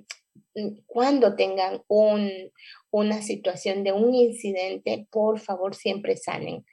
mm, 0.55 0.81
cuando 0.85 1.35
tengan 1.35 1.83
un, 1.89 2.31
una 2.91 3.23
situación 3.23 3.85
de 3.85 3.93
un 3.93 4.15
incidente, 4.15 5.09
por 5.11 5.41
favor 5.41 5.75
siempre 5.75 6.19
sanen 6.19 6.67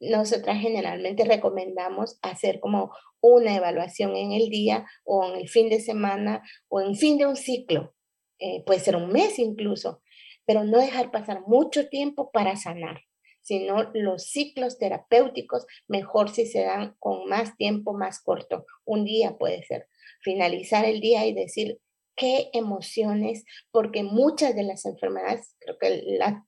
nosotras 0.00 0.60
generalmente 0.60 1.24
recomendamos 1.24 2.18
hacer 2.22 2.60
como 2.60 2.92
una 3.26 3.56
evaluación 3.56 4.16
en 4.16 4.32
el 4.32 4.48
día 4.48 4.86
o 5.04 5.24
en 5.24 5.40
el 5.40 5.48
fin 5.48 5.68
de 5.68 5.80
semana 5.80 6.42
o 6.68 6.80
en 6.80 6.94
fin 6.94 7.18
de 7.18 7.26
un 7.26 7.36
ciclo. 7.36 7.94
Eh, 8.38 8.62
puede 8.64 8.80
ser 8.80 8.96
un 8.96 9.10
mes 9.10 9.38
incluso, 9.38 10.02
pero 10.44 10.64
no 10.64 10.78
dejar 10.78 11.10
pasar 11.10 11.42
mucho 11.46 11.88
tiempo 11.88 12.30
para 12.30 12.56
sanar, 12.56 13.00
sino 13.40 13.90
los 13.94 14.24
ciclos 14.24 14.78
terapéuticos 14.78 15.66
mejor 15.88 16.30
si 16.30 16.46
se 16.46 16.62
dan 16.62 16.94
con 16.98 17.28
más 17.28 17.56
tiempo 17.56 17.94
más 17.94 18.22
corto. 18.22 18.66
Un 18.84 19.04
día 19.04 19.36
puede 19.38 19.62
ser. 19.64 19.86
Finalizar 20.22 20.84
el 20.84 21.00
día 21.00 21.26
y 21.26 21.32
decir 21.32 21.78
qué 22.16 22.50
emociones, 22.52 23.44
porque 23.70 24.02
muchas 24.02 24.54
de 24.54 24.62
las 24.62 24.86
enfermedades, 24.86 25.54
creo 25.60 25.78
que 25.78 26.02
la, 26.18 26.46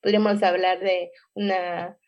podríamos 0.00 0.42
hablar 0.42 0.80
de 0.80 1.10
una 1.34 1.98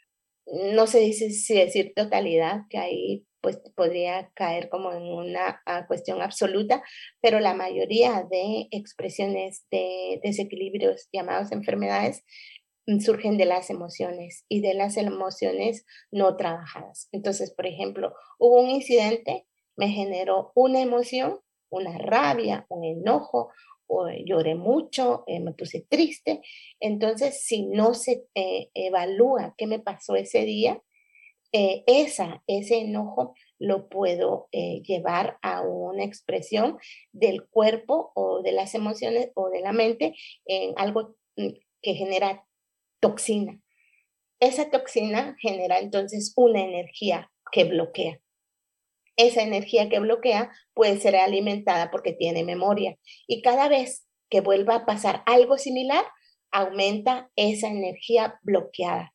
no 0.47 0.87
dice 0.87 1.31
si 1.31 1.55
decir 1.55 1.93
totalidad, 1.95 2.63
que 2.71 2.79
ahí 2.79 3.27
pues 3.47 3.61
podría 3.77 4.33
caer 4.35 4.69
como 4.69 4.91
en 4.91 5.05
una 5.05 5.63
ah, 5.67 5.87
cuestión 5.87 6.21
absoluta, 6.21 6.83
pero 7.21 7.39
la 7.39 7.55
mayoría 7.55 8.27
de 8.29 8.67
expresiones 8.73 9.69
de 9.71 10.19
desequilibrios 10.25 11.09
llamados 11.13 11.53
enfermedades 11.53 12.25
mm, 12.89 12.99
surgen 12.99 13.39
de 13.39 13.45
las 13.45 13.71
emociones 13.71 14.45
y 14.49 14.63
de 14.63 14.75
las 14.75 14.97
emociones 14.97 15.87
no 16.11 16.37
trabajadas. 16.37 17.09
Entonces, 17.13 17.55
por 17.55 17.69
ejemplo, 17.69 18.15
hubo 18.41 18.61
un 18.61 18.69
incidente, 18.69 19.47
me 19.77 19.91
generó 19.91 20.51
una 20.57 20.81
emoción, 20.81 21.39
una 21.71 21.97
rabia, 21.99 22.67
un 22.69 22.83
enojo, 22.85 23.53
o 23.87 24.09
lloré 24.25 24.57
mucho, 24.57 25.23
eh, 25.29 25.39
me 25.39 25.53
puse 25.53 25.87
triste. 25.89 26.41
Entonces, 26.81 27.45
si 27.45 27.65
no 27.67 27.95
se 27.95 28.27
eh, 28.35 28.71
evalúa 28.75 29.55
qué 29.57 29.69
me 29.69 29.79
pasó 29.79 30.17
ese 30.17 30.41
día, 30.41 30.83
eh, 31.53 31.85
esa, 31.87 32.43
ese 32.47 32.79
enojo 32.81 33.35
lo 33.59 33.89
puedo 33.89 34.49
llevar 34.53 35.39
a 35.41 35.63
una 35.63 36.05
expresión 36.05 36.79
del 37.13 37.47
cuerpo 37.49 38.13
o 38.15 38.43
de 38.43 38.53
las 38.53 38.75
emociones 38.75 39.31
o 39.35 39.49
de 39.49 39.61
la 39.61 39.73
mente 39.73 40.15
en 40.45 40.75
algo 40.77 41.17
mm, 41.37 41.53
que 41.81 41.95
genera 41.95 42.47
toxina. 43.01 43.61
Esa 44.41 44.71
toxina 44.71 45.37
genera 45.41 45.79
entonces 45.79 46.35
una 46.37 46.63
energía 46.63 47.33
que 47.51 47.65
bloquea 47.65 48.21
esa 49.17 49.43
energía 49.43 49.89
que 49.89 49.99
bloquea 49.99 50.51
puede 50.75 51.01
ser 51.01 51.17
alimentada 51.17 51.91
porque 51.91 52.13
tiene 52.13 52.45
memoria. 52.45 52.99
Y 53.27 53.43
cada 53.43 53.69
vez 53.69 54.07
que 54.29 54.41
vuelva 54.41 54.77
a 54.77 54.87
pasar 54.87 55.23
algo 55.27 55.59
similar, 55.59 56.05
aumenta 56.51 57.31
esa 57.37 57.69
energía 57.69 58.39
bloqueada. 58.43 59.15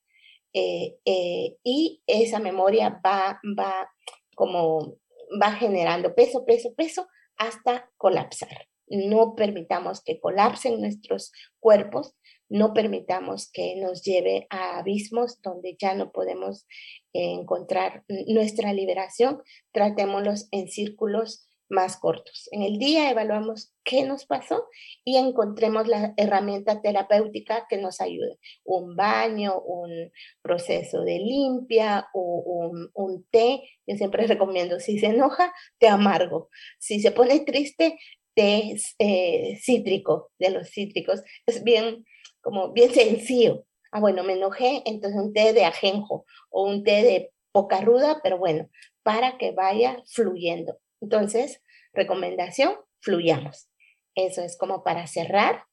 Eh, 0.53 0.97
eh, 1.05 1.57
y 1.63 2.01
esa 2.07 2.39
memoria 2.39 3.01
va, 3.05 3.39
va 3.57 3.89
como 4.35 4.97
va 5.41 5.53
generando 5.53 6.13
peso, 6.13 6.45
peso, 6.45 6.73
peso 6.75 7.07
hasta 7.37 7.89
colapsar. 7.97 8.67
No 8.87 9.35
permitamos 9.35 10.03
que 10.03 10.19
colapsen 10.19 10.81
nuestros 10.81 11.31
cuerpos, 11.59 12.15
no 12.49 12.73
permitamos 12.73 13.49
que 13.49 13.75
nos 13.77 14.03
lleve 14.03 14.47
a 14.49 14.79
abismos 14.79 15.41
donde 15.41 15.77
ya 15.79 15.95
no 15.95 16.11
podemos 16.11 16.67
encontrar 17.13 18.03
nuestra 18.27 18.73
liberación, 18.73 19.41
tratémoslos 19.71 20.49
en 20.51 20.67
círculos 20.67 21.47
más 21.71 21.97
cortos. 21.97 22.47
En 22.51 22.61
el 22.61 22.77
día 22.77 23.09
evaluamos 23.09 23.73
qué 23.83 24.03
nos 24.03 24.25
pasó 24.25 24.67
y 25.03 25.17
encontremos 25.17 25.87
la 25.87 26.13
herramienta 26.17 26.81
terapéutica 26.81 27.65
que 27.69 27.77
nos 27.77 28.01
ayude. 28.01 28.37
Un 28.63 28.95
baño, 28.95 29.59
un 29.59 30.11
proceso 30.41 31.01
de 31.01 31.19
limpia 31.19 32.07
o 32.13 32.69
un, 32.93 33.25
té. 33.31 33.63
Yo 33.87 33.95
siempre 33.95 34.27
recomiendo, 34.27 34.79
si 34.79 34.99
se 34.99 35.07
enoja, 35.07 35.53
té 35.79 35.87
amargo. 35.87 36.49
Si 36.77 36.99
se 36.99 37.11
pone 37.11 37.39
triste, 37.39 37.97
té 38.35 38.75
eh, 38.99 39.57
cítrico, 39.61 40.31
de 40.37 40.51
los 40.51 40.69
cítricos. 40.69 41.21
Es 41.45 41.63
bien, 41.63 42.05
como 42.41 42.71
bien 42.73 42.93
sencillo. 42.93 43.65
Ah, 43.91 43.99
bueno, 43.99 44.23
me 44.23 44.33
enojé, 44.33 44.83
entonces 44.85 45.19
un 45.19 45.33
té 45.33 45.53
de 45.53 45.65
ajenjo 45.65 46.25
o 46.49 46.63
un 46.65 46.83
té 46.83 47.03
de 47.03 47.31
poca 47.51 47.81
ruda, 47.81 48.21
pero 48.23 48.37
bueno, 48.37 48.69
para 49.03 49.37
que 49.37 49.51
vaya 49.51 50.01
fluyendo. 50.07 50.77
Entonces, 51.01 51.61
recomendación, 51.93 52.75
fluyamos. 53.01 53.69
Eso 54.15 54.43
es 54.43 54.57
como 54.57 54.83
para 54.83 55.07
cerrar. 55.07 55.63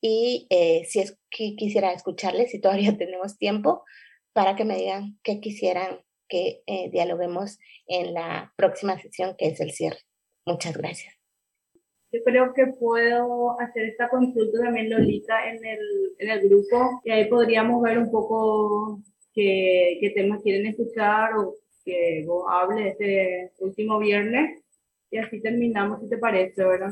Y 0.00 0.46
eh, 0.50 0.84
si 0.86 1.00
es 1.00 1.18
que 1.30 1.56
quisiera 1.56 1.92
escucharles, 1.92 2.50
si 2.50 2.60
todavía 2.60 2.96
tenemos 2.98 3.38
tiempo, 3.38 3.84
para 4.32 4.56
que 4.56 4.64
me 4.64 4.76
digan 4.76 5.18
qué 5.22 5.40
quisieran 5.40 6.00
que 6.28 6.62
eh, 6.66 6.90
dialoguemos 6.90 7.58
en 7.86 8.14
la 8.14 8.52
próxima 8.56 8.98
sesión, 9.00 9.34
que 9.36 9.48
es 9.48 9.60
el 9.60 9.72
cierre. 9.72 9.98
Muchas 10.46 10.76
gracias. 10.76 11.14
Yo 12.12 12.22
creo 12.24 12.52
que 12.54 12.66
puedo 12.78 13.58
hacer 13.60 13.86
esta 13.86 14.08
consulta 14.08 14.62
también, 14.62 14.90
Lolita, 14.90 15.48
en 15.48 15.64
el, 15.64 15.80
en 16.18 16.30
el 16.30 16.48
grupo 16.48 17.00
y 17.04 17.10
ahí 17.10 17.24
podríamos 17.24 17.82
ver 17.82 17.98
un 17.98 18.10
poco 18.10 19.00
qué, 19.32 19.98
qué 20.00 20.10
temas 20.10 20.40
quieren 20.42 20.66
escuchar 20.66 21.36
o 21.36 21.54
que 21.84 22.22
vos 22.26 22.44
hables 22.48 22.92
este 22.92 23.52
último 23.58 23.98
viernes 23.98 24.63
y 25.14 25.18
así 25.18 25.40
terminamos, 25.40 26.00
si 26.00 26.08
te 26.08 26.18
parece, 26.18 26.64
¿verdad? 26.64 26.90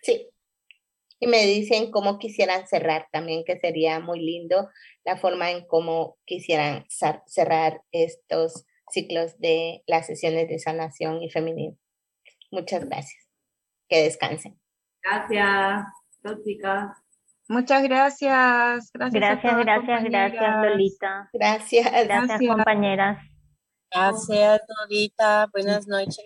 Sí. 0.00 0.28
Y 1.18 1.26
me 1.26 1.44
dicen 1.46 1.90
cómo 1.90 2.18
quisieran 2.18 2.68
cerrar 2.68 3.08
también, 3.10 3.42
que 3.44 3.58
sería 3.58 3.98
muy 3.98 4.20
lindo 4.20 4.68
la 5.04 5.16
forma 5.16 5.50
en 5.50 5.66
cómo 5.66 6.16
quisieran 6.26 6.84
cerrar 7.26 7.80
estos 7.90 8.66
ciclos 8.90 9.36
de 9.40 9.82
las 9.88 10.06
sesiones 10.06 10.48
de 10.48 10.60
sanación 10.60 11.22
y 11.22 11.30
femenino. 11.30 11.76
Muchas 12.52 12.84
gracias. 12.84 13.26
Que 13.88 14.04
descansen. 14.04 14.60
Gracias, 15.02 15.86
chicas. 16.44 16.96
Muchas 17.48 17.82
gracias. 17.82 18.92
Gracias, 18.92 19.12
gracias, 19.12 19.58
gracias, 19.64 20.04
gracias, 20.04 20.62
Lolita. 20.62 21.30
Gracias. 21.32 22.06
Gracias, 22.06 22.40
compañeras. 22.46 23.18
Gracias, 23.90 24.60
Lolita. 24.68 25.48
Buenas 25.52 25.88
noches. 25.88 26.22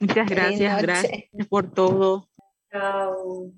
Muchas 0.00 0.28
gracias, 0.28 0.82
gracias 0.82 1.46
por 1.48 1.70
todo. 1.70 2.28
Chao. 2.70 3.52